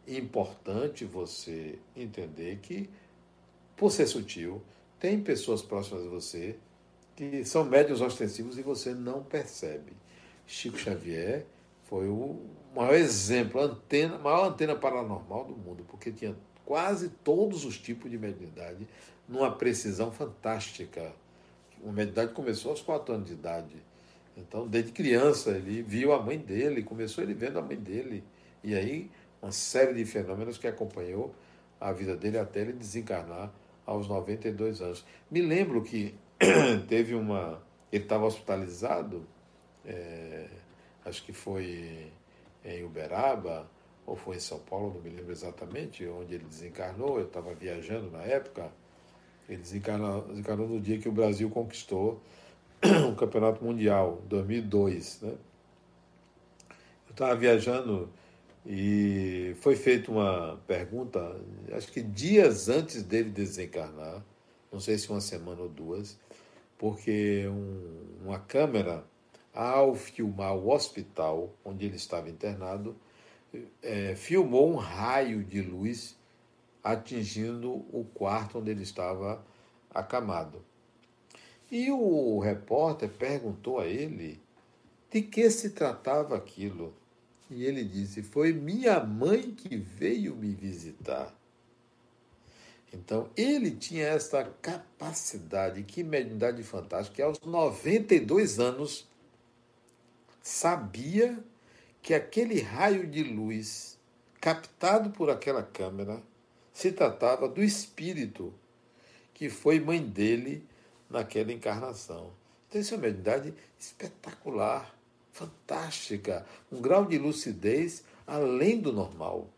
Importante 0.06 1.04
você 1.04 1.78
entender 1.96 2.58
que, 2.62 2.88
por 3.76 3.90
ser 3.90 4.06
sutil, 4.06 4.62
tem 5.00 5.20
pessoas 5.20 5.62
próximas 5.62 6.04
a 6.06 6.08
você 6.08 6.56
que 7.16 7.44
são 7.44 7.64
médios 7.64 8.00
ostensivos 8.00 8.58
e 8.58 8.62
você 8.62 8.94
não 8.94 9.22
percebe. 9.22 9.92
Chico 10.46 10.78
Xavier 10.78 11.44
foi 11.84 12.08
o 12.08 12.40
maior 12.74 12.94
exemplo, 12.94 13.60
antena, 13.60 14.18
maior 14.18 14.50
antena 14.50 14.76
paranormal 14.76 15.44
do 15.44 15.56
mundo, 15.56 15.84
porque 15.88 16.12
tinha 16.12 16.36
quase 16.64 17.08
todos 17.24 17.64
os 17.64 17.78
tipos 17.78 18.10
de 18.10 18.18
mediunidade 18.18 18.86
numa 19.28 19.50
precisão 19.50 20.12
fantástica. 20.12 21.12
A 21.82 21.92
mediunidade 21.92 22.32
começou 22.32 22.70
aos 22.70 22.82
quatro 22.82 23.14
anos 23.14 23.26
de 23.26 23.32
idade. 23.32 23.76
Então, 24.36 24.68
desde 24.68 24.92
criança, 24.92 25.50
ele 25.52 25.82
viu 25.82 26.12
a 26.12 26.22
mãe 26.22 26.38
dele, 26.38 26.82
começou 26.82 27.24
ele 27.24 27.32
vendo 27.32 27.58
a 27.58 27.62
mãe 27.62 27.76
dele. 27.76 28.22
E 28.62 28.74
aí, 28.74 29.10
uma 29.46 29.52
série 29.52 29.94
de 29.94 30.04
fenômenos 30.04 30.58
que 30.58 30.66
acompanhou 30.66 31.32
a 31.80 31.92
vida 31.92 32.16
dele 32.16 32.36
até 32.36 32.60
ele 32.62 32.72
desencarnar 32.72 33.52
aos 33.86 34.08
92 34.08 34.82
anos. 34.82 35.06
Me 35.30 35.40
lembro 35.40 35.82
que 35.82 36.16
teve 36.88 37.14
uma. 37.14 37.62
Ele 37.92 38.02
estava 38.02 38.26
hospitalizado, 38.26 39.24
é, 39.84 40.48
acho 41.04 41.24
que 41.24 41.32
foi 41.32 42.10
em 42.64 42.84
Uberaba, 42.84 43.70
ou 44.04 44.16
foi 44.16 44.36
em 44.36 44.40
São 44.40 44.58
Paulo, 44.58 44.94
não 44.94 45.00
me 45.00 45.10
lembro 45.10 45.30
exatamente, 45.30 46.04
onde 46.08 46.34
ele 46.34 46.44
desencarnou. 46.44 47.20
Eu 47.20 47.26
estava 47.26 47.54
viajando 47.54 48.10
na 48.10 48.22
época. 48.22 48.72
Ele 49.48 49.58
desencarnou, 49.58 50.22
desencarnou 50.22 50.68
no 50.68 50.80
dia 50.80 50.98
que 50.98 51.08
o 51.08 51.12
Brasil 51.12 51.48
conquistou 51.48 52.20
o 53.08 53.14
Campeonato 53.14 53.64
Mundial, 53.64 54.20
2002. 54.28 55.20
Né? 55.22 55.34
Eu 57.06 57.12
estava 57.12 57.36
viajando 57.36 58.10
e 58.66 59.54
foi 59.60 59.76
feita 59.76 60.10
uma 60.10 60.60
pergunta, 60.66 61.40
acho 61.72 61.92
que 61.92 62.02
dias 62.02 62.68
antes 62.68 63.02
dele 63.02 63.30
desencarnar, 63.30 64.24
não 64.72 64.80
sei 64.80 64.98
se 64.98 65.08
uma 65.08 65.20
semana 65.20 65.62
ou 65.62 65.68
duas, 65.68 66.18
porque 66.76 67.46
um, 67.48 68.24
uma 68.24 68.40
câmera, 68.40 69.04
ao 69.54 69.94
filmar 69.94 70.54
o 70.54 70.70
hospital 70.70 71.54
onde 71.64 71.86
ele 71.86 71.96
estava 71.96 72.28
internado, 72.28 72.96
é, 73.82 74.16
filmou 74.16 74.70
um 74.70 74.76
raio 74.76 75.44
de 75.44 75.62
luz 75.62 76.18
atingindo 76.82 77.72
o 77.72 78.04
quarto 78.12 78.58
onde 78.58 78.70
ele 78.70 78.82
estava 78.82 79.44
acamado. 79.94 80.62
E 81.70 81.90
o 81.90 82.38
repórter 82.38 83.08
perguntou 83.08 83.78
a 83.78 83.86
ele 83.86 84.40
de 85.10 85.22
que 85.22 85.50
se 85.50 85.70
tratava 85.70 86.36
aquilo. 86.36 86.94
E 87.50 87.64
ele 87.64 87.84
disse: 87.84 88.22
Foi 88.22 88.52
minha 88.52 89.00
mãe 89.00 89.52
que 89.52 89.76
veio 89.76 90.34
me 90.34 90.52
visitar. 90.52 91.34
Então, 92.92 93.28
ele 93.36 93.70
tinha 93.72 94.06
essa 94.06 94.44
capacidade, 94.62 95.82
que 95.82 96.02
mediunidade 96.02 96.62
fantástica, 96.62 97.16
que 97.16 97.22
aos 97.22 97.40
92 97.40 98.58
anos 98.58 99.06
sabia 100.42 101.38
que 102.00 102.14
aquele 102.14 102.60
raio 102.60 103.06
de 103.06 103.22
luz 103.24 103.98
captado 104.40 105.10
por 105.10 105.28
aquela 105.28 105.62
câmera 105.62 106.22
se 106.72 106.92
tratava 106.92 107.48
do 107.48 107.62
espírito 107.62 108.54
que 109.34 109.50
foi 109.50 109.78
mãe 109.78 110.00
dele 110.00 110.64
naquela 111.10 111.52
encarnação. 111.52 112.32
Então, 112.68 112.80
isso 112.80 112.94
é 112.94 112.96
uma 112.96 113.02
mediunidade 113.02 113.52
espetacular, 113.78 114.95
fantástica, 115.36 116.46
um 116.72 116.80
grau 116.80 117.04
de 117.04 117.18
lucidez 117.18 118.02
além 118.26 118.80
do 118.80 118.90
normal. 118.90 119.50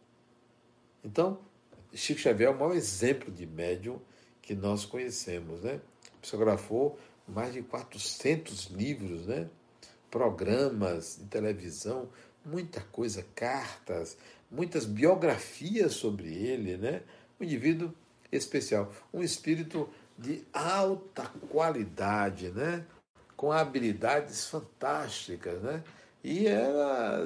Então, 1.05 1.39
Chico 1.95 2.21
Xavier 2.21 2.51
é 2.51 2.53
o 2.53 2.59
maior 2.59 2.75
exemplo 2.75 3.31
de 3.31 3.47
médium 3.47 4.01
que 4.43 4.55
nós 4.55 4.85
conhecemos, 4.85 5.63
né? 5.63 5.81
Psicografou 6.21 6.99
mais 7.27 7.55
de 7.55 7.63
400 7.63 8.67
livros, 8.67 9.27
né? 9.27 9.49
Programas 10.11 11.17
de 11.21 11.27
televisão, 11.27 12.09
muita 12.45 12.81
coisa, 12.81 13.25
cartas, 13.35 14.19
muitas 14.51 14.85
biografias 14.85 15.93
sobre 15.93 16.35
ele, 16.35 16.77
né? 16.77 17.03
Um 17.41 17.45
indivíduo 17.45 17.95
especial, 18.33 18.93
um 19.15 19.23
espírito 19.23 19.89
de 20.19 20.45
alta 20.53 21.29
qualidade, 21.49 22.51
né? 22.51 22.85
Com 23.39 23.51
habilidades 23.51 24.51
fantásticas, 24.51 25.63
né? 25.63 25.83
E 26.23 26.47
era, 26.47 27.25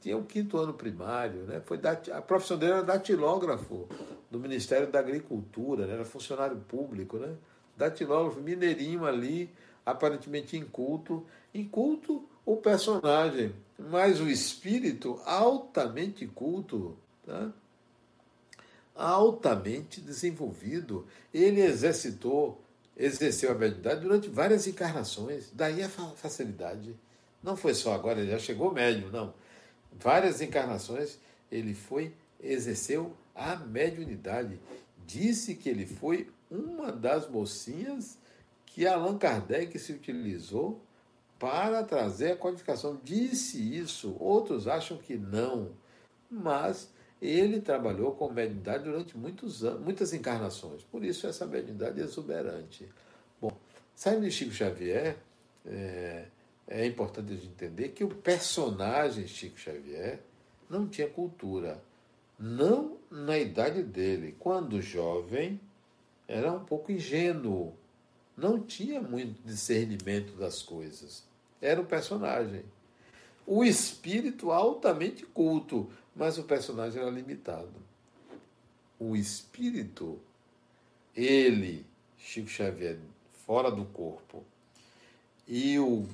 tinha 0.00 0.16
o 0.16 0.24
quinto 0.24 0.58
ano 0.58 0.74
primário, 0.74 1.42
né? 1.42 1.60
Foi 1.64 1.78
dat, 1.78 2.10
a 2.10 2.20
profissão 2.20 2.58
dele 2.58 2.72
era 2.72 2.82
datilógrafo 2.82 3.86
do 4.28 4.40
Ministério 4.40 4.88
da 4.88 4.98
Agricultura, 4.98 5.86
né? 5.86 5.94
era 5.94 6.04
funcionário 6.04 6.56
público, 6.56 7.18
né? 7.18 7.32
Datilógrafo 7.76 8.40
mineirinho 8.40 9.04
ali, 9.04 9.50
aparentemente 9.84 10.56
inculto, 10.56 11.24
inculto 11.54 12.28
o 12.44 12.56
personagem, 12.56 13.54
mas 13.78 14.20
o 14.20 14.28
espírito 14.28 15.20
altamente 15.24 16.26
culto, 16.26 16.96
tá? 17.24 17.52
altamente 18.94 20.00
desenvolvido. 20.00 21.06
Ele 21.32 21.60
exercitou, 21.60 22.60
exerceu 23.00 23.50
a 23.50 23.54
mediunidade 23.54 24.02
durante 24.02 24.28
várias 24.28 24.66
encarnações, 24.66 25.50
daí 25.54 25.82
a 25.82 25.88
facilidade. 25.88 26.94
Não 27.42 27.56
foi 27.56 27.72
só 27.72 27.94
agora, 27.94 28.20
ele 28.20 28.30
já 28.30 28.38
chegou 28.38 28.72
médio, 28.72 29.10
não. 29.10 29.32
Várias 29.98 30.42
encarnações 30.42 31.18
ele 31.50 31.74
foi, 31.74 32.14
exerceu 32.38 33.16
a 33.34 33.56
mediunidade. 33.56 34.60
Disse 35.06 35.54
que 35.54 35.70
ele 35.70 35.86
foi 35.86 36.30
uma 36.50 36.92
das 36.92 37.28
mocinhas 37.28 38.18
que 38.66 38.86
Allan 38.86 39.16
Kardec 39.16 39.78
se 39.78 39.92
utilizou 39.92 40.84
para 41.38 41.82
trazer 41.82 42.32
a 42.32 42.36
codificação. 42.36 43.00
Disse 43.02 43.76
isso, 43.76 44.14
outros 44.20 44.68
acham 44.68 44.98
que 44.98 45.16
não, 45.16 45.70
mas 46.30 46.90
ele 47.20 47.60
trabalhou 47.60 48.12
com 48.12 48.32
mediunidade 48.32 48.84
durante 48.84 49.16
muitos 49.16 49.62
anos, 49.62 49.82
muitas 49.82 50.12
encarnações. 50.12 50.82
Por 50.84 51.04
isso 51.04 51.26
essa 51.26 51.46
mediunidade 51.46 52.00
é 52.00 52.04
exuberante. 52.04 52.88
Bom, 53.40 53.52
saindo 53.94 54.22
de 54.22 54.30
Chico 54.30 54.52
Xavier, 54.52 55.16
é, 55.66 56.24
é 56.66 56.86
importante 56.86 57.32
a 57.32 57.36
gente 57.36 57.48
entender 57.48 57.88
que 57.90 58.04
o 58.04 58.08
personagem 58.08 59.26
Chico 59.26 59.58
Xavier 59.58 60.20
não 60.68 60.88
tinha 60.88 61.08
cultura. 61.08 61.82
Não 62.38 62.96
na 63.10 63.36
idade 63.36 63.82
dele. 63.82 64.34
Quando 64.38 64.80
jovem, 64.80 65.60
era 66.26 66.50
um 66.52 66.64
pouco 66.64 66.92
ingênuo. 66.92 67.74
Não 68.36 68.60
tinha 68.60 69.02
muito 69.02 69.42
discernimento 69.44 70.32
das 70.36 70.62
coisas. 70.62 71.24
Era 71.60 71.80
um 71.80 71.84
personagem. 71.84 72.64
O 73.46 73.64
espírito 73.64 74.52
altamente 74.52 75.26
culto, 75.26 75.90
mas 76.14 76.38
o 76.38 76.44
personagem 76.44 77.00
era 77.00 77.10
limitado. 77.10 77.72
O 78.98 79.16
espírito, 79.16 80.18
ele, 81.14 81.86
Chico 82.18 82.48
Xavier, 82.48 82.98
fora 83.46 83.70
do 83.70 83.84
corpo, 83.86 84.44
e 85.48 85.78
o 85.78 86.06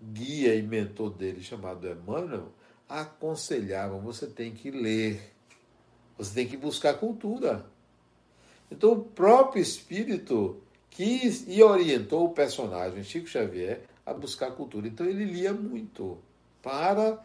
guia 0.00 0.54
e 0.54 0.62
mentor 0.62 1.10
dele, 1.10 1.42
chamado 1.42 1.88
Emmanuel, 1.88 2.52
aconselhavam: 2.88 4.00
você 4.00 4.26
tem 4.26 4.52
que 4.52 4.70
ler, 4.70 5.34
você 6.16 6.34
tem 6.34 6.48
que 6.48 6.56
buscar 6.56 6.94
cultura. 6.94 7.66
Então, 8.70 8.92
o 8.92 9.04
próprio 9.04 9.62
espírito 9.62 10.62
quis 10.90 11.44
e 11.48 11.62
orientou 11.62 12.26
o 12.26 12.34
personagem 12.34 13.02
Chico 13.02 13.26
Xavier 13.26 13.82
a 14.04 14.12
buscar 14.12 14.50
cultura. 14.52 14.86
Então, 14.86 15.06
ele 15.06 15.24
lia 15.24 15.52
muito 15.52 16.18
para 16.62 17.22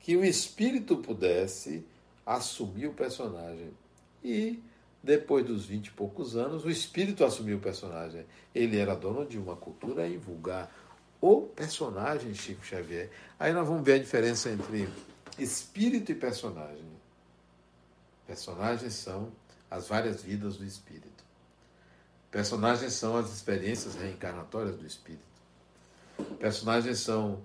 que 0.00 0.16
o 0.16 0.24
espírito 0.24 0.96
pudesse 0.96 1.86
assumir 2.26 2.86
o 2.86 2.94
personagem. 2.94 3.70
E 4.22 4.62
depois 5.02 5.46
dos 5.46 5.66
vinte 5.66 5.88
e 5.88 5.90
poucos 5.92 6.36
anos, 6.36 6.64
o 6.64 6.70
espírito 6.70 7.24
assumiu 7.24 7.58
o 7.58 7.60
personagem. 7.60 8.24
Ele 8.54 8.78
era 8.78 8.94
dono 8.94 9.24
de 9.24 9.38
uma 9.38 9.56
cultura 9.56 10.08
invulgar 10.08 10.70
o 11.20 11.42
personagem 11.42 12.34
Chico 12.34 12.64
Xavier. 12.64 13.10
Aí 13.38 13.52
nós 13.52 13.66
vamos 13.66 13.84
ver 13.84 13.94
a 13.94 13.98
diferença 13.98 14.50
entre 14.50 14.88
espírito 15.38 16.12
e 16.12 16.14
personagem. 16.14 16.84
Personagens 18.26 18.94
são 18.94 19.30
as 19.70 19.88
várias 19.88 20.22
vidas 20.22 20.56
do 20.56 20.64
espírito. 20.64 21.24
Personagens 22.30 22.92
são 22.92 23.16
as 23.16 23.32
experiências 23.32 23.96
reencarnatórias 23.96 24.76
do 24.76 24.86
espírito. 24.86 25.24
Personagens 26.38 27.00
são 27.00 27.42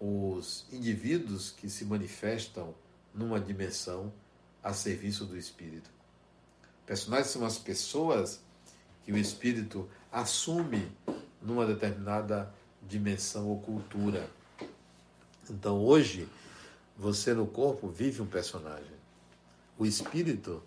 os 0.00 0.64
indivíduos 0.72 1.50
que 1.50 1.68
se 1.68 1.84
manifestam 1.84 2.74
numa 3.14 3.38
dimensão 3.38 4.10
a 4.62 4.72
serviço 4.72 5.26
do 5.26 5.36
espírito. 5.36 5.90
Personagens 6.86 7.28
são 7.28 7.44
as 7.44 7.58
pessoas 7.58 8.40
que 9.04 9.12
o 9.12 9.16
espírito 9.16 9.88
assume 10.10 10.90
numa 11.42 11.66
determinada 11.66 12.52
dimensão 12.82 13.48
ou 13.48 13.60
cultura. 13.60 14.28
Então 15.48 15.84
hoje, 15.84 16.28
você 16.96 17.34
no 17.34 17.46
corpo 17.46 17.88
vive 17.88 18.22
um 18.22 18.26
personagem. 18.26 18.98
O 19.78 19.86
espírito 19.86 20.62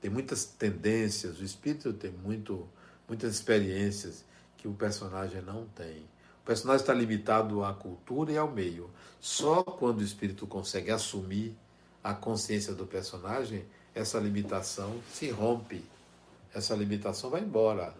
tem 0.00 0.10
muitas 0.10 0.44
tendências, 0.44 1.38
o 1.40 1.44
espírito 1.44 1.92
tem 1.92 2.10
muito, 2.10 2.68
muitas 3.08 3.34
experiências 3.34 4.24
que 4.56 4.68
o 4.68 4.74
personagem 4.74 5.42
não 5.42 5.66
tem. 5.68 6.04
O 6.44 6.46
personagem 6.46 6.82
está 6.82 6.92
limitado 6.92 7.64
à 7.64 7.72
cultura 7.72 8.30
e 8.30 8.36
ao 8.36 8.50
meio. 8.50 8.90
Só 9.18 9.62
quando 9.62 10.00
o 10.00 10.04
espírito 10.04 10.46
consegue 10.46 10.90
assumir 10.90 11.56
a 12.02 12.12
consciência 12.12 12.74
do 12.74 12.86
personagem, 12.86 13.64
essa 13.94 14.18
limitação 14.18 15.00
se 15.10 15.30
rompe. 15.30 15.82
Essa 16.54 16.74
limitação 16.74 17.30
vai 17.30 17.40
embora. 17.40 17.94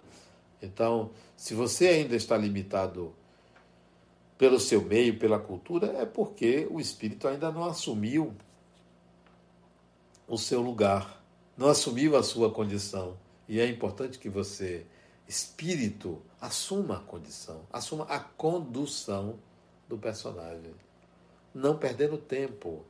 Então, 0.60 1.10
se 1.34 1.54
você 1.54 1.88
ainda 1.88 2.14
está 2.14 2.36
limitado 2.36 3.14
pelo 4.36 4.60
seu 4.60 4.82
meio, 4.82 5.18
pela 5.18 5.38
cultura, 5.38 5.86
é 5.98 6.04
porque 6.04 6.68
o 6.70 6.78
espírito 6.78 7.26
ainda 7.26 7.50
não 7.50 7.64
assumiu 7.64 8.36
o 10.28 10.36
seu 10.36 10.60
lugar, 10.60 11.24
não 11.56 11.68
assumiu 11.68 12.14
a 12.14 12.22
sua 12.22 12.50
condição. 12.50 13.16
E 13.48 13.58
é 13.58 13.66
importante 13.66 14.18
que 14.18 14.28
você, 14.28 14.84
espírito, 15.28 16.20
assuma 16.40 16.96
a 16.96 17.00
condição, 17.00 17.62
assuma 17.72 18.04
a 18.04 18.20
condução 18.20 19.38
do 19.88 19.98
personagem. 19.98 20.74
Não 21.54 21.78
perdendo 21.78 22.18
tempo, 22.18 22.84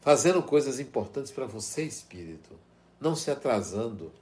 fazendo 0.00 0.42
coisas 0.42 0.80
importantes 0.80 1.30
para 1.30 1.46
você, 1.46 1.84
espírito, 1.84 2.58
não 3.00 3.14
se 3.14 3.30
atrasando 3.30 4.12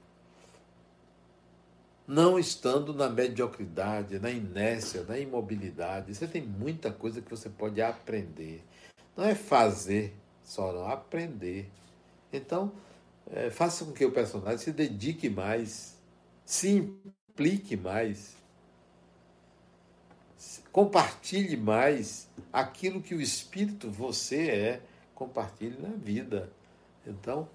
não 2.11 2.37
estando 2.37 2.93
na 2.93 3.07
mediocridade, 3.07 4.19
na 4.19 4.29
inércia, 4.29 5.03
na 5.03 5.17
imobilidade. 5.17 6.13
Você 6.13 6.27
tem 6.27 6.41
muita 6.41 6.91
coisa 6.91 7.21
que 7.21 7.29
você 7.29 7.47
pode 7.49 7.81
aprender. 7.81 8.61
Não 9.15 9.23
é 9.23 9.33
fazer 9.33 10.13
só, 10.43 10.73
não, 10.73 10.89
aprender. 10.89 11.69
Então, 12.33 12.69
é, 13.31 13.49
faça 13.49 13.85
com 13.85 13.93
que 13.93 14.05
o 14.05 14.11
personagem 14.11 14.57
se 14.57 14.73
dedique 14.73 15.29
mais, 15.29 15.97
se 16.51 16.67
implique 16.69 17.77
mais, 17.77 18.35
compartilhe 20.69 21.55
mais 21.55 22.27
aquilo 22.51 23.01
que 23.01 23.15
o 23.15 23.21
espírito 23.21 23.89
você 23.89 24.49
é, 24.49 24.81
compartilhe 25.15 25.81
na 25.81 25.95
vida. 25.95 26.51
Então, 27.07 27.47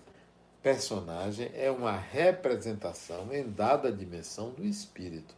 personagem 0.62 1.50
é 1.52 1.70
uma 1.70 1.94
representação 1.94 3.30
em 3.34 3.46
dada 3.46 3.92
dimensão 3.92 4.52
do 4.52 4.64
espírito. 4.64 5.34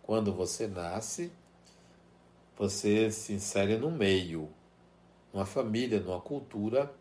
Quando 0.00 0.32
você 0.32 0.68
nasce, 0.68 1.32
você 2.56 3.10
se 3.10 3.32
insere 3.32 3.76
no 3.76 3.90
meio, 3.90 4.48
numa 5.34 5.44
família, 5.44 5.98
numa 5.98 6.20
cultura, 6.20 6.94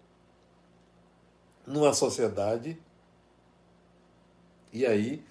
numa 1.68 1.94
sociedade 1.94 2.82
E 4.72 4.86
aí 4.86 5.24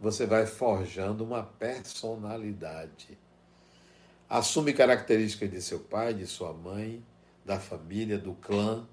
você 0.00 0.26
vai 0.26 0.46
forjando 0.46 1.24
uma 1.24 1.42
personalidade. 1.42 3.18
Assume 4.28 4.72
características 4.72 5.50
de 5.50 5.62
seu 5.62 5.80
pai, 5.80 6.12
de 6.12 6.26
sua 6.26 6.52
mãe, 6.52 7.04
da 7.44 7.60
família, 7.60 8.18
do 8.18 8.34
clã, 8.34 8.86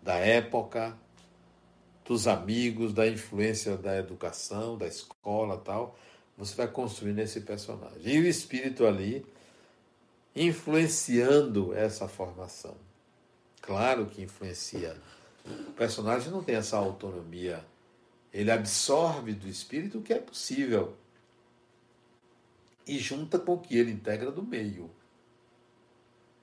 da 0.00 0.14
época, 0.14 0.96
dos 2.04 2.28
amigos, 2.28 2.92
da 2.92 3.06
influência 3.08 3.76
da 3.76 3.96
educação, 3.98 4.78
da 4.78 4.86
escola 4.86 5.58
tal. 5.58 5.98
Você 6.38 6.54
vai 6.54 6.68
construindo 6.68 7.18
esse 7.18 7.40
personagem. 7.40 8.00
E 8.04 8.20
o 8.20 8.26
espírito 8.26 8.86
ali 8.86 9.26
influenciando 10.34 11.74
essa 11.74 12.06
formação. 12.06 12.76
Claro 13.60 14.06
que 14.06 14.22
influencia. 14.22 14.96
O 15.44 15.72
personagem 15.72 16.30
não 16.30 16.44
tem 16.44 16.54
essa 16.54 16.76
autonomia. 16.76 17.64
Ele 18.32 18.50
absorve 18.50 19.32
do 19.32 19.48
espírito 19.48 19.98
o 19.98 20.02
que 20.02 20.12
é 20.12 20.18
possível 20.18 20.96
e 22.86 22.98
junta 22.98 23.38
com 23.38 23.54
o 23.54 23.58
que 23.58 23.76
ele 23.76 23.90
integra 23.90 24.30
do 24.30 24.42
meio. 24.42 24.90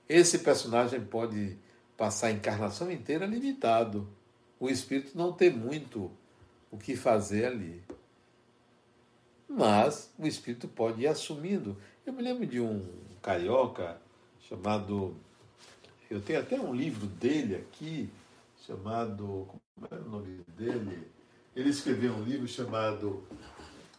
Esse 0.07 0.39
personagem 0.39 1.03
pode 1.03 1.57
passar 1.95 2.27
a 2.27 2.31
encarnação 2.31 2.91
inteira 2.91 3.25
limitado. 3.25 4.07
O 4.59 4.69
espírito 4.69 5.17
não 5.17 5.31
tem 5.31 5.49
muito 5.49 6.11
o 6.69 6.77
que 6.77 6.95
fazer 6.95 7.45
ali. 7.45 7.81
Mas 9.47 10.11
o 10.17 10.27
espírito 10.27 10.67
pode 10.67 11.03
ir 11.03 11.07
assumindo. 11.07 11.77
Eu 12.05 12.11
me 12.11 12.21
lembro 12.21 12.45
de 12.45 12.59
um 12.59 12.86
carioca 13.21 14.01
chamado. 14.41 15.15
Eu 16.09 16.21
tenho 16.21 16.39
até 16.39 16.59
um 16.59 16.73
livro 16.73 17.07
dele 17.07 17.55
aqui, 17.55 18.09
chamado. 18.65 19.47
Como 19.75 19.88
é 19.89 19.95
o 19.95 20.09
nome 20.09 20.43
dele? 20.57 21.07
Ele 21.56 21.70
escreveu 21.70 22.14
um 22.14 22.24
livro 22.24 22.47
chamado 22.47 23.24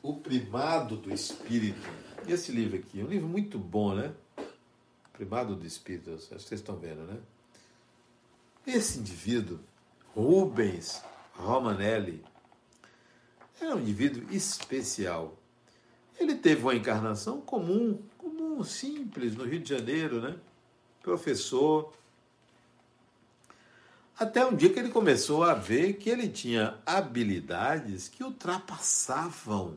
O 0.02 0.14
Primado 0.14 0.96
do 0.96 1.12
Espírito. 1.12 1.88
E 2.26 2.32
esse 2.32 2.50
livro 2.50 2.76
aqui, 2.76 3.02
um 3.02 3.06
livro 3.06 3.28
muito 3.28 3.58
bom, 3.58 3.94
né? 3.94 4.12
Primado 5.12 5.54
do 5.54 5.64
Espírito, 5.64 6.12
acho 6.14 6.26
que 6.26 6.34
vocês 6.40 6.60
estão 6.60 6.76
vendo, 6.76 7.02
né? 7.02 7.18
Esse 8.66 8.98
indivíduo, 8.98 9.60
Rubens 10.14 11.02
Romanelli, 11.34 12.24
era 13.60 13.76
um 13.76 13.80
indivíduo 13.80 14.24
especial. 14.34 15.38
Ele 16.18 16.34
teve 16.34 16.62
uma 16.62 16.74
encarnação 16.74 17.40
comum, 17.40 18.02
comum, 18.18 18.64
simples, 18.64 19.36
no 19.36 19.44
Rio 19.44 19.60
de 19.60 19.68
Janeiro, 19.68 20.20
né? 20.20 20.36
Professor. 21.02 21.92
Até 24.18 24.44
um 24.46 24.54
dia 24.54 24.72
que 24.72 24.78
ele 24.78 24.90
começou 24.90 25.42
a 25.42 25.54
ver 25.54 25.94
que 25.94 26.08
ele 26.08 26.28
tinha 26.28 26.78
habilidades 26.86 28.08
que 28.08 28.22
ultrapassavam 28.22 29.76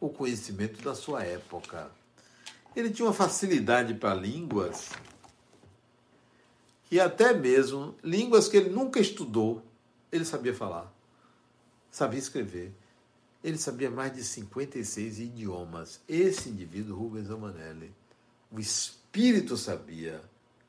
o 0.00 0.08
conhecimento 0.08 0.82
da 0.82 0.94
sua 0.94 1.22
época. 1.22 1.90
Ele 2.74 2.90
tinha 2.90 3.06
uma 3.06 3.14
facilidade 3.14 3.94
para 3.94 4.14
línguas 4.14 4.90
e 6.90 6.98
até 6.98 7.32
mesmo 7.32 7.94
línguas 8.02 8.48
que 8.48 8.56
ele 8.56 8.70
nunca 8.70 8.98
estudou, 8.98 9.62
ele 10.10 10.24
sabia 10.24 10.52
falar, 10.52 10.92
sabia 11.90 12.18
escrever. 12.18 12.72
Ele 13.42 13.56
sabia 13.56 13.90
mais 13.90 14.12
de 14.12 14.24
56 14.24 15.20
idiomas. 15.20 16.00
Esse 16.08 16.50
indivíduo, 16.50 16.98
Rubens 16.98 17.30
Amanelli, 17.30 17.94
o 18.50 18.58
espírito 18.58 19.56
sabia. 19.56 20.20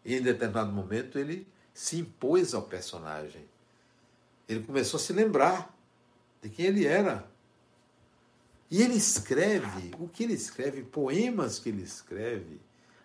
E 0.06 0.16
em 0.16 0.22
determinado 0.22 0.72
momento 0.72 1.18
ele 1.18 1.46
se 1.74 1.98
impôs 1.98 2.54
ao 2.54 2.64
personagem. 2.64 3.46
Ele 4.48 4.62
começou 4.62 4.98
a 5.00 5.02
se 5.02 5.14
lembrar 5.14 5.76
de 6.42 6.50
quem 6.50 6.66
ele 6.66 6.86
era. 6.86 7.30
E 8.70 8.82
ele 8.82 8.96
escreve, 8.96 9.92
o 10.00 10.08
que 10.08 10.24
ele 10.24 10.34
escreve, 10.34 10.84
poemas 10.84 11.60
que 11.60 11.70
ele 11.70 11.84
escreve, 11.84 12.60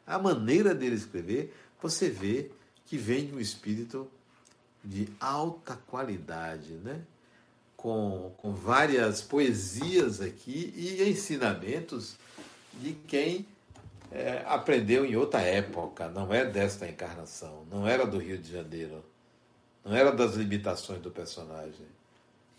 a 0.07 0.19
maneira 0.19 0.75
dele 0.75 0.95
escrever, 0.95 1.55
você 1.83 2.09
vê 2.09 2.51
que 2.85 2.97
vem 2.97 3.27
de 3.27 3.35
um 3.35 3.41
espírito 3.41 4.09
de 4.85 5.09
alta 5.19 5.77
qualidade, 5.89 6.75
né? 6.75 7.03
Com, 7.77 8.33
com 8.39 8.55
várias 8.55 9.21
poesias 9.21 10.21
aqui 10.21 10.73
e 10.77 11.03
ensinamentos 11.09 12.17
de 12.81 12.93
quem 12.93 13.47
é, 14.17 14.45
aprendeu 14.47 15.05
em 15.05 15.15
outra 15.15 15.41
época, 15.41 16.09
não 16.09 16.33
é 16.33 16.45
desta 16.45 16.89
encarnação, 16.89 17.67
não 17.71 17.87
era 17.87 18.07
do 18.07 18.19
Rio 18.19 18.39
de 18.39 18.51
Janeiro, 18.51 19.05
não 19.85 19.95
era 19.95 20.11
das 20.11 20.35
limitações 20.35 21.01
do 21.03 21.11
personagem. 21.11 21.87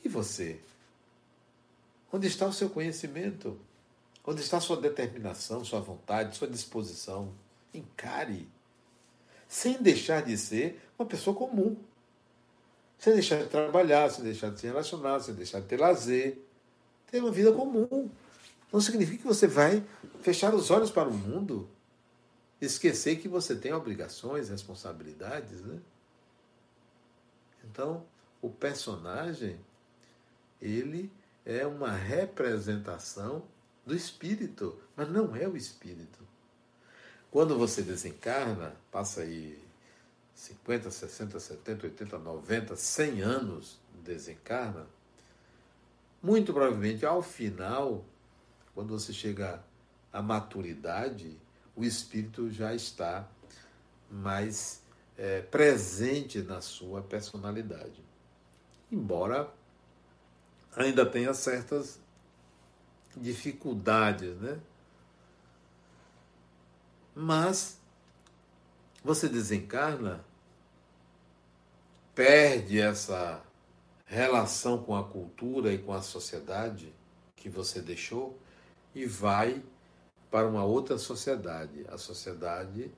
E 0.06 0.08
você? 0.08 0.60
Onde 2.14 2.28
está 2.28 2.46
o 2.46 2.54
seu 2.54 2.70
conhecimento? 2.70 3.60
Onde 4.24 4.42
está 4.42 4.60
sua 4.60 4.78
determinação, 4.78 5.66
sua 5.66 5.80
vontade, 5.80 6.38
sua 6.38 6.48
disposição? 6.48 7.34
Encare. 7.74 8.48
Sem 9.48 9.82
deixar 9.82 10.22
de 10.22 10.38
ser 10.38 10.80
uma 10.98 11.08
pessoa 11.08 11.36
comum. 11.36 11.76
Sem 13.00 13.14
deixar 13.14 13.38
de 13.38 13.50
trabalhar, 13.50 14.10
sem 14.10 14.24
deixar 14.24 14.52
de 14.52 14.60
se 14.60 14.68
relacionar, 14.68 15.20
sem 15.22 15.34
deixar 15.34 15.60
de 15.60 15.66
ter 15.66 15.80
lazer. 15.80 16.38
Ter 17.10 17.20
uma 17.20 17.32
vida 17.32 17.52
comum. 17.52 18.10
Não 18.72 18.82
significa 18.82 19.22
que 19.22 19.28
você 19.28 19.48
vai 19.48 19.84
fechar 20.22 20.54
os 20.54 20.70
olhos 20.70 20.92
para 20.92 21.08
o 21.08 21.14
mundo, 21.14 21.70
esquecer 22.60 23.18
que 23.18 23.28
você 23.28 23.56
tem 23.56 23.74
obrigações, 23.74 24.50
responsabilidades, 24.50 25.62
né? 25.62 25.80
Então, 27.64 28.06
o 28.42 28.50
personagem, 28.50 29.60
ele 30.62 31.12
é 31.46 31.66
uma 31.66 31.92
representação 31.92 33.44
do 33.86 33.96
espírito, 33.96 34.78
mas 34.96 35.10
não 35.10 35.36
é 35.36 35.48
o 35.48 35.56
espírito. 35.56 36.20
Quando 37.32 37.58
você 37.58 37.82
desencarna, 37.82 38.76
passa 38.92 39.22
aí 39.22 39.62
50, 40.34 40.92
60, 40.92 41.40
70, 41.40 41.88
80, 41.88 42.20
90, 42.20 42.76
100 42.76 43.22
anos 43.22 43.80
desencarna, 44.04 44.88
muito 46.22 46.54
provavelmente 46.54 47.06
ao 47.06 47.22
final, 47.22 48.06
quando 48.78 48.92
você 48.92 49.12
chega 49.12 49.60
à 50.14 50.22
maturidade, 50.22 51.36
o 51.76 51.84
espírito 51.84 52.52
já 52.52 52.76
está 52.76 53.28
mais 54.08 54.84
é, 55.18 55.42
presente 55.42 56.44
na 56.44 56.62
sua 56.62 57.02
personalidade. 57.02 58.06
Embora 58.92 59.52
ainda 60.76 61.08
tenha 61.08 61.34
certas 61.34 62.00
dificuldades, 63.16 64.38
né? 64.38 64.60
Mas 67.16 67.80
você 69.04 69.28
desencarna, 69.28 70.24
perde 72.14 72.80
essa 72.80 73.42
relação 74.06 74.84
com 74.84 74.96
a 74.96 75.04
cultura 75.04 75.74
e 75.74 75.80
com 75.80 75.94
a 75.94 76.04
sociedade 76.04 76.94
que 77.36 77.50
você 77.50 77.82
deixou 77.82 78.40
e 78.98 79.06
vai 79.06 79.64
para 80.32 80.48
uma 80.48 80.66
outra 80.66 80.98
sociedade, 80.98 81.86
a 81.88 81.98
sociedade 81.98 82.92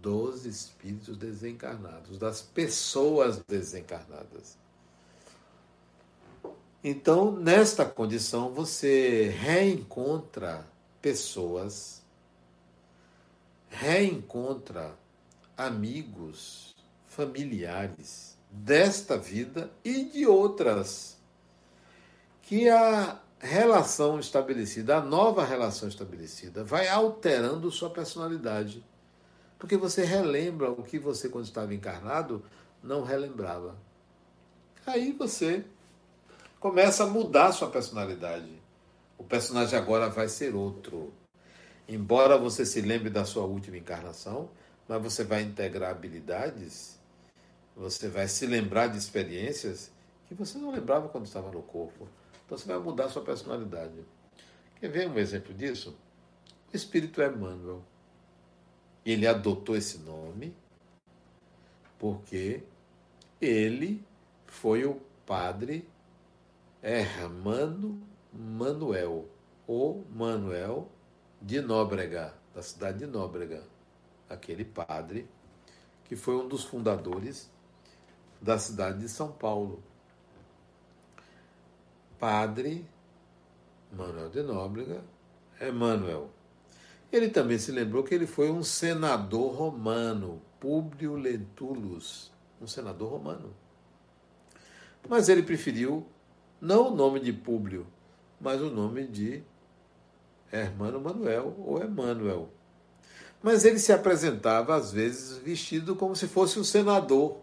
dos 0.00 0.44
espíritos 0.44 1.16
desencarnados, 1.16 2.18
das 2.18 2.42
pessoas 2.42 3.38
desencarnadas. 3.46 4.58
Então, 6.82 7.30
nesta 7.30 7.84
condição, 7.84 8.52
você 8.52 9.28
reencontra 9.28 10.66
pessoas, 11.00 12.02
reencontra 13.70 14.94
amigos, 15.56 16.74
familiares 17.06 18.36
desta 18.50 19.16
vida 19.16 19.70
e 19.84 20.04
de 20.04 20.26
outras, 20.26 21.16
que 22.42 22.68
a 22.68 23.23
relação 23.44 24.18
estabelecida, 24.18 24.96
a 24.96 25.00
nova 25.02 25.44
relação 25.44 25.86
estabelecida, 25.88 26.64
vai 26.64 26.88
alterando 26.88 27.70
sua 27.70 27.90
personalidade. 27.90 28.84
Porque 29.58 29.76
você 29.76 30.02
relembra 30.02 30.70
o 30.70 30.82
que 30.82 30.98
você, 30.98 31.28
quando 31.28 31.44
estava 31.44 31.74
encarnado, 31.74 32.42
não 32.82 33.02
relembrava. 33.02 33.76
Aí 34.86 35.12
você 35.12 35.64
começa 36.58 37.04
a 37.04 37.06
mudar 37.06 37.52
sua 37.52 37.68
personalidade. 37.68 38.50
O 39.18 39.24
personagem 39.24 39.78
agora 39.78 40.08
vai 40.08 40.28
ser 40.28 40.54
outro. 40.54 41.12
Embora 41.86 42.38
você 42.38 42.64
se 42.64 42.80
lembre 42.80 43.10
da 43.10 43.26
sua 43.26 43.44
última 43.44 43.76
encarnação, 43.76 44.50
mas 44.88 45.02
você 45.02 45.22
vai 45.22 45.42
integrar 45.42 45.90
habilidades, 45.90 46.98
você 47.76 48.08
vai 48.08 48.26
se 48.26 48.46
lembrar 48.46 48.86
de 48.86 48.96
experiências 48.96 49.90
que 50.26 50.34
você 50.34 50.56
não 50.56 50.70
lembrava 50.70 51.08
quando 51.08 51.26
estava 51.26 51.50
no 51.50 51.62
corpo. 51.62 52.08
Então 52.44 52.58
você 52.58 52.66
vai 52.66 52.78
mudar 52.78 53.06
a 53.06 53.08
sua 53.08 53.22
personalidade. 53.22 54.04
Quer 54.80 54.88
ver 54.88 55.08
um 55.08 55.18
exemplo 55.18 55.54
disso? 55.54 55.96
O 56.72 56.76
Espírito 56.76 57.22
Emmanuel. 57.22 57.82
Ele 59.04 59.26
adotou 59.26 59.76
esse 59.76 59.98
nome 59.98 60.54
porque 61.98 62.62
ele 63.40 64.04
foi 64.46 64.84
o 64.84 65.00
padre 65.26 65.88
Hermano 66.82 68.00
Manuel, 68.32 69.26
ou 69.66 70.04
Manuel 70.10 70.90
de 71.40 71.60
Nóbrega, 71.60 72.34
da 72.54 72.60
cidade 72.60 72.98
de 72.98 73.06
Nóbrega, 73.06 73.62
aquele 74.28 74.64
padre 74.64 75.28
que 76.04 76.16
foi 76.16 76.36
um 76.36 76.48
dos 76.48 76.64
fundadores 76.64 77.50
da 78.40 78.58
cidade 78.58 78.98
de 78.98 79.08
São 79.08 79.32
Paulo. 79.32 79.82
Padre 82.18 82.86
Manuel 83.92 84.28
de 84.28 84.42
Nóbrega, 84.42 85.04
Emmanuel. 85.60 86.30
Ele 87.12 87.28
também 87.28 87.58
se 87.58 87.70
lembrou 87.70 88.02
que 88.02 88.14
ele 88.14 88.26
foi 88.26 88.50
um 88.50 88.62
senador 88.62 89.54
romano, 89.54 90.42
Públio 90.58 91.14
Lentulus, 91.14 92.32
um 92.60 92.66
senador 92.66 93.12
romano. 93.12 93.54
Mas 95.08 95.28
ele 95.28 95.42
preferiu 95.42 96.06
não 96.60 96.92
o 96.92 96.94
nome 96.94 97.20
de 97.20 97.32
Públio, 97.32 97.86
mas 98.40 98.60
o 98.60 98.70
nome 98.70 99.06
de 99.06 99.42
Hermano 100.50 101.00
Manuel 101.00 101.54
ou 101.58 101.82
Emmanuel. 101.82 102.48
Mas 103.42 103.64
ele 103.64 103.78
se 103.78 103.92
apresentava, 103.92 104.74
às 104.74 104.90
vezes, 104.90 105.36
vestido 105.36 105.94
como 105.94 106.16
se 106.16 106.26
fosse 106.26 106.58
um 106.58 106.64
senador. 106.64 107.38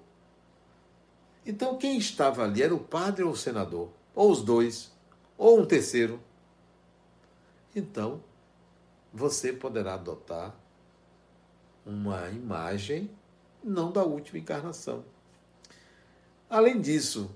Então, 1.46 1.78
quem 1.78 1.98
estava 1.98 2.44
ali 2.44 2.64
era 2.64 2.74
o 2.74 2.80
padre 2.80 3.24
ou 3.24 3.32
o 3.32 3.38
senador? 3.38 3.90
Ou 4.16 4.32
os 4.32 4.42
dois? 4.42 4.92
Ou 5.38 5.60
um 5.60 5.66
terceiro? 5.66 6.20
Então, 7.76 8.22
você 9.14 9.54
poderá 9.54 9.96
adotar 9.96 10.56
uma 11.86 12.30
imagem 12.30 13.10
não 13.64 13.92
da 13.92 14.04
última 14.04 14.40
encarnação. 14.40 15.04
Além 16.50 16.82
disso, 16.82 17.32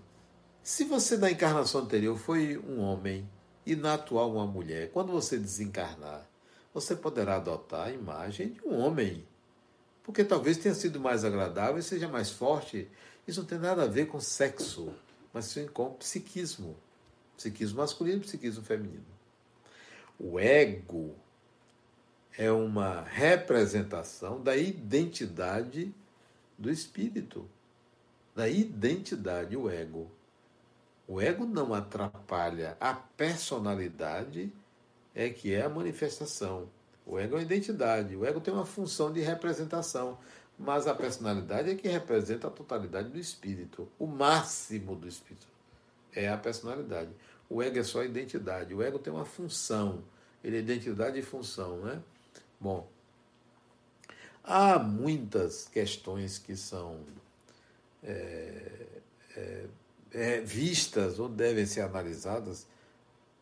se 0.62 0.84
você 0.84 1.18
na 1.18 1.32
encarnação 1.32 1.82
anterior 1.82 2.18
foi 2.18 2.58
um 2.58 2.80
homem 2.80 3.30
e 3.66 3.76
na 3.76 3.94
atual 3.94 4.32
uma 4.32 4.46
mulher, 4.46 4.92
quando 4.92 5.12
você 5.12 5.38
desencarnar, 5.38 6.28
você 6.74 6.96
poderá 6.96 7.38
adotar 7.38 7.88
a 7.88 7.92
imagem 7.92 8.50
de 8.50 8.62
um 8.68 8.78
homem. 8.80 9.26
Porque 10.04 10.24
talvez 10.24 10.58
tenha 10.58 10.76
sido 10.76 11.00
mais 11.00 11.24
agradável 11.24 11.78
e 11.78 11.84
seja 11.84 12.08
mais 12.08 12.30
forte. 12.30 12.90
Isso 13.28 13.40
não 13.40 13.48
tem 13.48 13.58
nada 13.58 13.84
a 13.84 13.88
ver 13.88 14.08
com 14.08 14.20
sexo, 14.20 14.94
mas 15.36 15.46
sim 15.48 15.68
com 15.68 15.92
psiquismo. 15.96 16.78
Psiquismo 17.36 17.80
masculino 17.80 18.22
psiquismo 18.22 18.64
feminino. 18.64 19.04
O 20.18 20.40
ego 20.40 21.14
é 22.38 22.50
uma 22.50 23.02
representação 23.02 24.42
da 24.42 24.56
identidade 24.56 25.94
do 26.58 26.72
espírito, 26.72 27.50
da 28.34 28.48
identidade, 28.48 29.58
o 29.58 29.70
ego. 29.70 30.10
O 31.06 31.20
ego 31.20 31.46
não 31.46 31.74
atrapalha 31.74 32.78
a 32.80 32.94
personalidade, 32.94 34.54
é 35.14 35.30
que 35.30 35.54
é 35.54 35.64
a 35.64 35.70
manifestação. 35.70 36.70
O 37.06 37.20
ego 37.20 37.36
é 37.36 37.40
a 37.40 37.44
identidade, 37.44 38.16
o 38.16 38.26
ego 38.26 38.40
tem 38.40 38.54
uma 38.54 38.66
função 38.66 39.12
de 39.12 39.20
representação, 39.20 40.18
mas 40.58 40.88
a 40.88 40.96
personalidade 40.96 41.70
é 41.70 41.76
que 41.76 41.88
representa 41.88 42.48
a 42.48 42.52
totalidade 42.52 43.10
do 43.10 43.20
espírito, 43.20 43.90
o 44.00 44.08
máximo 44.08 44.96
do 44.96 45.08
espírito. 45.08 45.48
É 46.14 46.30
a 46.30 46.38
personalidade. 46.38 47.10
O 47.50 47.62
ego 47.62 47.78
é 47.78 47.84
só 47.84 48.04
identidade, 48.04 48.74
o 48.74 48.82
ego 48.82 48.98
tem 48.98 49.12
uma 49.12 49.26
função, 49.26 50.04
ele 50.44 50.58
é 50.58 50.60
identidade 50.60 51.20
e 51.20 51.22
função, 51.22 51.78
né? 51.78 52.02
Bom, 52.60 52.88
há 54.44 54.80
muitas 54.80 55.68
questões 55.68 56.40
que 56.40 56.56
são 56.56 57.00
é, 58.02 58.86
é, 59.36 59.66
é, 60.14 60.40
vistas 60.42 61.20
ou 61.20 61.28
devem 61.28 61.66
ser 61.66 61.82
analisadas 61.82 62.66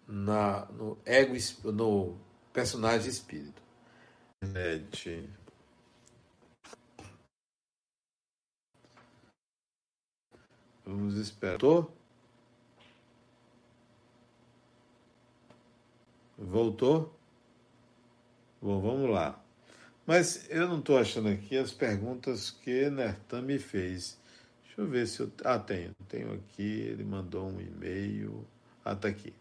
na, 0.07 0.65
no 0.71 0.97
ego, 1.05 1.35
no 1.71 2.17
personagem 2.51 3.09
espírito. 3.09 3.61
Vamos 10.85 11.15
esperar. 11.15 11.57
Voltou? 16.37 17.13
Bom, 18.61 18.81
vamos 18.81 19.09
lá. 19.09 19.39
Mas 20.05 20.49
eu 20.49 20.67
não 20.67 20.79
estou 20.79 20.97
achando 20.97 21.29
aqui 21.29 21.57
as 21.57 21.71
perguntas 21.71 22.51
que 22.51 22.89
Nertan 22.89 23.41
me 23.41 23.57
fez. 23.57 24.17
Deixa 24.65 24.81
eu 24.81 24.87
ver 24.87 25.07
se 25.07 25.21
eu. 25.21 25.31
Ah, 25.45 25.57
tenho. 25.57 25.91
Tenho 26.09 26.33
aqui. 26.33 26.81
Ele 26.81 27.03
mandou 27.03 27.47
um 27.47 27.61
e-mail. 27.61 28.45
Ah, 28.83 28.95
tá 28.95 29.07
aqui. 29.07 29.33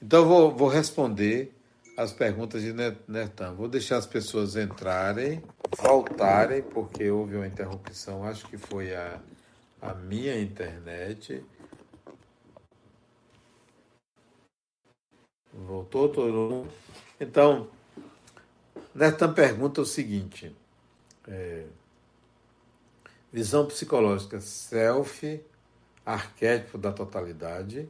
Então 0.00 0.26
vou, 0.26 0.50
vou 0.54 0.68
responder 0.68 1.54
as 1.96 2.12
perguntas 2.12 2.62
de 2.62 2.72
Nertan. 2.72 3.54
Vou 3.54 3.68
deixar 3.68 3.98
as 3.98 4.06
pessoas 4.06 4.56
entrarem, 4.56 5.42
voltarem, 5.78 6.62
porque 6.62 7.08
houve 7.08 7.36
uma 7.36 7.46
interrupção. 7.46 8.24
Acho 8.24 8.48
que 8.48 8.56
foi 8.56 8.94
a, 8.94 9.20
a 9.82 9.92
minha 9.92 10.40
internet. 10.40 11.44
Voltou 15.52 16.08
todo. 16.08 16.68
Então, 17.20 17.68
Nertan 18.94 19.34
pergunta 19.34 19.80
o 19.80 19.86
seguinte. 19.86 20.56
É, 21.26 21.66
Visão 23.32 23.66
psicológica, 23.66 24.40
self, 24.40 25.42
arquétipo 26.04 26.76
da 26.76 26.92
totalidade, 26.92 27.88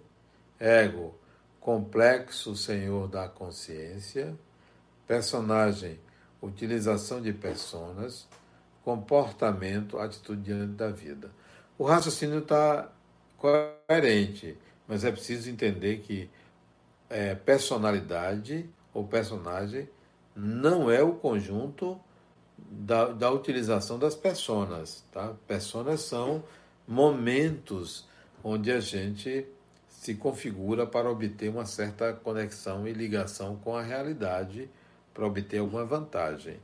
ego, 0.57 1.19
complexo 1.59 2.55
senhor 2.55 3.09
da 3.09 3.29
consciência, 3.29 4.39
personagem, 5.05 5.99
utilização 6.41 7.21
de 7.21 7.33
personas, 7.33 8.29
comportamento, 8.85 9.99
atitude 9.99 10.43
diante 10.43 10.75
da 10.75 10.91
vida. 10.91 11.29
O 11.79 11.85
raciocínio 11.85 12.39
está 12.39 12.91
coerente, 13.37 14.57
mas 14.87 15.05
é 15.05 15.11
preciso 15.11 15.51
entender 15.51 15.99
que 15.99 16.31
é, 17.09 17.35
personalidade 17.35 18.69
ou 18.95 19.07
personagem 19.07 19.89
não 20.35 20.91
é 20.91 21.03
o 21.03 21.15
conjunto 21.15 22.01
da, 22.57 23.07
da 23.07 23.31
utilização 23.31 23.99
das 23.99 24.15
personas. 24.15 25.05
Tá? 25.13 25.35
Personas 25.47 26.01
são 26.03 26.45
momentos 26.87 28.07
onde 28.43 28.71
a 28.71 28.81
gente 28.81 29.47
se 29.89 30.15
configura 30.15 30.87
para 30.87 31.11
obter 31.11 31.49
uma 31.49 31.65
certa 31.65 32.13
conexão 32.13 32.89
e 32.89 32.93
ligação 32.93 33.57
com 33.57 33.77
a 33.77 33.83
realidade, 33.83 34.69
para 35.15 35.27
obter 35.27 35.59
alguma 35.59 35.85
vantagem. 35.85 36.59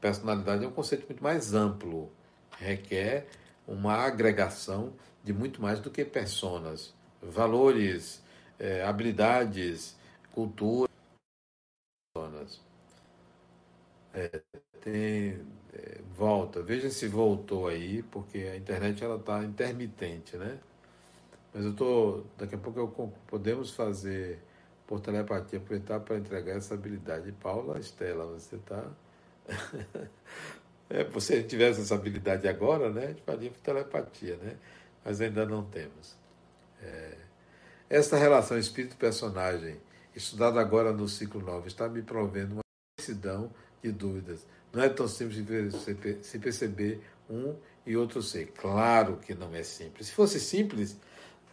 Personalidade 0.00 0.64
é 0.64 0.68
um 0.68 0.72
conceito 0.72 1.06
muito 1.06 1.22
mais 1.22 1.54
amplo, 1.54 2.10
requer 2.58 3.28
uma 3.66 3.94
agregação 3.94 4.92
de 5.24 5.32
muito 5.32 5.60
mais 5.60 5.80
do 5.80 5.90
que 5.90 6.04
personas, 6.04 6.94
valores, 7.20 8.22
é, 8.58 8.84
habilidades, 8.84 9.96
cultura. 10.32 10.90
É, 14.14 14.42
tem, 14.80 15.40
é, 15.74 16.00
volta, 16.16 16.62
veja 16.62 16.88
se 16.90 17.06
voltou 17.08 17.68
aí, 17.68 18.02
porque 18.04 18.38
a 18.38 18.56
internet 18.56 19.04
ela 19.04 19.16
está 19.16 19.44
intermitente, 19.44 20.36
né? 20.36 20.58
Mas 21.52 21.64
eu 21.64 21.74
tô, 21.74 22.24
daqui 22.38 22.54
a 22.54 22.58
pouco 22.58 22.78
eu, 22.80 22.88
podemos 23.26 23.72
fazer 23.72 24.40
por 24.86 25.00
telepatia, 25.00 25.58
aproveitar 25.58 26.00
para 26.00 26.16
entregar 26.16 26.56
essa 26.56 26.74
habilidade. 26.74 27.32
Paula 27.32 27.78
Estela, 27.78 28.26
você 28.26 28.56
está. 28.56 28.84
é, 30.88 31.20
se 31.20 31.42
tivesse 31.42 31.80
essa 31.80 31.94
habilidade 31.94 32.46
agora, 32.48 32.90
né? 32.90 33.04
A 33.04 33.08
gente 33.08 33.22
faria 33.22 33.50
telepatia, 33.62 34.36
né? 34.36 34.56
Mas 35.04 35.20
ainda 35.20 35.44
não 35.44 35.64
temos. 35.64 36.16
É, 36.82 37.16
essa 37.88 38.16
relação 38.16 38.58
espírito-personagem, 38.58 39.76
estudada 40.14 40.60
agora 40.60 40.92
no 40.92 41.08
ciclo 41.08 41.40
9, 41.40 41.68
está 41.68 41.88
me 41.88 42.02
provendo 42.02 42.54
uma 42.54 42.62
imensidão 42.98 43.50
de 43.82 43.92
dúvidas. 43.92 44.46
Não 44.72 44.82
é 44.82 44.88
tão 44.88 45.08
simples 45.08 45.44
de 45.44 46.24
se 46.24 46.38
perceber 46.38 47.00
um 47.30 47.54
e 47.86 47.96
outro 47.96 48.22
ser. 48.22 48.46
Claro 48.52 49.18
que 49.18 49.34
não 49.34 49.54
é 49.54 49.62
simples. 49.62 50.08
Se 50.08 50.12
fosse 50.12 50.40
simples, 50.40 50.96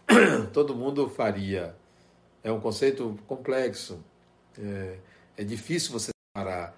todo 0.51 0.75
mundo 0.75 1.07
faria. 1.07 1.75
É 2.43 2.51
um 2.51 2.59
conceito 2.59 3.17
complexo. 3.27 4.03
É, 4.57 4.97
é 5.37 5.43
difícil 5.43 5.91
você 5.91 6.11
separar. 6.35 6.75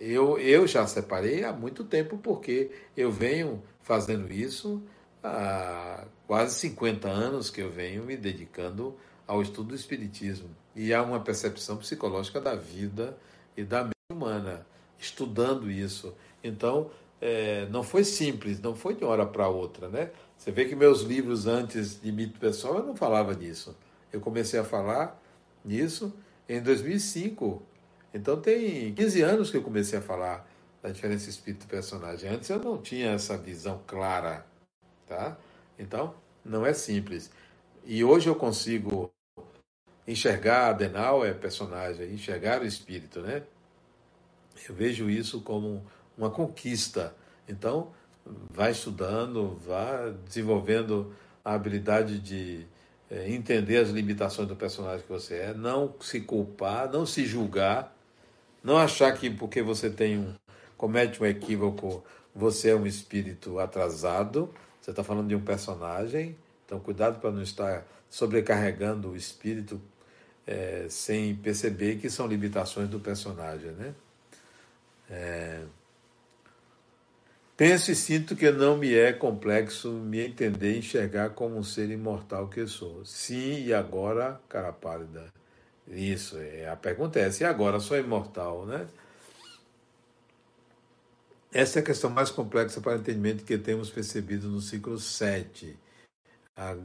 Eu, 0.00 0.38
eu 0.38 0.66
já 0.66 0.86
separei 0.86 1.44
há 1.44 1.52
muito 1.52 1.84
tempo 1.84 2.18
porque 2.18 2.70
eu 2.96 3.10
venho 3.10 3.62
fazendo 3.82 4.32
isso 4.32 4.82
há 5.22 6.04
quase 6.26 6.54
50 6.56 7.08
anos 7.08 7.50
que 7.50 7.60
eu 7.60 7.70
venho 7.70 8.04
me 8.04 8.16
dedicando 8.16 8.96
ao 9.26 9.42
estudo 9.42 9.68
do 9.68 9.74
Espiritismo. 9.74 10.48
E 10.74 10.92
há 10.92 11.02
uma 11.02 11.20
percepção 11.20 11.76
psicológica 11.76 12.40
da 12.40 12.54
vida 12.54 13.16
e 13.56 13.64
da 13.64 13.84
mente 13.84 13.94
humana 14.10 14.66
estudando 14.98 15.70
isso. 15.70 16.14
Então, 16.42 16.90
é, 17.20 17.66
não 17.70 17.82
foi 17.82 18.04
simples, 18.04 18.60
não 18.60 18.74
foi 18.74 18.94
de 18.94 19.04
uma 19.04 19.12
hora 19.12 19.26
para 19.26 19.48
outra, 19.48 19.88
né? 19.88 20.10
Você 20.36 20.50
vê 20.50 20.66
que 20.66 20.76
meus 20.76 21.00
livros 21.02 21.46
antes 21.46 22.00
de 22.00 22.12
mito 22.12 22.38
pessoal 22.38 22.78
eu 22.78 22.84
não 22.84 22.94
falava 22.94 23.34
disso. 23.34 23.76
Eu 24.12 24.20
comecei 24.20 24.60
a 24.60 24.64
falar 24.64 25.20
nisso 25.64 26.14
em 26.48 26.60
2005. 26.60 27.62
Então 28.16 28.40
tem 28.40 28.94
15 28.94 29.20
anos 29.20 29.50
que 29.50 29.58
eu 29.58 29.62
comecei 29.62 29.98
a 29.98 30.02
falar 30.02 30.48
da 30.82 30.88
diferença 30.88 31.28
espírito-personagem. 31.28 32.30
Antes 32.30 32.48
eu 32.48 32.58
não 32.58 32.80
tinha 32.80 33.10
essa 33.10 33.36
visão 33.36 33.82
clara, 33.86 34.46
tá? 35.06 35.36
Então 35.78 36.14
não 36.42 36.64
é 36.64 36.72
simples. 36.72 37.30
E 37.84 38.02
hoje 38.02 38.28
eu 38.28 38.34
consigo 38.34 39.12
enxergar 40.08 40.70
Adenauer, 40.70 41.34
personagem, 41.34 42.10
enxergar 42.10 42.62
o 42.62 42.64
espírito, 42.64 43.20
né? 43.20 43.42
Eu 44.66 44.74
vejo 44.74 45.10
isso 45.10 45.42
como 45.42 45.84
uma 46.16 46.30
conquista. 46.30 47.14
Então, 47.46 47.92
vai 48.50 48.70
estudando, 48.70 49.60
vá 49.66 50.08
desenvolvendo 50.24 51.14
a 51.44 51.52
habilidade 51.52 52.18
de 52.18 52.66
é, 53.10 53.30
entender 53.30 53.76
as 53.76 53.90
limitações 53.90 54.48
do 54.48 54.56
personagem 54.56 55.02
que 55.02 55.12
você 55.12 55.34
é, 55.34 55.54
não 55.54 55.94
se 56.00 56.20
culpar, 56.20 56.90
não 56.90 57.04
se 57.04 57.26
julgar, 57.26 57.95
não 58.62 58.76
achar 58.76 59.12
que 59.12 59.30
porque 59.30 59.62
você 59.62 59.90
tem 59.90 60.18
um 60.18 60.34
comete 60.76 61.22
um 61.22 61.26
equívoco, 61.26 62.04
você 62.34 62.70
é 62.70 62.76
um 62.76 62.86
espírito 62.86 63.58
atrasado. 63.58 64.52
Você 64.80 64.90
está 64.90 65.02
falando 65.02 65.28
de 65.28 65.34
um 65.34 65.40
personagem, 65.40 66.36
então 66.64 66.78
cuidado 66.78 67.18
para 67.18 67.30
não 67.30 67.42
estar 67.42 67.84
sobrecarregando 68.08 69.10
o 69.10 69.16
espírito 69.16 69.80
é, 70.46 70.86
sem 70.88 71.34
perceber 71.34 71.96
que 71.96 72.08
são 72.08 72.26
limitações 72.26 72.88
do 72.88 73.00
personagem, 73.00 73.72
né? 73.72 73.94
É... 75.10 75.62
Penso 77.56 77.90
e 77.90 77.96
sinto 77.96 78.36
que 78.36 78.50
não 78.50 78.76
me 78.76 78.94
é 78.94 79.12
complexo 79.12 79.90
me 79.90 80.20
entender 80.20 80.74
e 80.74 80.78
enxergar 80.78 81.30
como 81.30 81.56
um 81.56 81.62
ser 81.62 81.90
imortal 81.90 82.48
que 82.48 82.66
sou. 82.66 83.04
Sim, 83.04 83.64
e 83.64 83.72
agora, 83.72 84.38
cara 84.48 84.72
pálida. 84.72 85.32
Isso, 85.88 86.36
é, 86.38 86.68
a 86.68 86.76
pergunta 86.76 87.18
é: 87.18 87.30
se 87.30 87.44
agora 87.44 87.78
sou 87.78 87.96
imortal, 87.96 88.66
né? 88.66 88.88
Essa 91.52 91.78
é 91.78 91.82
a 91.82 91.84
questão 91.84 92.10
mais 92.10 92.30
complexa 92.30 92.80
para 92.80 92.96
o 92.96 93.00
entendimento 93.00 93.44
que 93.44 93.56
temos 93.56 93.88
percebido 93.88 94.48
no 94.48 94.60
ciclo 94.60 94.98
7, 94.98 95.74
a, 96.56 96.76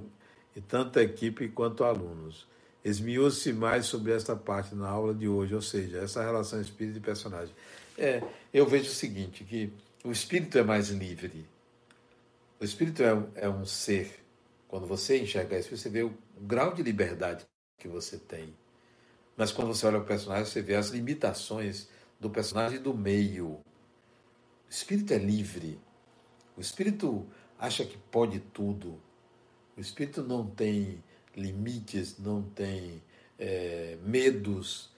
e 0.55 0.61
tanto 0.61 0.99
a 0.99 1.03
equipe 1.03 1.49
quanto 1.49 1.83
alunos. 1.83 2.47
Esmiou-se 2.83 3.51
mais 3.53 3.85
sobre 3.85 4.13
esta 4.13 4.35
parte 4.35 4.73
na 4.73 4.87
aula 4.87 5.13
de 5.13 5.27
hoje, 5.27 5.53
ou 5.53 5.61
seja, 5.61 5.99
essa 5.99 6.23
relação 6.23 6.61
espírito 6.61 6.97
e 6.97 7.01
personagem. 7.01 7.53
É, 7.97 8.23
eu 8.53 8.65
vejo 8.65 8.89
o 8.89 8.93
seguinte, 8.93 9.43
que 9.43 9.73
o 10.03 10.11
espírito 10.11 10.57
é 10.57 10.63
mais 10.63 10.89
livre. 10.89 11.45
O 12.59 12.63
espírito 12.63 13.03
é 13.03 13.45
é 13.45 13.49
um 13.49 13.65
ser. 13.65 14.23
Quando 14.67 14.87
você 14.87 15.19
enxerga 15.19 15.59
isso, 15.59 15.75
você 15.75 15.89
vê 15.89 16.03
o 16.03 16.13
grau 16.39 16.73
de 16.73 16.81
liberdade 16.81 17.45
que 17.77 17.89
você 17.89 18.17
tem. 18.17 18.55
Mas 19.35 19.51
quando 19.51 19.73
você 19.73 19.85
olha 19.85 19.99
o 19.99 20.05
personagem, 20.05 20.45
você 20.45 20.61
vê 20.61 20.75
as 20.75 20.89
limitações 20.89 21.87
do 22.19 22.29
personagem 22.29 22.79
do 22.79 22.93
meio. 22.93 23.47
O 23.47 23.61
espírito 24.69 25.13
é 25.13 25.17
livre. 25.17 25.79
O 26.55 26.61
espírito 26.61 27.25
acha 27.57 27.85
que 27.85 27.97
pode 27.97 28.39
tudo. 28.39 29.01
O 29.75 29.81
espírito 29.81 30.21
não 30.23 30.45
tem 30.45 31.03
limites, 31.35 32.17
não 32.19 32.43
tem 32.43 33.01
é, 33.39 33.97
medos. 34.03 34.91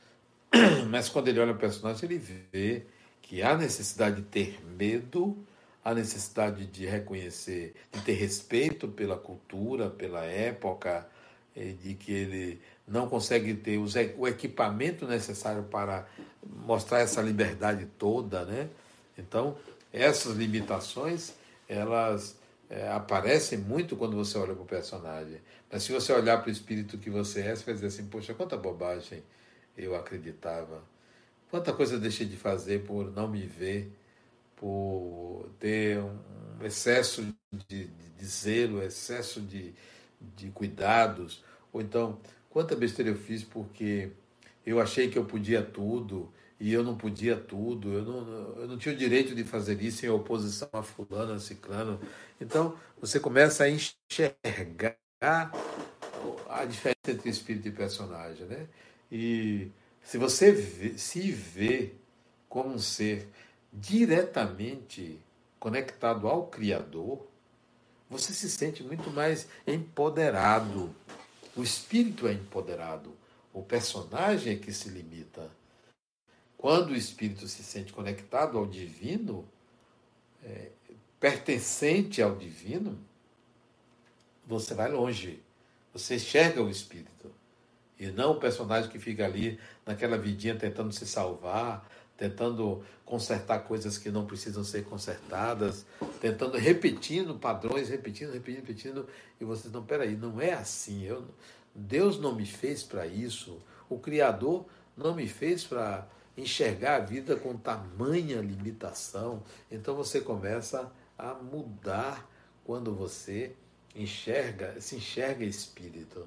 Mas 0.90 1.10
quando 1.10 1.28
ele 1.30 1.40
olha 1.40 1.54
o 1.54 1.58
personagem, 1.58 2.06
ele 2.06 2.18
vê 2.52 2.86
que 3.22 3.42
há 3.42 3.56
necessidade 3.56 4.18
de 4.18 4.22
ter 4.24 4.64
medo, 4.66 5.38
há 5.84 5.94
necessidade 5.94 6.66
de 6.66 6.86
reconhecer, 6.86 7.74
de 7.92 8.02
ter 8.02 8.14
respeito 8.14 8.88
pela 8.88 9.18
cultura, 9.18 9.90
pela 9.90 10.24
época, 10.24 11.08
de 11.56 11.94
que 11.96 12.12
ele 12.12 12.62
não 12.88 13.08
consegue 13.08 13.54
ter 13.54 13.78
o 14.18 14.28
equipamento 14.28 15.08
necessário 15.08 15.64
para 15.64 16.08
mostrar 16.46 17.00
essa 17.00 17.22
liberdade 17.22 17.88
toda, 17.98 18.44
né? 18.46 18.70
Então, 19.18 19.58
essas 19.92 20.36
limitações, 20.36 21.34
elas 21.68 22.38
é, 22.70 22.90
aparecem 22.92 23.58
muito 23.58 23.96
quando 23.96 24.16
você 24.16 24.38
olha 24.38 24.54
para 24.54 24.64
o 24.64 24.66
personagem. 24.66 25.40
Mas 25.72 25.84
se 25.84 25.92
você 25.92 26.12
olhar 26.12 26.40
para 26.40 26.50
o 26.50 26.52
espírito 26.52 26.98
que 26.98 27.10
você 27.10 27.42
é, 27.42 27.56
você 27.56 27.64
vai 27.64 27.74
dizer 27.76 27.88
assim, 27.88 28.06
poxa, 28.08 28.34
quanta 28.34 28.58
bobagem 28.58 29.24
eu 29.78 29.96
acreditava. 29.96 30.84
Quanta 31.50 31.72
coisa 31.72 31.96
eu 31.96 32.00
deixei 32.00 32.26
de 32.26 32.36
fazer 32.36 32.84
por 32.84 33.12
não 33.12 33.28
me 33.28 33.46
ver, 33.46 33.92
por 34.56 35.50
ter 35.60 36.00
um 36.00 36.66
excesso 36.66 37.24
de, 37.52 37.86
de, 37.86 37.88
de 37.88 38.26
zelo, 38.26 38.82
excesso 38.82 39.40
de, 39.40 39.74
de 40.20 40.50
cuidados, 40.50 41.44
ou 41.72 41.82
então 41.82 42.20
quanta 42.54 42.76
besteira 42.76 43.10
eu 43.10 43.18
fiz 43.18 43.44
porque 43.44 44.12
eu 44.64 44.80
achei 44.80 45.10
que 45.10 45.18
eu 45.18 45.26
podia 45.26 45.64
tudo 45.64 46.32
e 46.60 46.72
eu 46.72 46.84
não 46.84 46.96
podia 46.96 47.36
tudo, 47.36 47.92
eu 47.92 48.04
não, 48.04 48.62
eu 48.62 48.68
não 48.68 48.78
tinha 48.78 48.94
o 48.94 48.98
direito 48.98 49.34
de 49.34 49.44
fazer 49.44 49.82
isso 49.82 50.06
em 50.06 50.10
oposição 50.10 50.70
a 50.72 50.84
fulano, 50.84 51.34
a 51.34 51.40
ciclano. 51.40 52.00
Então, 52.40 52.78
você 53.02 53.20
começa 53.20 53.64
a 53.64 53.70
enxergar 53.70 54.96
a 56.48 56.64
diferença 56.64 57.10
entre 57.10 57.30
espírito 57.30 57.68
e 57.68 57.72
personagem, 57.72 58.46
né? 58.46 58.68
E 59.12 59.72
se 60.04 60.18
você 60.18 60.52
vê, 60.52 60.98
se 60.98 61.32
vê 61.32 61.92
como 62.48 62.76
um 62.76 62.80
ser 62.80 63.28
diretamente 63.74 65.20
conectado 65.60 66.28
ao 66.28 66.46
Criador, 66.48 67.26
você 68.10 68.32
se 68.32 68.50
sente 68.50 68.84
muito 68.84 69.10
mais 69.10 69.48
empoderado. 69.66 70.96
O 71.56 71.62
espírito 71.62 72.28
é 72.28 72.34
empoderado. 72.34 73.16
O 73.54 73.62
personagem 73.62 74.54
é 74.54 74.56
que 74.58 74.74
se 74.74 74.90
limita. 74.90 75.50
Quando 76.58 76.92
o 76.92 76.96
espírito 76.96 77.48
se 77.48 77.64
sente 77.64 77.94
conectado 77.94 78.58
ao 78.58 78.66
divino, 78.66 79.48
é, 80.44 80.72
pertencente 81.20 82.22
ao 82.22 82.36
divino, 82.36 82.98
você 84.46 84.74
vai 84.74 84.92
longe. 84.92 85.42
Você 85.94 86.16
enxerga 86.16 86.62
o 86.62 86.70
espírito. 86.70 87.32
E 88.00 88.08
não 88.08 88.32
o 88.32 88.40
personagem 88.40 88.90
que 88.90 89.00
fica 89.00 89.24
ali 89.24 89.60
naquela 89.86 90.18
vidinha 90.18 90.56
tentando 90.56 90.92
se 90.92 91.06
salvar, 91.06 91.88
tentando 92.24 92.82
consertar 93.04 93.60
coisas 93.66 93.98
que 93.98 94.10
não 94.10 94.26
precisam 94.26 94.64
ser 94.64 94.86
consertadas, 94.86 95.86
tentando, 96.22 96.58
repetindo 96.58 97.36
padrões, 97.36 97.90
repetindo, 97.90 98.32
repetindo, 98.32 98.62
repetindo, 98.62 99.08
e 99.42 99.44
vocês 99.44 99.74
não, 99.74 99.84
peraí, 99.84 100.16
não 100.16 100.40
é 100.40 100.54
assim. 100.54 101.04
Eu, 101.04 101.26
Deus 101.76 102.18
não 102.18 102.34
me 102.34 102.46
fez 102.46 102.82
para 102.82 103.06
isso. 103.06 103.62
O 103.90 104.00
Criador 104.00 104.66
não 104.96 105.14
me 105.14 105.28
fez 105.28 105.66
para 105.66 106.08
enxergar 106.38 106.96
a 106.96 107.00
vida 107.00 107.36
com 107.36 107.58
tamanha 107.58 108.40
limitação. 108.40 109.44
Então 109.70 109.96
você 109.96 110.22
começa 110.22 110.90
a 111.18 111.34
mudar 111.34 112.26
quando 112.64 112.96
você 112.96 113.54
enxerga, 113.94 114.80
se 114.80 114.96
enxerga 114.96 115.44
espírito 115.44 116.26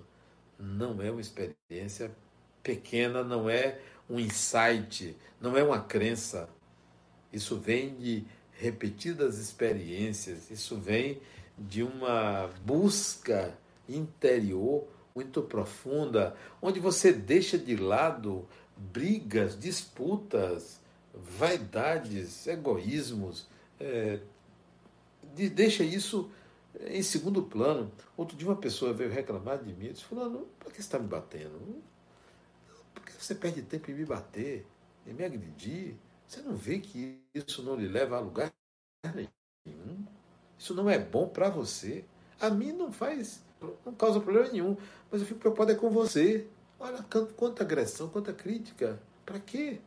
não 0.58 1.00
é 1.00 1.10
uma 1.10 1.20
experiência 1.22 2.10
pequena, 2.62 3.22
não 3.22 3.48
é 3.48 3.78
um 4.08 4.18
insight, 4.18 5.16
não 5.40 5.56
é 5.56 5.62
uma 5.62 5.80
crença. 5.80 6.48
Isso 7.32 7.58
vem 7.58 7.94
de 7.96 8.24
repetidas 8.52 9.38
experiências, 9.38 10.50
isso 10.50 10.76
vem 10.76 11.20
de 11.58 11.82
uma 11.82 12.48
busca 12.64 13.56
interior 13.88 14.86
muito 15.14 15.42
profunda, 15.42 16.36
onde 16.60 16.78
você 16.78 17.12
deixa 17.12 17.56
de 17.56 17.76
lado 17.76 18.46
brigas, 18.76 19.58
disputas, 19.58 20.80
vaidades, 21.14 22.46
egoísmos, 22.46 23.46
é, 23.80 24.20
de, 25.34 25.48
deixa 25.48 25.82
isso 25.82 26.30
em 26.84 27.02
segundo 27.02 27.42
plano, 27.42 27.90
outro 28.16 28.36
dia 28.36 28.46
uma 28.46 28.56
pessoa 28.56 28.92
veio 28.92 29.10
reclamar 29.10 29.58
de 29.62 29.72
mim, 29.72 29.92
disse, 29.92 30.04
fulano, 30.04 30.46
por 30.58 30.70
que 30.70 30.76
você 30.76 30.82
está 30.82 30.98
me 30.98 31.06
batendo? 31.06 31.82
Por 32.96 33.04
que 33.04 33.12
você 33.12 33.34
perde 33.34 33.60
tempo 33.60 33.90
em 33.90 33.94
me 33.94 34.06
bater, 34.06 34.66
em 35.06 35.12
me 35.12 35.22
agredir? 35.22 35.96
Você 36.26 36.40
não 36.40 36.56
vê 36.56 36.78
que 36.78 37.20
isso 37.34 37.62
não 37.62 37.76
lhe 37.76 37.86
leva 37.86 38.16
a 38.16 38.20
lugar 38.20 38.50
nenhum? 39.14 40.06
Isso 40.58 40.74
não 40.74 40.88
é 40.88 40.98
bom 40.98 41.28
para 41.28 41.50
você. 41.50 42.06
A 42.40 42.48
mim 42.48 42.72
não 42.72 42.90
faz, 42.90 43.44
não 43.84 43.94
causa 43.94 44.18
problema 44.18 44.48
nenhum, 44.48 44.76
mas 45.10 45.20
eu 45.20 45.26
fico 45.26 45.40
preocupado 45.40 45.72
é 45.72 45.74
com 45.74 45.90
você. 45.90 46.48
Olha 46.80 47.04
quanta 47.36 47.62
agressão, 47.62 48.08
quanta 48.08 48.32
crítica. 48.32 48.98
Para 49.24 49.38
quê? 49.38 49.78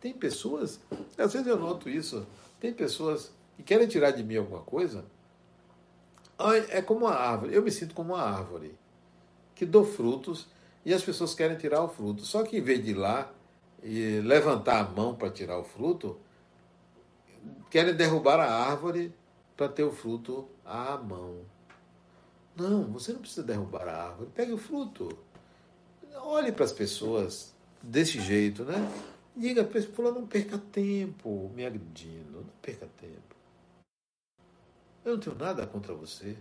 Tem 0.00 0.14
pessoas, 0.14 0.80
às 1.18 1.32
vezes 1.32 1.48
eu 1.48 1.58
noto 1.58 1.90
isso, 1.90 2.24
tem 2.60 2.72
pessoas 2.72 3.32
que 3.56 3.64
querem 3.64 3.88
tirar 3.88 4.12
de 4.12 4.22
mim 4.22 4.36
alguma 4.36 4.62
coisa, 4.62 5.04
é 6.70 6.80
como 6.80 7.06
uma 7.06 7.14
árvore. 7.14 7.52
Eu 7.52 7.62
me 7.62 7.70
sinto 7.72 7.94
como 7.94 8.14
uma 8.14 8.22
árvore 8.22 8.78
que 9.56 9.66
dou 9.66 9.84
frutos 9.84 10.46
e 10.88 10.94
as 10.94 11.02
pessoas 11.02 11.34
querem 11.34 11.58
tirar 11.58 11.84
o 11.84 11.88
fruto. 11.88 12.24
Só 12.24 12.42
que 12.42 12.56
em 12.56 12.62
vez 12.62 12.82
de 12.82 12.92
ir 12.92 12.94
lá 12.94 13.30
e 13.82 14.22
levantar 14.22 14.80
a 14.80 14.88
mão 14.88 15.14
para 15.14 15.30
tirar 15.30 15.58
o 15.58 15.62
fruto, 15.62 16.18
querem 17.68 17.94
derrubar 17.94 18.40
a 18.40 18.50
árvore 18.50 19.12
para 19.54 19.68
ter 19.68 19.82
o 19.82 19.92
fruto 19.92 20.48
à 20.64 20.96
mão. 20.96 21.42
Não, 22.56 22.84
você 22.84 23.12
não 23.12 23.20
precisa 23.20 23.42
derrubar 23.42 23.86
a 23.86 24.04
árvore. 24.04 24.30
Pegue 24.34 24.52
o 24.52 24.56
fruto. 24.56 25.10
olhe 26.22 26.50
para 26.52 26.64
as 26.64 26.72
pessoas 26.72 27.54
desse 27.82 28.18
jeito, 28.18 28.64
né? 28.64 28.90
Diga 29.36 29.68
fulano, 29.94 30.20
não 30.20 30.26
perca 30.26 30.56
tempo 30.56 31.52
me 31.54 31.66
agredindo, 31.66 32.38
não 32.38 32.52
perca 32.62 32.88
tempo. 32.98 33.36
Eu 35.04 35.12
não 35.12 35.20
tenho 35.20 35.36
nada 35.36 35.66
contra 35.66 35.92
você. 35.92 36.34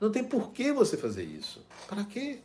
Não 0.00 0.10
tem 0.10 0.24
por 0.24 0.50
que 0.50 0.72
você 0.72 0.96
fazer 0.96 1.22
isso. 1.22 1.64
Para 1.86 2.04
quê? 2.04 2.40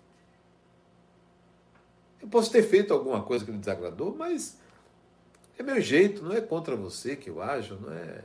Eu 2.21 2.27
posso 2.27 2.51
ter 2.51 2.63
feito 2.63 2.93
alguma 2.93 3.21
coisa 3.23 3.45
que 3.45 3.51
lhe 3.51 3.57
desagradou, 3.57 4.15
mas 4.15 4.57
é 5.57 5.63
meu 5.63 5.79
jeito, 5.81 6.23
não 6.23 6.33
é 6.33 6.41
contra 6.41 6.75
você 6.75 7.15
que 7.15 7.29
eu 7.29 7.41
ajo, 7.41 7.75
não 7.75 7.91
é. 7.93 8.23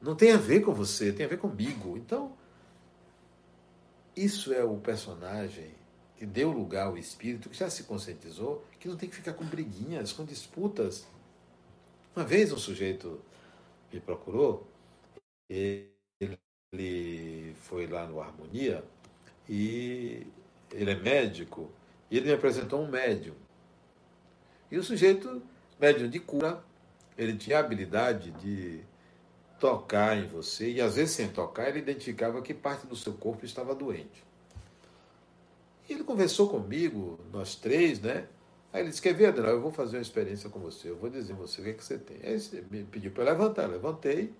Não 0.00 0.14
tem 0.14 0.32
a 0.32 0.36
ver 0.36 0.60
com 0.60 0.72
você, 0.72 1.12
tem 1.12 1.26
a 1.26 1.28
ver 1.28 1.38
comigo. 1.38 1.96
Então, 1.96 2.32
isso 4.14 4.52
é 4.52 4.64
o 4.64 4.76
personagem 4.76 5.70
que 6.16 6.24
deu 6.24 6.50
lugar 6.50 6.86
ao 6.86 6.96
espírito, 6.96 7.48
que 7.48 7.56
já 7.56 7.68
se 7.68 7.84
conscientizou, 7.84 8.64
que 8.80 8.88
não 8.88 8.96
tem 8.96 9.08
que 9.08 9.14
ficar 9.14 9.34
com 9.34 9.44
briguinhas, 9.44 10.12
com 10.12 10.24
disputas. 10.24 11.06
Uma 12.14 12.24
vez 12.24 12.52
um 12.52 12.58
sujeito 12.58 13.20
me 13.92 14.00
procurou, 14.00 14.66
ele 15.48 15.92
foi 17.60 17.86
lá 17.86 18.06
no 18.06 18.20
Harmonia 18.20 18.82
e 19.48 20.26
ele 20.72 20.90
é 20.90 20.94
médico, 20.94 21.70
e 22.10 22.16
ele 22.16 22.26
me 22.26 22.32
apresentou 22.32 22.82
um 22.82 22.88
médium. 22.88 23.34
E 24.70 24.78
o 24.78 24.82
sujeito, 24.82 25.42
médium 25.80 26.08
de 26.08 26.18
cura, 26.18 26.62
ele 27.16 27.36
tinha 27.36 27.58
a 27.58 27.60
habilidade 27.60 28.30
de 28.32 28.80
tocar 29.58 30.16
em 30.16 30.26
você, 30.26 30.70
e 30.70 30.80
às 30.80 30.96
vezes 30.96 31.14
sem 31.14 31.28
tocar, 31.28 31.68
ele 31.68 31.78
identificava 31.78 32.42
que 32.42 32.52
parte 32.52 32.86
do 32.86 32.96
seu 32.96 33.14
corpo 33.14 33.44
estava 33.44 33.74
doente. 33.74 34.24
E 35.88 35.92
ele 35.92 36.04
conversou 36.04 36.48
comigo, 36.48 37.18
nós 37.32 37.54
três, 37.54 38.00
né? 38.00 38.26
Aí 38.72 38.82
ele 38.82 38.90
disse: 38.90 39.00
Quer 39.00 39.14
ver, 39.14 39.26
Adriano? 39.26 39.50
Eu 39.50 39.60
vou 39.60 39.72
fazer 39.72 39.96
uma 39.96 40.02
experiência 40.02 40.50
com 40.50 40.58
você, 40.58 40.90
eu 40.90 40.96
vou 40.96 41.08
dizer 41.08 41.32
a 41.32 41.36
você 41.36 41.60
o 41.60 41.64
que, 41.64 41.70
é 41.70 41.72
que 41.72 41.84
você 41.84 41.96
tem. 41.96 42.18
Aí 42.22 42.34
ele 42.34 42.66
me 42.70 42.84
pediu 42.84 43.10
para 43.10 43.24
levantar, 43.24 43.62
eu 43.62 43.70
levantei, 43.70 44.32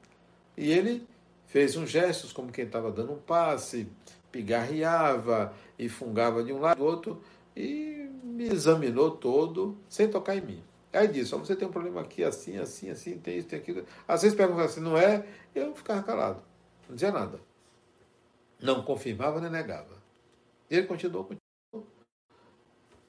e 0.56 0.70
ele 0.70 1.06
fez 1.46 1.76
uns 1.76 1.88
gestos 1.88 2.32
como 2.32 2.50
quem 2.50 2.64
estava 2.64 2.90
dando 2.90 3.12
um 3.12 3.18
passe, 3.18 3.88
pigarreava 4.30 5.54
e 5.78 5.88
fungava 5.88 6.42
de 6.42 6.52
um 6.52 6.58
lado 6.58 6.78
do 6.78 6.84
outro, 6.84 7.22
e 7.56 8.10
me 8.22 8.44
examinou 8.44 9.10
todo, 9.12 9.78
sem 9.88 10.08
tocar 10.08 10.36
em 10.36 10.40
mim. 10.40 10.64
Aí 10.92 11.08
disse: 11.08 11.34
oh, 11.34 11.38
Você 11.38 11.56
tem 11.56 11.66
um 11.66 11.72
problema 11.72 12.00
aqui, 12.00 12.22
assim, 12.22 12.58
assim, 12.58 12.90
assim, 12.90 13.18
tem 13.18 13.38
isso, 13.38 13.48
tem 13.48 13.58
aquilo. 13.58 13.84
Às 14.06 14.22
vezes 14.22 14.36
perguntava 14.36 14.66
assim: 14.66 14.80
Não 14.80 14.96
é? 14.96 15.26
Eu 15.54 15.74
ficava 15.74 16.02
calado, 16.02 16.42
não 16.88 16.94
dizia 16.94 17.10
nada. 17.10 17.40
Não 18.60 18.82
confirmava 18.82 19.40
nem 19.40 19.50
negava. 19.50 19.96
E 20.70 20.76
ele 20.76 20.86
continuou, 20.86 21.24
continuou. 21.24 21.86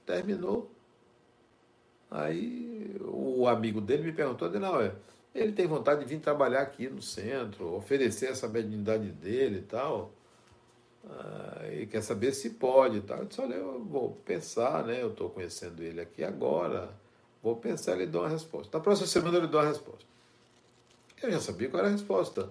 Terminou. 0.06 0.72
Aí 2.10 2.96
o 3.02 3.48
amigo 3.48 3.82
dele 3.82 4.04
me 4.04 4.14
perguntou, 4.14 4.50
não, 4.52 4.80
é, 4.80 4.94
ele 5.36 5.52
tem 5.52 5.68
vontade 5.68 6.02
de 6.02 6.06
vir 6.06 6.22
trabalhar 6.22 6.62
aqui 6.62 6.90
no 6.90 7.02
centro, 7.02 7.74
oferecer 7.76 8.28
essa 8.28 8.48
mediunidade 8.48 9.12
dele 9.12 9.60
e 9.60 9.64
tal. 9.64 10.12
Ah, 11.10 11.68
e 11.72 11.86
quer 11.88 12.02
saber 12.02 12.34
se 12.34 12.52
pode 12.52 13.02
tal. 13.02 13.20
Eu 13.20 13.26
disse, 13.26 13.42
olha, 13.42 13.56
eu 13.56 13.84
vou 13.84 14.12
pensar, 14.26 14.84
né? 14.86 15.02
Eu 15.02 15.10
estou 15.10 15.30
conhecendo 15.30 15.82
ele 15.82 16.02
aqui 16.02 16.24
agora. 16.24 16.90
Vou 17.42 17.56
pensar 17.56 17.96
e 17.96 18.00
lhe 18.00 18.06
dou 18.08 18.22
uma 18.22 18.30
resposta. 18.30 18.78
Na 18.78 18.84
próxima 18.84 19.08
semana 19.08 19.38
eu 19.38 19.42
lhe 19.42 19.48
dou 19.48 19.62
uma 19.62 19.68
resposta. 19.68 20.06
Eu 21.22 21.32
já 21.32 21.40
sabia 21.40 21.70
qual 21.70 21.80
era 21.80 21.90
a 21.90 21.92
resposta. 21.92 22.50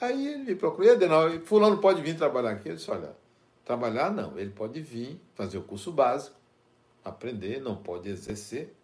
Aí 0.00 0.28
ele 0.28 0.44
me 0.44 0.54
procurou, 0.54 0.92
Adenal, 0.92 1.30
fulano 1.40 1.78
pode 1.78 2.02
vir 2.02 2.16
trabalhar 2.16 2.50
aqui? 2.50 2.68
Eu 2.68 2.76
disse, 2.76 2.90
olha, 2.90 3.16
trabalhar 3.64 4.12
não, 4.12 4.38
ele 4.38 4.50
pode 4.50 4.80
vir 4.80 5.18
fazer 5.34 5.56
o 5.58 5.62
curso 5.62 5.90
básico, 5.90 6.36
aprender, 7.02 7.60
não 7.60 7.76
pode 7.76 8.08
exercer 8.08 8.74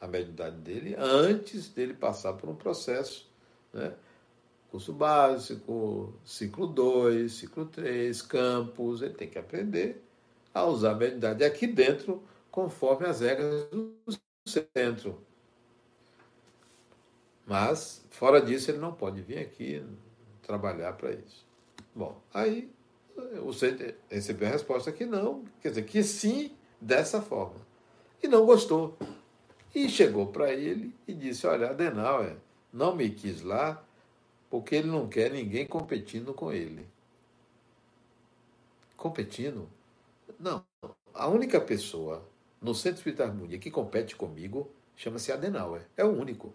a 0.00 0.06
mediunidade 0.06 0.56
dele 0.56 0.96
antes 0.98 1.68
dele 1.68 1.94
passar 1.94 2.32
por 2.32 2.50
um 2.50 2.54
processo, 2.54 3.28
né? 3.72 3.94
Curso 4.76 4.92
básico, 4.92 6.12
ciclo 6.22 6.66
2, 6.66 7.32
ciclo 7.32 7.64
3, 7.64 8.20
campus, 8.20 9.00
ele 9.00 9.14
tem 9.14 9.26
que 9.26 9.38
aprender 9.38 10.04
a 10.52 10.66
usar 10.66 10.90
a 10.90 10.94
mediunidade 10.94 11.42
aqui 11.42 11.66
dentro, 11.66 12.22
conforme 12.50 13.06
as 13.06 13.20
regras 13.20 13.70
do 13.70 13.96
centro. 14.46 15.18
Mas, 17.46 18.04
fora 18.10 18.38
disso, 18.38 18.70
ele 18.70 18.76
não 18.76 18.92
pode 18.92 19.22
vir 19.22 19.38
aqui 19.38 19.82
trabalhar 20.42 20.92
para 20.92 21.12
isso. 21.12 21.46
Bom, 21.94 22.20
aí 22.34 22.70
você 23.42 23.94
recebeu 24.10 24.46
a 24.46 24.52
resposta 24.52 24.92
que 24.92 25.06
não, 25.06 25.42
quer 25.62 25.70
dizer, 25.70 25.86
que 25.86 26.02
sim, 26.02 26.54
dessa 26.78 27.22
forma. 27.22 27.66
E 28.22 28.28
não 28.28 28.44
gostou. 28.44 28.94
E 29.74 29.88
chegou 29.88 30.26
para 30.26 30.52
ele 30.52 30.94
e 31.08 31.14
disse: 31.14 31.46
Olha, 31.46 31.70
Adenauer 31.70 32.36
não 32.70 32.94
me 32.94 33.08
quis 33.08 33.40
lá 33.40 33.82
porque 34.56 34.74
ele 34.74 34.88
não 34.88 35.06
quer 35.06 35.30
ninguém 35.30 35.66
competindo 35.66 36.32
com 36.32 36.50
ele. 36.50 36.88
Competindo? 38.96 39.68
Não. 40.40 40.64
A 41.12 41.28
única 41.28 41.60
pessoa 41.60 42.26
no 42.58 42.74
Centro 42.74 42.96
Espírita 42.96 43.24
Harmonia 43.24 43.58
que 43.58 43.70
compete 43.70 44.16
comigo 44.16 44.70
chama-se 44.96 45.30
Adenauer. 45.30 45.82
É 45.94 46.06
o 46.06 46.08
único. 46.08 46.54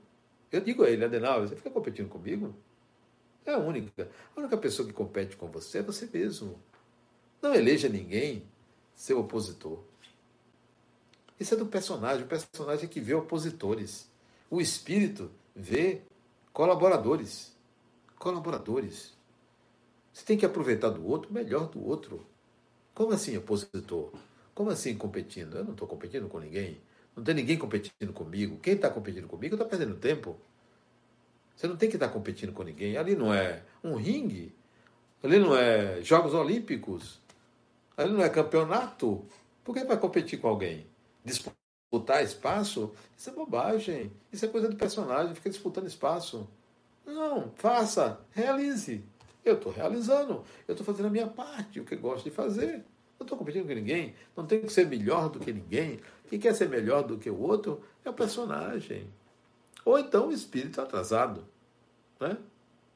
Eu 0.52 0.62
digo 0.62 0.84
a 0.84 0.90
ele, 0.90 1.06
Adenauer, 1.06 1.48
você 1.48 1.56
fica 1.56 1.70
competindo 1.70 2.10
comigo? 2.10 2.56
É 3.46 3.52
a 3.52 3.60
única. 3.60 4.10
A 4.36 4.40
única 4.40 4.58
pessoa 4.58 4.88
que 4.88 4.94
compete 4.96 5.38
com 5.38 5.46
você 5.46 5.78
é 5.78 5.84
você 5.84 6.10
mesmo. 6.12 6.60
Não 7.40 7.54
eleja 7.54 7.88
ninguém 7.88 8.44
seu 8.96 9.20
opositor. 9.20 9.78
Isso 11.40 11.54
é 11.54 11.58
do 11.58 11.68
personagem. 11.68 12.26
O 12.26 12.28
personagem 12.28 12.86
é 12.86 12.88
que 12.88 13.00
vê 13.00 13.14
opositores. 13.14 14.10
O 14.50 14.60
espírito 14.60 15.30
vê 15.56 16.02
colaboradores. 16.52 17.52
Colaboradores. 18.22 19.18
Você 20.14 20.24
tem 20.24 20.38
que 20.38 20.46
aproveitar 20.46 20.90
do 20.90 21.04
outro 21.08 21.34
melhor 21.34 21.68
do 21.70 21.84
outro. 21.84 22.24
Como 22.94 23.12
assim 23.12 23.36
opositor? 23.36 24.12
Como 24.54 24.70
assim 24.70 24.96
competindo? 24.96 25.58
Eu 25.58 25.64
não 25.64 25.72
estou 25.72 25.88
competindo 25.88 26.30
com 26.30 26.38
ninguém. 26.38 26.80
Não 27.16 27.24
tem 27.24 27.34
ninguém 27.34 27.58
competindo 27.58 28.14
comigo. 28.14 28.60
Quem 28.60 28.76
está 28.76 28.92
competindo 28.92 29.28
comigo 29.28 29.56
está 29.56 29.66
perdendo 29.66 29.96
tempo. 29.96 30.38
Você 31.56 31.68
não 31.68 31.76
tem 31.76 31.90
que 31.90 31.96
estar 31.96 32.10
competindo 32.10 32.54
com 32.54 32.62
ninguém. 32.62 32.96
Ali 32.96 33.16
não 33.16 33.34
é 33.34 33.64
um 33.84 33.96
ringue. 33.96 34.54
Ali 35.24 35.40
não 35.40 35.58
é 35.58 36.04
Jogos 36.04 36.36
Olímpicos. 36.36 37.20
Ali 37.98 38.14
não 38.14 38.22
é 38.22 38.30
campeonato. 38.30 39.26
Por 39.64 39.74
que 39.74 39.84
vai 39.84 39.98
competir 39.98 40.40
com 40.40 40.48
alguém? 40.48 40.86
Disputar 41.26 42.24
espaço? 42.24 42.94
Isso 43.18 43.32
é 43.32 43.34
bobagem. 43.34 44.12
Isso 44.32 44.46
é 44.46 44.48
coisa 44.48 44.70
do 44.70 44.76
personagem. 44.76 45.34
Fica 45.34 45.50
disputando 45.50 45.88
espaço. 45.88 46.48
Não, 47.12 47.52
faça, 47.56 48.20
realize. 48.32 49.04
Eu 49.44 49.56
estou 49.56 49.72
realizando. 49.72 50.44
Eu 50.68 50.74
estou 50.74 50.86
fazendo 50.86 51.08
a 51.08 51.10
minha 51.10 51.28
parte, 51.28 51.80
o 51.80 51.86
que 51.86 51.96
gosto 51.96 52.24
de 52.24 52.32
fazer. 52.32 52.84
Não 53.20 53.26
estou 53.26 53.38
competindo 53.38 53.68
com 53.68 53.74
ninguém. 53.74 54.16
Não 54.36 54.46
tenho 54.46 54.64
que 54.64 54.74
ser 54.74 54.88
melhor 54.88 55.30
do 55.30 55.40
que 55.40 55.52
ninguém. 55.52 56.00
Quem 56.28 56.40
quer 56.40 56.56
ser 56.56 56.70
melhor 56.70 57.04
do 57.04 57.18
que 57.18 57.30
o 57.30 57.40
outro 57.40 57.82
é 58.04 58.10
o 58.10 58.14
personagem. 58.14 59.08
Ou 59.86 60.00
então 60.00 60.30
o 60.30 60.32
espírito 60.32 60.82
atrasado. 60.82 61.44
Né? 62.20 62.38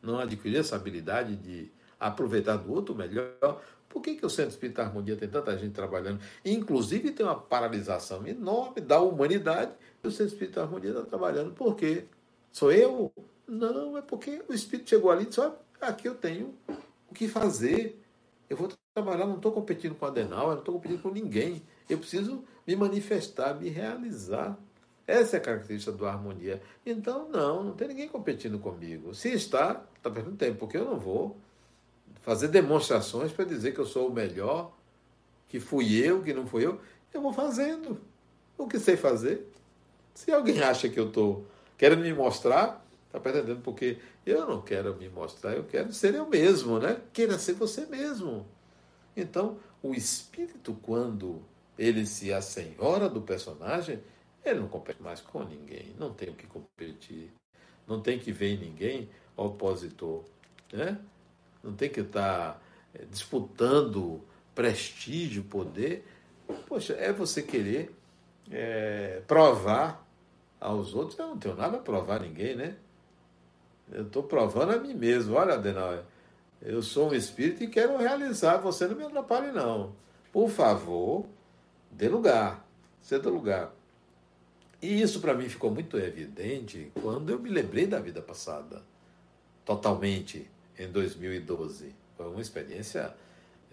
Não 0.02 0.20
adquirir 0.20 0.58
essa 0.58 0.76
habilidade 0.76 1.36
de 1.36 1.72
aproveitar 2.00 2.58
do 2.58 2.72
outro 2.72 2.96
melhor. 2.96 3.62
Por 3.90 4.02
que, 4.02 4.16
que 4.16 4.26
o 4.26 4.30
Centro 4.30 4.52
Espírita 4.52 4.84
Harmonia 4.84 5.16
tem 5.16 5.30
tanta 5.30 5.58
gente 5.58 5.74
trabalhando? 5.74 6.20
Inclusive 6.44 7.12
tem 7.12 7.26
uma 7.26 7.40
paralisação 7.40 8.26
enorme 8.28 8.82
da 8.82 9.00
humanidade 9.00 9.72
e 10.04 10.08
o 10.08 10.12
Centro 10.12 10.34
Espírita 10.34 10.62
Harmonia 10.62 10.90
está 10.90 11.04
trabalhando. 11.04 11.54
Por 11.54 11.76
quê? 11.76 12.06
Sou 12.56 12.72
eu? 12.72 13.12
Não, 13.46 13.98
é 13.98 14.02
porque 14.02 14.42
o 14.48 14.54
Espírito 14.54 14.90
chegou 14.90 15.12
ali 15.12 15.24
e 15.24 15.26
disse: 15.26 15.42
aqui 15.82 16.08
eu 16.08 16.16
tenho 16.16 16.56
o 17.10 17.14
que 17.14 17.28
fazer. 17.28 18.02
Eu 18.50 18.56
vou 18.56 18.70
trabalhar, 18.94 19.26
não 19.26 19.36
estou 19.36 19.52
competindo 19.52 19.94
com 19.94 20.06
a 20.06 20.08
Adenal, 20.08 20.52
não 20.52 20.60
estou 20.60 20.76
competindo 20.76 21.02
com 21.02 21.12
ninguém. 21.12 21.62
Eu 21.90 21.98
preciso 21.98 22.46
me 22.66 22.74
manifestar, 22.74 23.56
me 23.56 23.68
realizar. 23.68 24.58
Essa 25.06 25.36
é 25.36 25.40
a 25.40 25.42
característica 25.42 25.92
do 25.92 26.06
harmonia. 26.06 26.62
Então, 26.86 27.28
não, 27.28 27.62
não 27.62 27.74
tem 27.74 27.90
ninguém 27.90 28.08
competindo 28.08 28.58
comigo. 28.58 29.14
Se 29.14 29.34
está, 29.34 29.84
está 29.98 30.10
perdendo 30.10 30.38
tempo, 30.38 30.60
porque 30.60 30.78
eu 30.78 30.86
não 30.86 30.98
vou 30.98 31.36
fazer 32.22 32.48
demonstrações 32.48 33.34
para 33.34 33.44
dizer 33.44 33.74
que 33.74 33.80
eu 33.82 33.86
sou 33.86 34.08
o 34.08 34.14
melhor, 34.14 34.72
que 35.50 35.60
fui 35.60 35.94
eu, 35.98 36.24
que 36.24 36.34
não 36.34 36.48
fui 36.48 36.66
eu. 36.66 36.80
Eu 37.14 37.22
vou 37.22 37.34
fazendo 37.34 38.00
o 38.58 38.66
que 38.66 38.80
sei 38.80 38.96
fazer. 38.96 39.46
Se 40.14 40.32
alguém 40.32 40.62
acha 40.62 40.88
que 40.88 40.98
eu 40.98 41.10
estou 41.10 41.46
querendo 41.78 42.02
me 42.02 42.14
mostrar, 42.14 42.86
está 43.08 43.20
perdendo, 43.20 43.62
porque 43.62 43.98
eu 44.26 44.48
não 44.48 44.62
quero 44.62 44.96
me 44.96 45.10
mostrar, 45.10 45.54
eu 45.54 45.64
quero 45.64 45.92
ser 45.94 46.16
eu 46.16 46.28
mesmo, 46.28 46.80
né? 46.80 47.02
Queira 47.14 47.38
ser 47.38 47.54
você 47.54 47.86
mesmo. 47.86 48.46
Então, 49.16 49.58
o 49.82 49.94
espírito, 49.94 50.78
quando 50.82 51.42
ele 51.78 52.06
se 52.06 52.34
assenhora 52.34 53.10
do 53.10 53.22
personagem, 53.22 54.00
ele 54.44 54.60
não 54.60 54.68
compete 54.68 55.02
mais 55.02 55.22
com 55.22 55.44
ninguém, 55.44 55.96
não 56.00 56.14
tem 56.14 56.30
o 56.30 56.34
que 56.36 56.48
competir, 56.48 57.32
não 57.88 58.02
tem 58.02 58.20
que 58.20 58.32
ver 58.32 58.54
em 58.54 58.58
ninguém 58.58 59.10
opositor, 59.36 60.24
né? 60.72 61.00
não 61.64 61.74
tem 61.74 61.90
que 61.90 62.02
estar 62.02 62.54
tá, 62.54 62.62
eh, 62.94 63.06
disputando 63.10 64.22
prestígio, 64.54 65.44
poder 65.44 66.06
Poxa, 66.68 66.94
é 66.94 67.12
você 67.12 67.42
querer 67.42 67.96
é, 68.52 69.22
provar 69.28 70.05
aos 70.66 70.94
outros. 70.94 71.18
Eu 71.18 71.28
não 71.28 71.38
tenho 71.38 71.56
nada 71.56 71.78
a 71.78 71.80
provar 71.80 72.18
a 72.18 72.26
ninguém, 72.26 72.56
né? 72.56 72.76
Eu 73.92 74.04
estou 74.04 74.24
provando 74.24 74.74
a 74.74 74.78
mim 74.78 74.94
mesmo. 74.94 75.36
Olha, 75.36 75.54
Adenauer, 75.54 76.04
eu 76.62 76.82
sou 76.82 77.12
um 77.12 77.14
espírito 77.14 77.64
e 77.64 77.68
quero 77.68 77.98
realizar. 77.98 78.58
Você 78.58 78.88
não 78.88 78.96
me 78.96 79.04
atrapalhe, 79.04 79.52
não. 79.52 79.94
Por 80.32 80.50
favor, 80.50 81.26
dê 81.92 82.10
lugar. 82.10 82.66
Ceda 83.02 83.30
lugar. 83.30 83.72
E 84.82 85.02
isso 85.02 85.20
para 85.20 85.34
mim 85.34 85.48
ficou 85.48 85.72
muito 85.72 85.98
evidente 85.98 86.92
quando 87.02 87.30
eu 87.30 87.40
me 87.40 87.50
lembrei 87.50 87.86
da 87.86 88.00
vida 88.00 88.22
passada. 88.22 88.82
Totalmente, 89.64 90.50
em 90.78 90.92
2012. 90.92 91.94
Foi 92.18 92.28
uma 92.28 92.42
experiência 92.42 93.14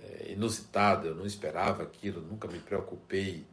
é, 0.03 0.33
inusitada, 0.33 1.09
eu 1.09 1.15
não 1.15 1.27
esperava 1.27 1.83
aquilo, 1.83 2.21
nunca 2.21 2.49
me 2.49 2.59
preocupei. 2.59 3.45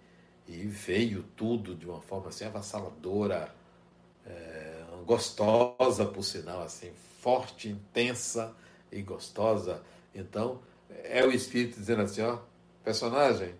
E 0.50 0.66
veio 0.66 1.24
tudo 1.36 1.76
de 1.76 1.86
uma 1.86 2.02
forma 2.02 2.30
assim 2.30 2.43
avassaladora, 2.43 3.54
é, 4.26 4.84
gostosa, 5.06 6.06
por 6.06 6.24
sinal, 6.24 6.64
assim, 6.64 6.91
forte, 7.22 7.70
intensa 7.70 8.56
e 8.91 9.00
gostosa. 9.04 9.84
Então, 10.14 10.60
é 11.04 11.24
o 11.24 11.32
espírito 11.32 11.80
dizendo 11.80 12.02
assim: 12.02 12.24
ó, 12.24 12.39
personagem, 12.84 13.54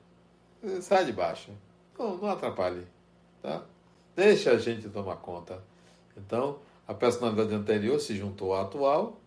sai 0.82 1.06
de 1.06 1.14
baixo, 1.14 1.52
não, 1.98 2.18
não 2.18 2.30
atrapalhe, 2.32 2.88
tá? 3.40 3.64
Deixa 4.16 4.50
a 4.52 4.58
gente 4.58 4.90
tomar 4.90 5.18
conta. 5.18 5.64
Então, 6.18 6.58
a 6.88 6.94
personalidade 6.96 7.54
anterior 7.54 8.00
se 8.00 8.18
juntou 8.18 8.56
à 8.56 8.64
atual 8.64 9.22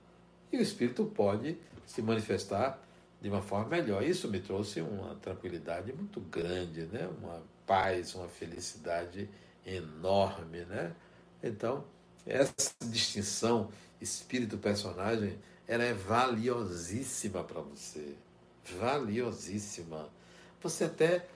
e 0.53 0.59
o 0.59 0.61
espírito 0.61 1.05
pode 1.05 1.57
se 1.87 2.03
manifestar 2.03 2.83
de 3.21 3.29
uma 3.29 3.41
forma 3.41 3.69
melhor. 3.69 4.03
Isso 4.03 4.29
me 4.29 4.41
trouxe 4.41 4.81
uma 4.81 5.15
tranquilidade 5.15 5.93
muito 5.93 6.21
grande, 6.21 6.87
né? 6.87 7.09
uma 7.21 7.41
paz, 7.67 8.15
uma 8.15 8.29
felicidade 8.29 9.29
enorme. 9.67 10.65
Né? 10.65 10.93
Então, 11.43 11.85
essa 12.27 12.73
distinção 12.85 13.71
espírito-personagem 14.01 15.39
ela 15.67 15.85
é 15.85 15.95
valiosíssima 15.95 17.43
para 17.45 17.61
você. 17.61 18.15
Valiosíssima. 18.79 20.09
Você 20.63 20.85
até. 20.85 21.27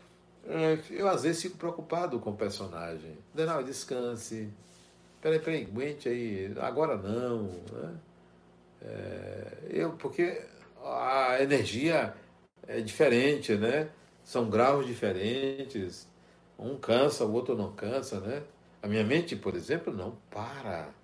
É, 0.47 0.79
eu 0.91 1.09
às 1.09 1.23
vezes 1.23 1.43
fico 1.43 1.57
preocupado 1.57 2.21
com 2.21 2.31
o 2.31 2.37
personagem. 2.37 3.17
Denal, 3.35 3.63
descanse. 3.65 4.49
Peraí, 5.21 5.41
peraí, 5.41 5.63
aguente 5.63 6.09
aí. 6.09 6.53
Agora 6.61 6.97
não. 6.97 7.45
Né? 7.73 7.95
É, 8.83 9.53
eu, 9.71 9.93
porque 9.93 10.43
a 10.85 11.39
energia 11.41 12.15
é 12.67 12.81
diferente, 12.81 13.55
né? 13.55 13.89
São 14.25 14.51
graus 14.51 14.87
diferentes. 14.87 16.07
Um 16.59 16.79
cansa, 16.79 17.25
o 17.25 17.33
outro 17.33 17.57
não 17.57 17.73
cansa, 17.73 18.21
né? 18.21 18.43
A 18.83 18.89
minha 18.89 19.05
mente, 19.05 19.37
por 19.37 19.55
exemplo, 19.55 19.93
não 19.93 20.17
para. 20.31 20.95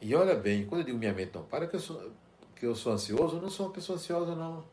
E 0.00 0.14
olha 0.14 0.34
bem, 0.34 0.66
quando 0.66 0.80
eu 0.80 0.86
digo 0.86 0.98
minha 0.98 1.12
mente 1.12 1.34
não 1.34 1.44
para, 1.44 1.66
que 1.66 1.76
eu 1.76 1.80
sou, 1.80 2.12
que 2.54 2.66
eu 2.66 2.74
sou 2.74 2.92
ansioso, 2.92 3.36
eu 3.36 3.42
não 3.42 3.50
sou 3.50 3.66
uma 3.66 3.72
pessoa 3.72 3.96
ansiosa, 3.96 4.34
não. 4.34 4.64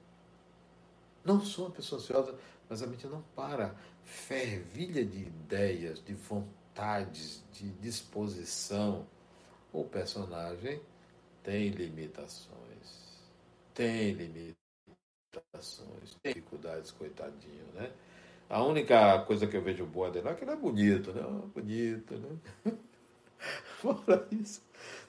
Não 1.24 1.42
sou 1.42 1.66
uma 1.66 1.72
pessoa 1.72 2.00
ansiosa, 2.00 2.36
mas 2.70 2.82
a 2.82 2.88
mente 2.88 3.08
não 3.08 3.22
para. 3.36 3.76
Fervilha 4.04 5.06
de 5.06 5.20
ideias, 5.20 6.04
de 6.04 6.14
vontades, 6.14 7.44
de 7.52 7.70
disposição. 7.72 9.06
O 9.74 9.84
personagem 9.84 10.82
tem 11.44 11.70
limitações. 11.70 12.58
Tem 13.74 14.12
limitações, 14.14 14.56
tem 16.24 16.34
dificuldades, 16.34 16.92
coitadinho, 16.92 17.66
né? 17.74 17.92
A 18.50 18.64
única 18.64 19.20
coisa 19.24 19.46
que 19.46 19.58
eu 19.58 19.62
vejo 19.62 19.86
boa 19.86 20.10
dele 20.10 20.30
é 20.30 20.34
que 20.34 20.44
ele 20.44 20.52
é 20.52 20.56
bonito, 20.56 21.12
né? 21.12 21.22
Bonito, 21.54 22.16
né? 22.16 22.38
Fora 23.80 24.28
isso, 24.32 24.62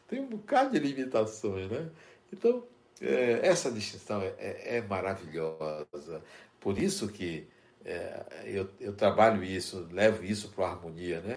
tem 0.08 0.20
um 0.20 0.26
bocado 0.26 0.72
de 0.72 0.78
limitações, 0.78 1.70
né? 1.70 1.88
Então, 2.32 2.64
é, 3.00 3.46
essa 3.46 3.70
distinção 3.70 4.20
é, 4.22 4.34
é, 4.38 4.76
é, 4.76 4.82
maravilhosa. 4.82 6.22
Por 6.60 6.78
isso 6.78 7.08
que 7.08 7.46
é, 7.84 8.24
eu, 8.44 8.68
eu, 8.80 8.92
trabalho 8.92 9.42
isso, 9.44 9.86
levo 9.92 10.24
isso 10.24 10.48
para 10.48 10.66
a 10.66 10.70
harmonia, 10.72 11.20
né? 11.20 11.36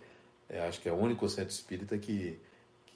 É, 0.50 0.68
acho 0.68 0.82
que 0.82 0.90
é 0.90 0.92
o 0.92 0.98
único 0.98 1.30
centro 1.30 1.54
espírita 1.54 1.98
que, 1.98 2.40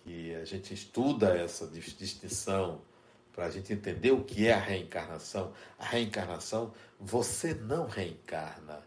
que 0.03 0.33
a 0.35 0.43
gente 0.45 0.73
estuda 0.73 1.37
essa 1.37 1.67
distinção 1.67 2.81
para 3.31 3.45
a 3.45 3.49
gente 3.49 3.71
entender 3.71 4.11
o 4.11 4.23
que 4.23 4.47
é 4.47 4.53
a 4.53 4.59
reencarnação. 4.59 5.53
A 5.77 5.85
reencarnação, 5.85 6.73
você 6.99 7.53
não 7.53 7.87
reencarna. 7.87 8.83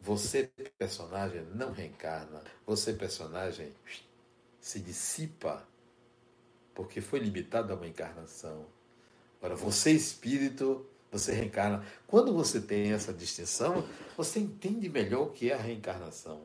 Você, 0.00 0.50
personagem, 0.78 1.42
não 1.54 1.72
reencarna. 1.72 2.42
Você, 2.66 2.92
personagem, 2.92 3.72
se 4.60 4.80
dissipa 4.80 5.66
porque 6.74 7.00
foi 7.00 7.18
limitado 7.18 7.72
a 7.72 7.76
uma 7.76 7.86
encarnação. 7.86 8.64
Agora, 9.38 9.54
você, 9.54 9.90
espírito, 9.92 10.86
você 11.10 11.32
reencarna. 11.32 11.84
Quando 12.06 12.32
você 12.32 12.60
tem 12.60 12.92
essa 12.92 13.12
distinção, 13.12 13.86
você 14.16 14.40
entende 14.40 14.88
melhor 14.88 15.26
o 15.26 15.30
que 15.30 15.50
é 15.50 15.54
a 15.54 15.58
reencarnação. 15.58 16.42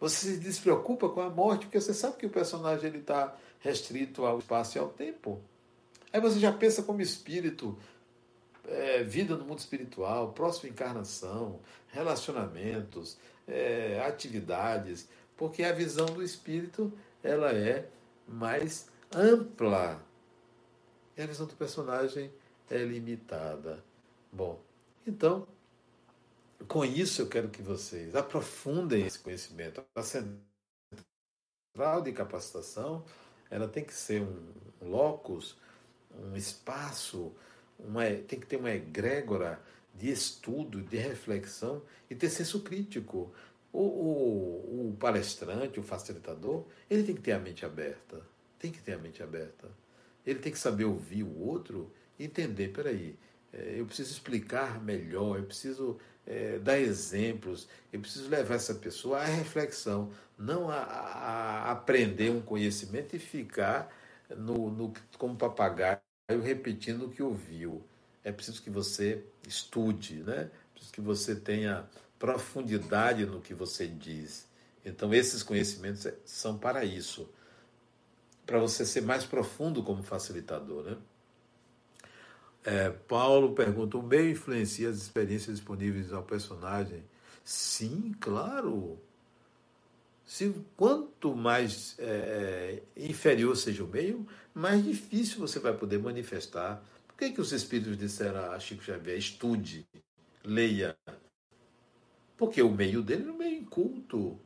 Você 0.00 0.32
se 0.32 0.38
despreocupa 0.38 1.08
com 1.08 1.20
a 1.20 1.28
morte, 1.28 1.66
porque 1.66 1.80
você 1.80 1.92
sabe 1.92 2.16
que 2.16 2.26
o 2.26 2.30
personagem 2.30 2.96
está 2.96 3.36
restrito 3.60 4.24
ao 4.24 4.38
espaço 4.38 4.78
e 4.78 4.80
ao 4.80 4.88
tempo. 4.88 5.40
Aí 6.12 6.20
você 6.20 6.38
já 6.38 6.52
pensa 6.52 6.82
como 6.82 7.02
espírito, 7.02 7.76
é, 8.68 9.02
vida 9.02 9.36
no 9.36 9.44
mundo 9.44 9.58
espiritual, 9.58 10.32
próxima 10.32 10.70
encarnação, 10.70 11.60
relacionamentos, 11.88 13.18
é, 13.46 14.00
atividades, 14.06 15.08
porque 15.36 15.64
a 15.64 15.72
visão 15.72 16.06
do 16.06 16.22
espírito 16.22 16.92
ela 17.22 17.52
é 17.52 17.88
mais 18.26 18.88
ampla. 19.14 20.02
E 21.16 21.22
a 21.22 21.26
visão 21.26 21.46
do 21.46 21.54
personagem 21.54 22.30
é 22.70 22.78
limitada. 22.78 23.82
Bom, 24.30 24.60
então, 25.06 25.48
com 26.66 26.84
isso 26.84 27.22
eu 27.22 27.28
quero 27.28 27.48
que 27.48 27.62
vocês 27.62 28.14
aprofundem 28.14 29.06
esse 29.06 29.18
conhecimento. 29.18 29.82
A 29.94 30.02
central 30.02 30.42
de 32.02 32.12
capacitação 32.12 33.04
ela 33.50 33.66
tem 33.66 33.84
que 33.84 33.94
ser 33.94 34.20
um 34.22 34.52
locus, 34.82 35.56
um 36.14 36.36
espaço, 36.36 37.32
uma, 37.78 38.04
tem 38.04 38.40
que 38.40 38.46
ter 38.46 38.56
uma 38.56 38.70
egrégora 38.70 39.60
de 39.94 40.10
estudo, 40.10 40.80
de 40.80 40.96
reflexão 40.96 41.82
e 42.10 42.14
ter 42.14 42.30
senso 42.30 42.60
crítico. 42.60 43.32
O, 43.72 43.80
o, 43.80 44.88
o, 44.88 44.96
palestrante, 44.98 45.78
o 45.78 45.82
facilitador, 45.82 46.64
ele 46.88 47.02
tem 47.02 47.14
que 47.14 47.20
ter 47.20 47.32
a 47.32 47.38
mente 47.38 47.64
aberta. 47.64 48.22
Tem 48.58 48.72
que 48.72 48.80
ter 48.80 48.94
a 48.94 48.98
mente 48.98 49.22
aberta. 49.22 49.68
Ele 50.26 50.38
tem 50.38 50.52
que 50.52 50.58
saber 50.58 50.84
ouvir 50.84 51.22
o 51.22 51.38
outro 51.38 51.92
e 52.18 52.24
entender, 52.24 52.68
peraí, 52.68 53.16
é, 53.52 53.74
eu 53.78 53.86
preciso 53.86 54.12
explicar 54.12 54.82
melhor, 54.82 55.38
eu 55.38 55.44
preciso 55.44 55.98
é, 56.26 56.58
dar 56.58 56.78
exemplos, 56.78 57.68
eu 57.92 58.00
preciso 58.00 58.28
levar 58.28 58.54
essa 58.54 58.74
pessoa 58.74 59.20
à 59.20 59.24
reflexão, 59.24 60.10
não 60.36 60.70
a, 60.70 60.76
a 60.76 61.70
aprender 61.72 62.30
um 62.30 62.40
conhecimento 62.40 63.16
e 63.16 63.18
ficar 63.18 63.90
no, 64.36 64.70
no, 64.70 64.92
como 65.16 65.36
papagaio 65.36 66.00
repetindo 66.36 67.06
o 67.06 67.10
que 67.10 67.22
ouviu. 67.22 67.82
É 68.22 68.30
preciso 68.30 68.62
que 68.62 68.68
você 68.68 69.24
estude, 69.46 70.16
né? 70.16 70.42
É 70.42 70.50
preciso 70.74 70.92
que 70.92 71.00
você 71.00 71.34
tenha 71.34 71.88
profundidade 72.18 73.24
no 73.24 73.40
que 73.40 73.54
você 73.54 73.86
diz. 73.86 74.46
Então, 74.84 75.14
esses 75.14 75.42
conhecimentos 75.42 76.04
é, 76.04 76.14
são 76.24 76.58
para 76.58 76.84
isso, 76.84 77.28
para 78.44 78.58
você 78.58 78.84
ser 78.84 79.02
mais 79.02 79.24
profundo 79.24 79.82
como 79.82 80.02
facilitador. 80.02 80.84
Né? 80.84 80.96
É, 82.64 82.90
Paulo 82.90 83.54
pergunta: 83.54 83.96
o 83.96 84.02
meio 84.02 84.30
influencia 84.30 84.90
as 84.90 84.96
experiências 84.96 85.56
disponíveis 85.56 86.12
ao 86.12 86.22
personagem? 86.22 87.02
Sim, 87.44 88.14
claro. 88.20 89.00
Se 90.28 90.54
quanto 90.76 91.34
mais 91.34 91.98
é, 91.98 92.82
é, 92.96 93.08
inferior 93.08 93.56
seja 93.56 93.82
o 93.82 93.88
meio, 93.88 94.28
mais 94.52 94.84
difícil 94.84 95.40
você 95.40 95.58
vai 95.58 95.74
poder 95.74 95.98
manifestar. 95.98 96.84
Por 97.06 97.16
que, 97.16 97.30
que 97.30 97.40
os 97.40 97.50
espíritos 97.50 97.96
disseram 97.96 98.52
a 98.52 98.60
Chico 98.60 98.82
Xavier: 98.82 99.16
estude, 99.16 99.88
leia, 100.44 100.94
porque 102.36 102.60
o 102.60 102.70
meio 102.70 103.02
dele 103.02 103.22
era 103.22 103.32
um 103.32 103.38
meio 103.38 103.58
inculto. 103.58 104.38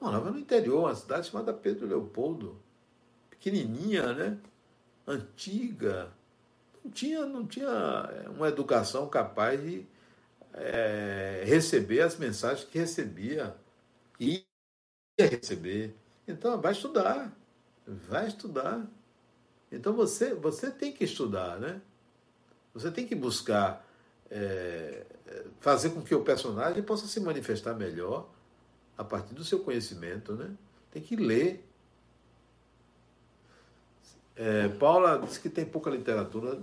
Morava 0.00 0.32
no 0.32 0.38
interior, 0.40 0.80
uma 0.80 0.94
cidade 0.96 1.28
chamada 1.28 1.54
Pedro 1.54 1.86
Leopoldo. 1.86 2.60
Pequenininha, 3.30 4.12
né? 4.12 4.38
Antiga. 5.06 6.12
Não 6.84 6.90
tinha, 6.90 7.24
não 7.24 7.46
tinha 7.46 7.68
eh, 7.68 8.28
uma 8.30 8.48
educação 8.48 9.08
capaz 9.08 9.62
de 9.62 9.86
é, 10.52 11.44
receber 11.46 12.00
as 12.00 12.16
mensagens 12.18 12.68
que 12.68 12.80
recebia. 12.80 13.54
E 14.18 14.44
receber. 15.26 15.94
Então, 16.26 16.60
vai 16.60 16.72
estudar. 16.72 17.32
Vai 17.86 18.28
estudar. 18.28 18.86
Então, 19.70 19.92
você, 19.92 20.34
você 20.34 20.70
tem 20.70 20.92
que 20.92 21.04
estudar, 21.04 21.58
né? 21.58 21.80
Você 22.74 22.90
tem 22.90 23.06
que 23.06 23.14
buscar 23.14 23.86
é, 24.30 25.04
fazer 25.60 25.90
com 25.90 26.02
que 26.02 26.14
o 26.14 26.22
personagem 26.22 26.82
possa 26.82 27.06
se 27.06 27.20
manifestar 27.20 27.74
melhor 27.74 28.28
a 28.96 29.04
partir 29.04 29.34
do 29.34 29.44
seu 29.44 29.60
conhecimento, 29.60 30.34
né? 30.34 30.50
Tem 30.90 31.02
que 31.02 31.16
ler. 31.16 31.66
É, 34.34 34.68
Paula 34.68 35.18
diz 35.18 35.38
que 35.38 35.50
tem 35.50 35.64
pouca 35.64 35.90
literatura 35.90 36.58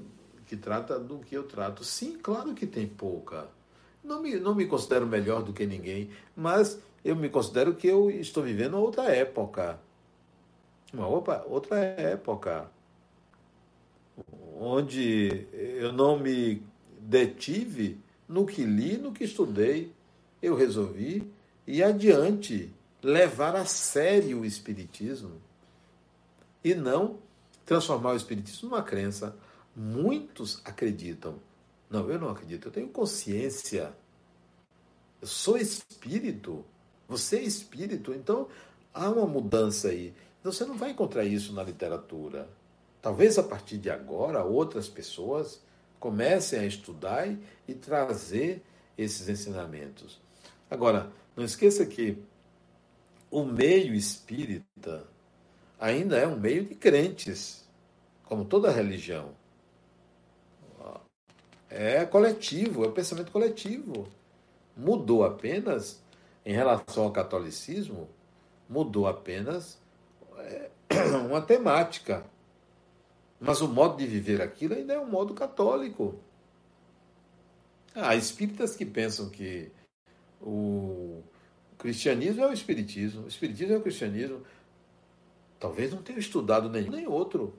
que 0.48 0.58
trata 0.58 1.00
do 1.00 1.20
que 1.20 1.36
eu 1.36 1.44
trato. 1.44 1.84
Sim, 1.84 2.18
claro 2.18 2.54
que 2.54 2.66
tem 2.66 2.88
pouca. 2.88 3.48
Não 4.04 4.22
me, 4.22 4.40
não 4.40 4.56
me 4.56 4.66
considero 4.66 5.06
melhor 5.06 5.44
do 5.44 5.54
que 5.54 5.66
ninguém, 5.66 6.10
mas 6.36 6.80
eu 7.04 7.16
me 7.16 7.30
considero 7.30 7.76
que 7.76 7.88
eu 7.88 8.10
estou 8.10 8.44
vivendo 8.44 8.78
outra 8.78 9.14
época. 9.14 9.80
Uma 10.94 11.08
outra 11.08 11.78
época. 11.78 12.70
Onde 14.60 15.48
eu 15.54 15.94
não 15.94 16.20
me 16.20 16.62
detive 17.00 18.00
no 18.28 18.46
que 18.46 18.64
li, 18.64 18.98
no 18.98 19.12
que 19.12 19.24
estudei. 19.24 19.94
Eu 20.42 20.56
resolvi 20.56 21.32
ir 21.66 21.84
adiante, 21.84 22.74
levar 23.02 23.56
a 23.56 23.66
sério 23.66 24.42
o 24.42 24.46
Espiritismo 24.46 25.42
e 26.64 26.74
não 26.74 27.20
transformar 27.66 28.14
o 28.14 28.18
Espiritismo 28.18 28.70
numa 28.70 28.84
crença. 28.84 29.36
Muitos 29.76 30.62
acreditam. 30.66 31.36
Não, 31.90 32.10
eu 32.10 32.20
não 32.20 32.30
acredito, 32.30 32.68
eu 32.68 32.72
tenho 32.72 32.90
consciência. 32.90 33.94
Eu 35.22 35.28
sou 35.28 35.58
espírito. 35.58 36.64
Você 37.10 37.38
é 37.38 37.42
espírito. 37.42 38.14
Então 38.14 38.48
há 38.94 39.10
uma 39.10 39.26
mudança 39.26 39.90
aí. 39.90 40.14
Então, 40.40 40.52
você 40.52 40.66
não 40.66 40.78
vai 40.78 40.92
encontrar 40.92 41.26
isso 41.26 41.54
na 41.54 41.64
literatura. 41.64 42.48
Talvez 43.02 43.38
a 43.38 43.44
partir 43.44 43.78
de 43.78 43.90
agora 43.90 44.44
outras 44.44 44.88
pessoas 44.88 45.62
comecem 46.00 46.60
a 46.60 46.66
estudar 46.66 47.28
e, 47.68 47.74
trazer 47.74 48.64
esses 48.98 49.28
ensinamentos. 49.28 50.20
Agora, 50.70 51.12
não 51.36 51.44
esqueça 51.44 51.86
que 51.86 52.18
o 53.30 53.44
meio 53.44 53.94
espírita 53.94 55.06
ainda 55.80 56.18
é 56.18 56.28
um 56.28 56.38
meio 56.38 56.66
de 56.66 56.76
crentes, 56.76 57.68
como 58.24 58.46
toda 58.46 58.72
religião. 58.72 59.32
É 61.70 62.06
coletivo, 62.06 62.84
é 62.84 62.88
o 62.88 62.92
pensamento 62.92 63.32
coletivo. 63.32 64.08
Mudou 64.76 65.24
apenas, 65.24 66.02
em 66.50 66.52
relação 66.52 67.04
ao 67.04 67.12
catolicismo, 67.12 68.10
mudou 68.68 69.06
apenas 69.06 69.80
é, 70.40 70.72
uma 71.30 71.40
temática. 71.40 72.26
Mas 73.40 73.62
o 73.62 73.68
modo 73.68 73.98
de 73.98 74.08
viver 74.08 74.42
aquilo 74.42 74.74
ainda 74.74 74.94
é 74.94 75.00
um 75.00 75.06
modo 75.06 75.36
católico. 75.36 76.20
Há 77.94 78.16
espíritas 78.16 78.76
que 78.76 78.84
pensam 78.84 79.30
que 79.30 79.72
o 80.42 81.22
cristianismo 81.78 82.44
é 82.44 82.48
o 82.48 82.54
espiritismo, 82.54 83.26
o 83.26 83.28
espiritismo 83.28 83.76
é 83.76 83.78
o 83.78 83.84
cristianismo. 83.84 84.42
Talvez 85.60 85.94
não 85.94 86.02
tenham 86.02 86.18
estudado 86.18 86.68
nenhum 86.68 86.90
nem 86.90 87.06
outro. 87.06 87.54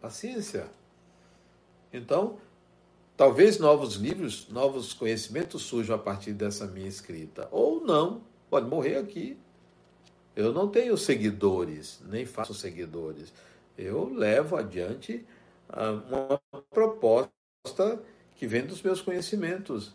Paciência. 0.00 0.66
Então, 1.92 2.40
talvez 3.16 3.58
novos 3.58 3.94
livros, 3.94 4.48
novos 4.48 4.92
conhecimentos 4.92 5.62
surjam 5.62 5.96
a 5.96 5.98
partir 5.98 6.32
dessa 6.32 6.66
minha 6.66 6.88
escrita. 6.88 7.48
Ou 7.50 7.84
não, 7.84 8.22
pode 8.50 8.68
morrer 8.68 8.96
aqui. 8.96 9.38
Eu 10.34 10.52
não 10.52 10.68
tenho 10.68 10.96
seguidores, 10.96 12.00
nem 12.06 12.26
faço 12.26 12.54
seguidores. 12.54 13.32
Eu 13.78 14.12
levo 14.12 14.56
adiante 14.56 15.24
ah, 15.68 16.40
uma 16.50 16.62
proposta 16.70 17.30
que 18.34 18.46
vem 18.46 18.66
dos 18.66 18.82
meus 18.82 19.00
conhecimentos, 19.00 19.94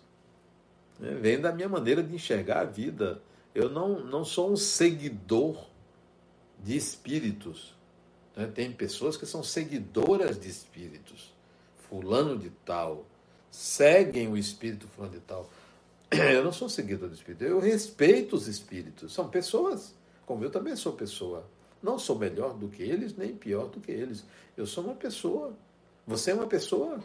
né? 0.98 1.14
vem 1.16 1.40
da 1.40 1.52
minha 1.52 1.68
maneira 1.68 2.02
de 2.02 2.16
enxergar 2.16 2.62
a 2.62 2.66
vida. 2.66 3.22
Eu 3.54 3.70
não, 3.70 4.00
não 4.00 4.24
sou 4.24 4.52
um 4.52 4.56
seguidor 4.56 5.68
de 6.64 6.76
espíritos. 6.78 7.76
Né? 8.36 8.48
Tem 8.48 8.72
pessoas 8.72 9.18
que 9.18 9.26
são 9.26 9.44
seguidoras 9.44 10.40
de 10.40 10.50
espíritos. 10.50 11.34
Fulano 11.90 12.38
de 12.38 12.50
tal. 12.66 13.06
Seguem 13.50 14.28
o 14.28 14.38
espírito 14.38 14.88
fulano 14.88 15.14
de 15.14 15.22
tal. 15.22 15.50
Eu 16.12 16.44
não 16.44 16.52
sou 16.52 16.70
seguidor 16.70 17.10
de 17.10 17.16
espírito. 17.16 17.44
Eu 17.44 17.60
respeito 17.60 18.36
os 18.36 18.48
espíritos. 18.48 19.14
São 19.14 19.28
pessoas 19.28 19.96
como 20.30 20.44
eu 20.44 20.52
também 20.52 20.76
sou 20.76 20.94
pessoa. 20.94 21.44
Não 21.82 21.98
sou 21.98 22.16
melhor 22.16 22.54
do 22.54 22.68
que 22.68 22.84
eles, 22.84 23.18
nem 23.18 23.36
pior 23.36 23.66
do 23.66 23.80
que 23.80 23.92
eles. 23.92 24.24
Eu 24.56 24.68
sou 24.68 24.84
uma 24.84 24.94
pessoa. 24.94 25.58
Você 26.06 26.30
é 26.30 26.36
uma 26.36 26.46
pessoa. 26.46 27.00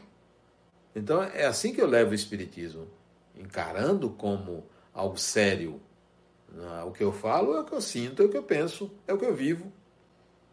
Então 0.94 1.23
é 1.23 1.47
assim 1.47 1.73
que 1.73 1.81
eu 1.81 1.86
levo 1.86 2.11
o 2.11 2.15
Espiritismo, 2.15 2.86
encarando 3.35 4.11
como 4.11 4.66
algo 4.93 5.16
sério. 5.16 5.81
O 6.86 6.93
que 6.93 7.02
eu 7.02 7.12
falo 7.12 7.55
é 7.55 7.61
o 7.61 7.65
que 7.65 7.73
eu 7.73 7.81
sinto, 7.81 8.23
é 8.23 8.27
o 8.27 8.28
que 8.28 8.36
eu 8.36 8.43
penso, 8.43 8.90
é 9.09 9.15
o 9.15 9.19
que 9.19 9.24
eu 9.24 9.35
vivo. 9.35 9.73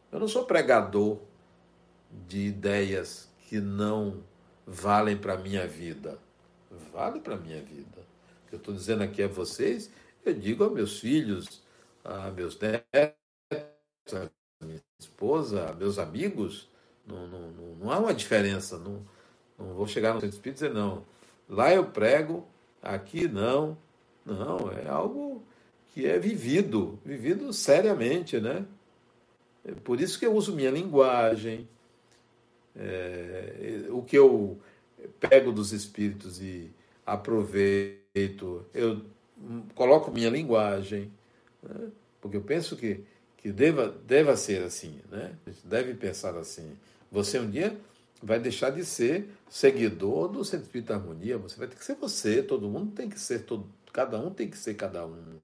Eu 0.10 0.22
não 0.22 0.30
sou 0.30 0.46
pregador 0.46 1.18
de 2.26 2.40
ideias 2.48 3.30
que 3.52 3.60
não 3.60 4.24
valem 4.66 5.18
para 5.18 5.34
a 5.34 5.38
minha 5.38 5.68
vida. 5.68 6.18
Vale 6.94 7.20
para 7.20 7.36
a 7.36 7.38
minha 7.38 7.62
vida. 7.62 8.00
O 8.46 8.48
que 8.48 8.56
eu 8.56 8.60
estou 8.60 8.74
dizendo 8.74 9.04
aqui 9.04 9.22
a 9.22 9.28
vocês, 9.28 9.92
eu 10.26 10.34
digo 10.34 10.64
aos 10.64 10.72
meus 10.72 11.02
filhos, 11.02 11.62
a 12.02 12.32
meus 12.32 12.58
netos, 12.58 13.14
a 14.14 14.30
minha 14.66 14.82
esposa, 14.98 15.70
a 15.70 15.74
meus 15.74 16.00
amigos, 16.00 16.70
não, 17.06 17.28
não, 17.28 17.52
não, 17.52 17.76
não 17.76 17.92
há 17.92 18.00
uma 18.00 18.14
diferença. 18.14 18.78
Não, 18.78 19.06
não 19.60 19.74
vou 19.74 19.86
chegar 19.86 20.14
no 20.14 20.22
centro 20.22 20.38
espírita 20.38 20.68
e 20.68 20.70
dizer, 20.70 20.74
não, 20.74 21.04
lá 21.50 21.74
eu 21.74 21.84
prego, 21.84 22.48
aqui 22.82 23.28
não. 23.28 23.78
Não, 24.26 24.72
é 24.72 24.88
algo 24.88 25.44
que 25.94 26.08
é 26.08 26.18
vivido, 26.18 26.98
vivido 27.04 27.52
seriamente, 27.52 28.40
né? 28.40 28.66
É 29.66 29.74
por 29.74 30.00
isso 30.00 30.18
que 30.18 30.26
eu 30.26 30.34
uso 30.34 30.56
minha 30.56 30.72
linguagem, 30.72 31.68
é, 32.76 33.86
o 33.90 34.02
que 34.02 34.18
eu 34.18 34.60
pego 35.20 35.52
dos 35.52 35.72
espíritos 35.72 36.42
e 36.42 36.72
aproveito, 37.06 38.66
eu 38.74 39.02
coloco 39.76 40.12
minha 40.12 40.30
linguagem, 40.30 41.12
né? 41.62 41.90
Porque 42.20 42.38
eu 42.38 42.42
penso 42.42 42.78
que, 42.78 43.04
que 43.38 43.52
deva, 43.52 43.90
deva 44.06 44.38
ser 44.38 44.62
assim, 44.64 45.00
né? 45.12 45.36
A 45.46 45.50
gente 45.50 45.66
deve 45.66 45.94
pensar 45.96 46.38
assim. 46.38 46.78
Você 47.12 47.40
um 47.40 47.50
dia 47.50 47.76
vai 48.22 48.40
deixar 48.40 48.70
de 48.70 48.86
ser 48.86 49.28
seguidor 49.50 50.28
do 50.28 50.46
Centro 50.46 50.68
Espírita 50.68 50.94
Harmonia, 50.94 51.38
você 51.38 51.58
vai 51.58 51.68
ter 51.68 51.76
que 51.76 51.84
ser 51.84 51.96
você, 51.96 52.44
todo 52.44 52.70
mundo 52.70 52.92
tem 52.92 53.10
que 53.10 53.20
ser, 53.20 53.40
todo, 53.46 53.68
cada 53.92 54.20
um 54.20 54.30
tem 54.30 54.48
que 54.48 54.58
ser 54.58 54.76
cada 54.76 55.06
um. 55.06 55.40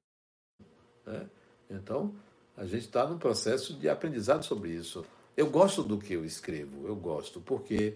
Né? 1.06 1.26
Então, 1.70 2.14
a 2.56 2.66
gente 2.66 2.86
está 2.86 3.08
num 3.08 3.18
processo 3.18 3.74
de 3.74 3.90
aprendizado 3.90 4.44
sobre 4.46 4.70
isso. 4.70 5.04
Eu 5.38 5.50
gosto 5.52 5.84
do 5.84 6.00
que 6.00 6.14
eu 6.14 6.26
escrevo, 6.26 6.88
eu 6.88 6.96
gosto, 6.96 7.40
porque 7.40 7.96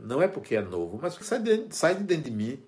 não 0.00 0.20
é 0.20 0.28
porque 0.28 0.54
é 0.54 0.60
novo, 0.60 0.98
mas 1.00 1.14
porque 1.14 1.26
sai 1.26 1.40
de, 1.40 1.74
sai 1.74 1.94
de 1.94 2.04
dentro 2.04 2.24
de 2.24 2.30
mim. 2.30 2.62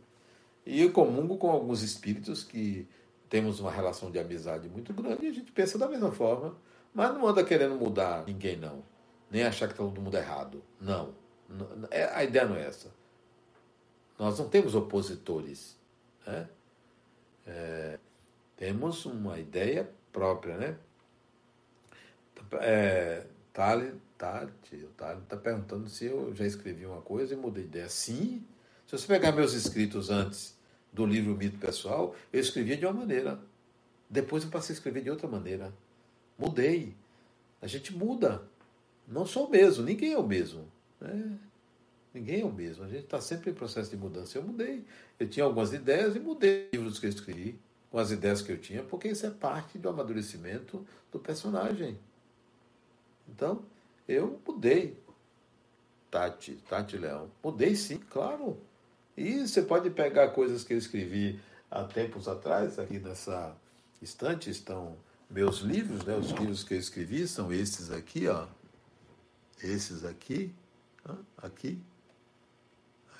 E 0.66 0.80
eu 0.80 0.90
comungo 0.90 1.36
com 1.36 1.50
alguns 1.50 1.82
espíritos 1.82 2.42
que 2.42 2.88
temos 3.28 3.60
uma 3.60 3.70
relação 3.70 4.10
de 4.10 4.18
amizade 4.18 4.68
muito 4.68 4.92
grande 4.94 5.26
e 5.26 5.28
a 5.28 5.32
gente 5.32 5.52
pensa 5.52 5.76
da 5.76 5.86
mesma 5.86 6.10
forma. 6.10 6.56
Mas 6.94 7.12
não 7.12 7.26
anda 7.26 7.44
querendo 7.44 7.74
mudar 7.74 8.24
ninguém, 8.26 8.56
não. 8.56 8.82
Nem 9.30 9.42
achar 9.42 9.66
que 9.66 9.74
está 9.74 9.84
todo 9.84 10.00
mundo 10.00 10.16
errado. 10.16 10.62
Não. 10.80 11.14
É, 11.90 12.04
a 12.04 12.24
ideia 12.24 12.46
não 12.46 12.56
é 12.56 12.66
essa. 12.66 12.90
Nós 14.18 14.38
não 14.38 14.48
temos 14.48 14.74
opositores. 14.74 15.76
Né? 16.26 16.48
É, 17.46 17.98
temos 18.56 19.04
uma 19.04 19.38
ideia 19.38 19.90
própria, 20.12 20.56
né? 20.56 20.78
É, 22.60 23.26
Tali 23.54 23.94
está 24.12 25.36
perguntando 25.42 25.88
se 25.88 26.06
eu 26.06 26.34
já 26.34 26.44
escrevi 26.44 26.84
uma 26.84 27.00
coisa 27.00 27.34
e 27.34 27.36
mudei 27.36 27.62
de 27.62 27.68
ideia. 27.70 27.88
Sim. 27.88 28.44
Se 28.84 28.98
você 28.98 29.06
pegar 29.06 29.30
meus 29.30 29.54
escritos 29.54 30.10
antes 30.10 30.58
do 30.92 31.06
livro 31.06 31.36
Mito 31.36 31.56
Pessoal, 31.58 32.16
eu 32.32 32.40
escrevia 32.40 32.76
de 32.76 32.84
uma 32.84 32.92
maneira. 32.92 33.40
Depois 34.10 34.42
eu 34.42 34.50
passei 34.50 34.74
a 34.74 34.76
escrever 34.76 35.02
de 35.02 35.10
outra 35.10 35.28
maneira. 35.28 35.72
Mudei. 36.36 36.96
A 37.62 37.68
gente 37.68 37.96
muda. 37.96 38.42
Não 39.06 39.24
sou 39.24 39.46
o 39.46 39.50
mesmo, 39.50 39.84
ninguém 39.84 40.12
é 40.12 40.18
o 40.18 40.26
mesmo. 40.26 40.66
Né? 41.00 41.38
Ninguém 42.12 42.40
é 42.40 42.44
o 42.44 42.52
mesmo. 42.52 42.84
A 42.84 42.88
gente 42.88 43.04
está 43.04 43.20
sempre 43.20 43.52
em 43.52 43.54
processo 43.54 43.88
de 43.88 43.96
mudança. 43.96 44.36
Eu 44.36 44.42
mudei. 44.42 44.84
Eu 45.18 45.28
tinha 45.28 45.44
algumas 45.44 45.72
ideias 45.72 46.16
e 46.16 46.18
mudei 46.18 46.70
livros 46.72 46.98
que 46.98 47.06
eu 47.06 47.10
escrevi 47.10 47.58
com 47.88 47.98
as 47.98 48.10
ideias 48.10 48.42
que 48.42 48.50
eu 48.50 48.58
tinha, 48.58 48.82
porque 48.82 49.06
isso 49.06 49.24
é 49.24 49.30
parte 49.30 49.78
do 49.78 49.88
amadurecimento 49.88 50.84
do 51.12 51.20
personagem. 51.20 51.96
Então, 53.28 53.62
eu 54.08 54.40
mudei. 54.46 55.02
Tati, 56.10 56.54
Tati 56.68 56.96
Leão. 56.96 57.30
Mudei 57.42 57.74
sim, 57.74 57.98
claro. 57.98 58.58
E 59.16 59.46
você 59.46 59.62
pode 59.62 59.90
pegar 59.90 60.28
coisas 60.28 60.64
que 60.64 60.72
eu 60.72 60.78
escrevi 60.78 61.40
há 61.70 61.84
tempos 61.84 62.28
atrás, 62.28 62.78
aqui 62.78 62.98
nessa 62.98 63.56
estante 64.00 64.50
estão 64.50 64.96
meus 65.28 65.58
livros, 65.58 66.04
né? 66.04 66.16
Os 66.16 66.30
livros 66.30 66.62
que 66.62 66.74
eu 66.74 66.78
escrevi 66.78 67.26
são 67.26 67.52
esses 67.52 67.90
aqui, 67.90 68.28
ó. 68.28 68.46
Esses 69.62 70.04
aqui, 70.04 70.54
aqui, 71.38 71.80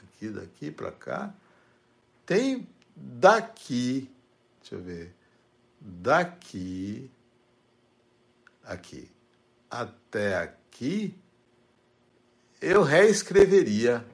aqui, 0.03 0.29
daqui 0.29 0.71
para 0.71 0.93
cá, 0.93 1.35
tem 2.27 2.69
daqui, 2.95 4.11
deixa 4.61 4.75
eu 4.75 4.83
ver, 4.83 5.15
daqui, 5.81 7.11
aqui, 8.63 9.11
até 9.81 10.37
aqui, 10.37 11.19
eu 12.63 12.83
reescreveria. 12.83 14.05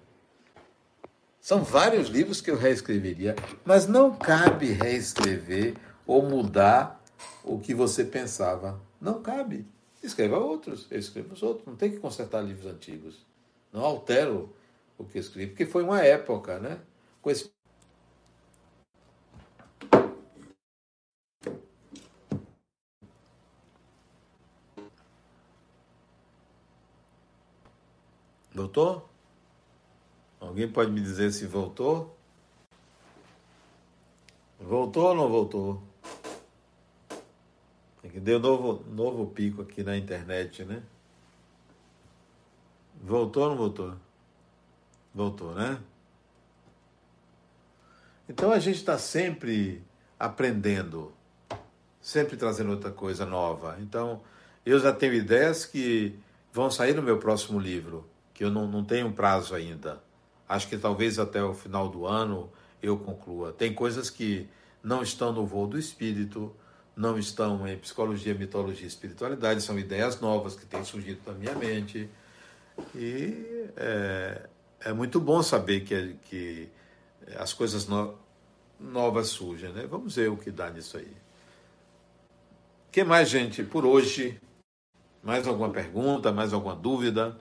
São 1.41 1.63
vários 1.63 2.09
livros 2.09 2.41
que 2.41 2.51
eu 2.51 2.57
reescreveria, 2.57 3.37
mas 3.65 3.87
não 3.87 4.15
cabe 4.15 4.73
reescrever 4.73 5.77
ou 6.07 6.23
mudar 6.23 7.03
o 7.45 7.59
que 7.59 7.75
você 7.75 8.05
pensava. 8.05 8.81
Não 9.01 9.23
cabe. 9.23 9.67
Escreva 10.03 10.39
outros, 10.39 10.87
eu 10.91 10.99
escrevo 10.99 11.35
os 11.35 11.43
outros. 11.43 11.67
Não 11.67 11.77
tem 11.77 11.91
que 11.91 11.99
consertar 11.99 12.41
livros 12.41 12.67
antigos. 12.67 13.27
Não 13.73 13.85
altero 13.85 14.55
o 14.97 15.05
que 15.05 15.19
escrevi, 15.19 15.49
porque 15.49 15.67
foi 15.67 15.83
uma 15.83 16.01
época, 16.01 16.59
né? 16.59 16.79
Com 17.21 17.31
esse 17.31 17.51
Voltou? 28.61 29.09
Alguém 30.39 30.71
pode 30.71 30.91
me 30.91 31.01
dizer 31.01 31.33
se 31.33 31.47
voltou? 31.47 32.15
Voltou 34.61 35.07
ou 35.07 35.15
não 35.15 35.31
voltou? 35.31 35.83
É 38.05 38.09
que 38.11 38.21
deu 38.21 38.39
novo, 38.39 38.85
novo 38.91 39.29
pico 39.29 39.63
aqui 39.63 39.83
na 39.83 39.97
internet, 39.97 40.63
né? 40.67 40.83
Voltou 43.03 43.45
ou 43.45 43.49
não 43.49 43.57
voltou? 43.57 43.97
Voltou, 45.15 45.55
né? 45.55 45.81
Então 48.29 48.53
a 48.53 48.59
gente 48.59 48.77
está 48.77 48.99
sempre 48.99 49.83
aprendendo, 50.19 51.15
sempre 51.99 52.37
trazendo 52.37 52.73
outra 52.73 52.93
coisa 52.93 53.25
nova. 53.25 53.79
Então 53.81 54.21
eu 54.67 54.79
já 54.79 54.93
tenho 54.93 55.15
ideias 55.15 55.65
que 55.65 56.15
vão 56.53 56.71
sair 56.71 56.95
no 56.95 57.01
meu 57.03 57.19
próximo 57.19 57.59
livro, 57.59 58.07
que 58.41 58.45
eu 58.45 58.51
não, 58.51 58.67
não 58.67 58.83
tenho 58.83 59.13
prazo 59.13 59.55
ainda. 59.55 60.03
Acho 60.49 60.67
que 60.67 60.79
talvez 60.79 61.19
até 61.19 61.45
o 61.45 61.53
final 61.53 61.91
do 61.91 62.07
ano 62.07 62.51
eu 62.83 62.97
conclua. 62.97 63.53
Tem 63.53 63.75
coisas 63.75 64.09
que 64.09 64.49
não 64.83 65.03
estão 65.03 65.31
no 65.31 65.45
voo 65.45 65.67
do 65.67 65.79
espírito, 65.79 66.51
não 66.97 67.19
estão 67.19 67.69
em 67.69 67.77
psicologia, 67.77 68.33
mitologia 68.33 68.85
e 68.85 68.89
espiritualidade, 68.89 69.61
são 69.61 69.79
ideias 69.79 70.23
novas 70.23 70.57
que 70.57 70.65
têm 70.65 70.83
surgido 70.83 71.21
na 71.27 71.35
minha 71.35 71.55
mente. 71.55 72.09
E 72.95 73.69
é, 73.77 74.49
é 74.87 74.93
muito 74.95 75.21
bom 75.21 75.43
saber 75.43 75.81
que, 75.81 76.17
que 76.23 76.71
as 77.37 77.53
coisas 77.53 77.87
no, 77.87 78.19
novas 78.81 79.27
surgem, 79.29 79.71
né? 79.71 79.87
Vamos 79.87 80.17
ver 80.17 80.31
o 80.31 80.37
que 80.39 80.51
dá 80.51 80.71
nisso 80.71 80.97
aí. 80.97 81.15
que 82.91 83.05
mais, 83.05 83.29
gente, 83.29 83.63
por 83.63 83.85
hoje? 83.85 84.41
Mais 85.23 85.47
alguma 85.47 85.69
pergunta, 85.69 86.33
mais 86.33 86.55
alguma 86.55 86.75
dúvida? 86.75 87.37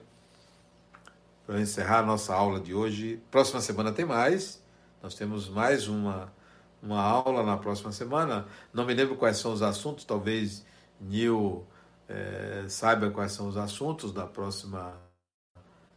Para 1.50 1.60
encerrar 1.60 1.98
a 1.98 2.02
nossa 2.04 2.32
aula 2.32 2.60
de 2.60 2.72
hoje. 2.72 3.20
Próxima 3.28 3.60
semana 3.60 3.90
tem 3.90 4.04
mais. 4.04 4.62
Nós 5.02 5.16
temos 5.16 5.48
mais 5.48 5.88
uma, 5.88 6.32
uma 6.80 7.02
aula 7.02 7.42
na 7.42 7.56
próxima 7.56 7.90
semana. 7.90 8.46
Não 8.72 8.86
me 8.86 8.94
lembro 8.94 9.16
quais 9.16 9.38
são 9.38 9.52
os 9.52 9.60
assuntos, 9.60 10.04
talvez 10.04 10.64
Nil 11.00 11.66
é, 12.08 12.66
saiba 12.68 13.10
quais 13.10 13.32
são 13.32 13.48
os 13.48 13.56
assuntos 13.56 14.12
da 14.12 14.28
próxima 14.28 14.94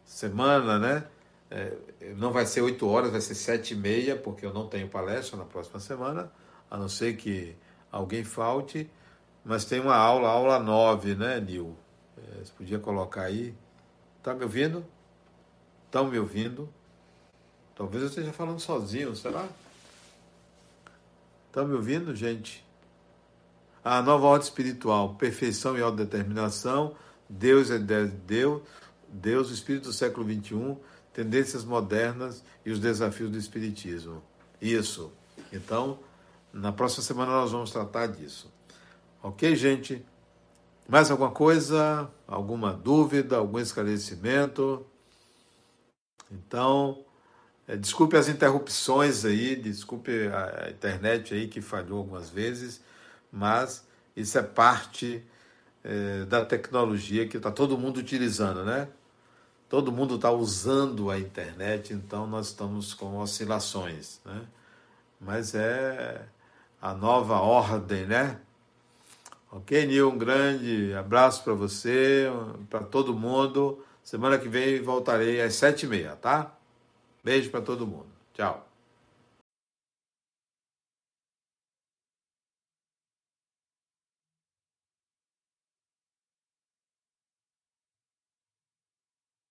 semana, 0.03 0.80
né? 0.80 1.07
É, 1.51 1.77
não 2.15 2.31
vai 2.31 2.47
ser 2.47 2.61
8 2.61 2.88
horas, 2.88 3.11
vai 3.11 3.21
ser 3.21 3.35
7 3.35 3.75
e 3.75 3.77
meia, 3.77 4.15
porque 4.15 4.47
eu 4.47 4.53
não 4.55 4.67
tenho 4.67 4.89
palestra 4.89 5.38
na 5.38 5.45
próxima 5.45 5.80
semana, 5.80 6.31
a 6.67 6.75
não 6.75 6.89
ser 6.89 7.15
que 7.15 7.55
alguém 7.91 8.23
falte. 8.23 8.89
Mas 9.45 9.65
tem 9.65 9.80
uma 9.80 9.97
aula, 9.97 10.30
aula 10.30 10.57
9, 10.57 11.13
né, 11.13 11.39
Nil? 11.39 11.77
É, 12.17 12.43
você 12.43 12.51
podia 12.57 12.80
colocar 12.80 13.25
aí. 13.25 13.55
Tá 14.23 14.34
me 14.34 14.45
ouvindo? 14.45 14.84
Estão 15.94 16.07
me 16.07 16.18
ouvindo? 16.18 16.68
Talvez 17.76 18.02
eu 18.02 18.10
esteja 18.10 18.34
falando 18.34 18.60
sozinho, 18.60 19.15
será? 19.15 19.48
Estão 21.45 21.68
me 21.68 21.76
ouvindo, 21.76 22.15
gente? 22.15 22.65
A 23.84 24.02
nova 24.02 24.26
ordem 24.26 24.48
espiritual, 24.48 25.14
perfeição 25.14 25.78
e 25.78 25.84
autodeterminação, 25.84 26.95
Deus 27.30 27.70
é 27.70 27.78
Deus, 27.78 28.64
Deus, 29.07 29.52
o 29.52 29.53
Espírito 29.53 29.90
do 29.90 29.94
século 29.94 30.26
XXI, 30.28 30.76
tendências 31.14 31.64
modernas 31.64 32.44
e 32.65 32.72
os 32.72 32.80
desafios 32.80 33.30
do 33.30 33.38
Espiritismo. 33.38 34.24
Isso. 34.60 35.14
Então, 35.52 35.99
na 36.52 36.72
próxima 36.72 37.03
semana 37.03 37.34
nós 37.34 37.52
vamos 37.52 37.70
tratar 37.70 38.07
disso. 38.07 38.52
Ok, 39.22 39.56
gente? 39.56 40.03
Mais 40.90 41.11
alguma 41.11 41.30
coisa? 41.30 42.10
Alguma 42.28 42.74
dúvida? 42.74 43.38
Algum 43.38 43.60
esclarecimento? 43.60 44.88
Então, 46.34 47.03
é, 47.68 47.77
desculpe 47.77 48.18
as 48.18 48.27
interrupções 48.27 49.23
aí, 49.23 49.55
desculpe 49.55 50.11
a, 50.27 50.69
internet 50.69 51.34
aí 51.34 51.47
que 51.47 51.61
falhou 51.61 51.99
algumas 51.99 52.30
vezes, 52.30 52.81
mas 53.31 53.88
isso 54.15 54.38
é 54.38 54.43
parte 54.43 55.23
é, 55.84 56.26
da 56.26 56.43
tecnologia 56.43 57.27
que 57.27 57.38
está 57.38 57.51
todo 57.51 57.77
mundo 57.77 57.97
utilizando, 57.97 58.65
né? 58.65 58.88
todo 59.73 59.91
mundo 59.91 60.18
está 60.18 60.30
usando 60.30 61.10
a 61.10 61.18
internet, 61.18 61.93
então 61.93 62.27
nós 62.27 62.49
estamos 62.49 62.93
com 62.93 63.18
oscilações, 63.18 64.22
né? 64.23 64.43
Mas 65.19 65.55
é 65.55 66.27
a 66.80 66.93
nova 66.93 67.39
ordem, 67.39 68.05
né? 68.05 68.38
Ok, 69.51 69.84
Nil, 69.88 70.11
um 70.11 70.18
grande 70.19 70.93
abraço 70.93 71.43
para 71.43 71.55
você, 71.55 72.27
para 72.69 72.81
todo 72.81 73.15
mundo. 73.15 73.84
Semana 74.03 74.38
que 74.38 74.49
vem 74.49 74.81
voltarei 74.81 75.41
às 75.41 75.55
sete 75.55 75.85
e 75.85 75.89
meia, 75.89 76.15
tá? 76.15 76.53
Beijo 77.23 77.49
para 77.49 77.61
todo 77.61 77.88
mundo. 77.88 78.07
Tchau. 78.34 78.72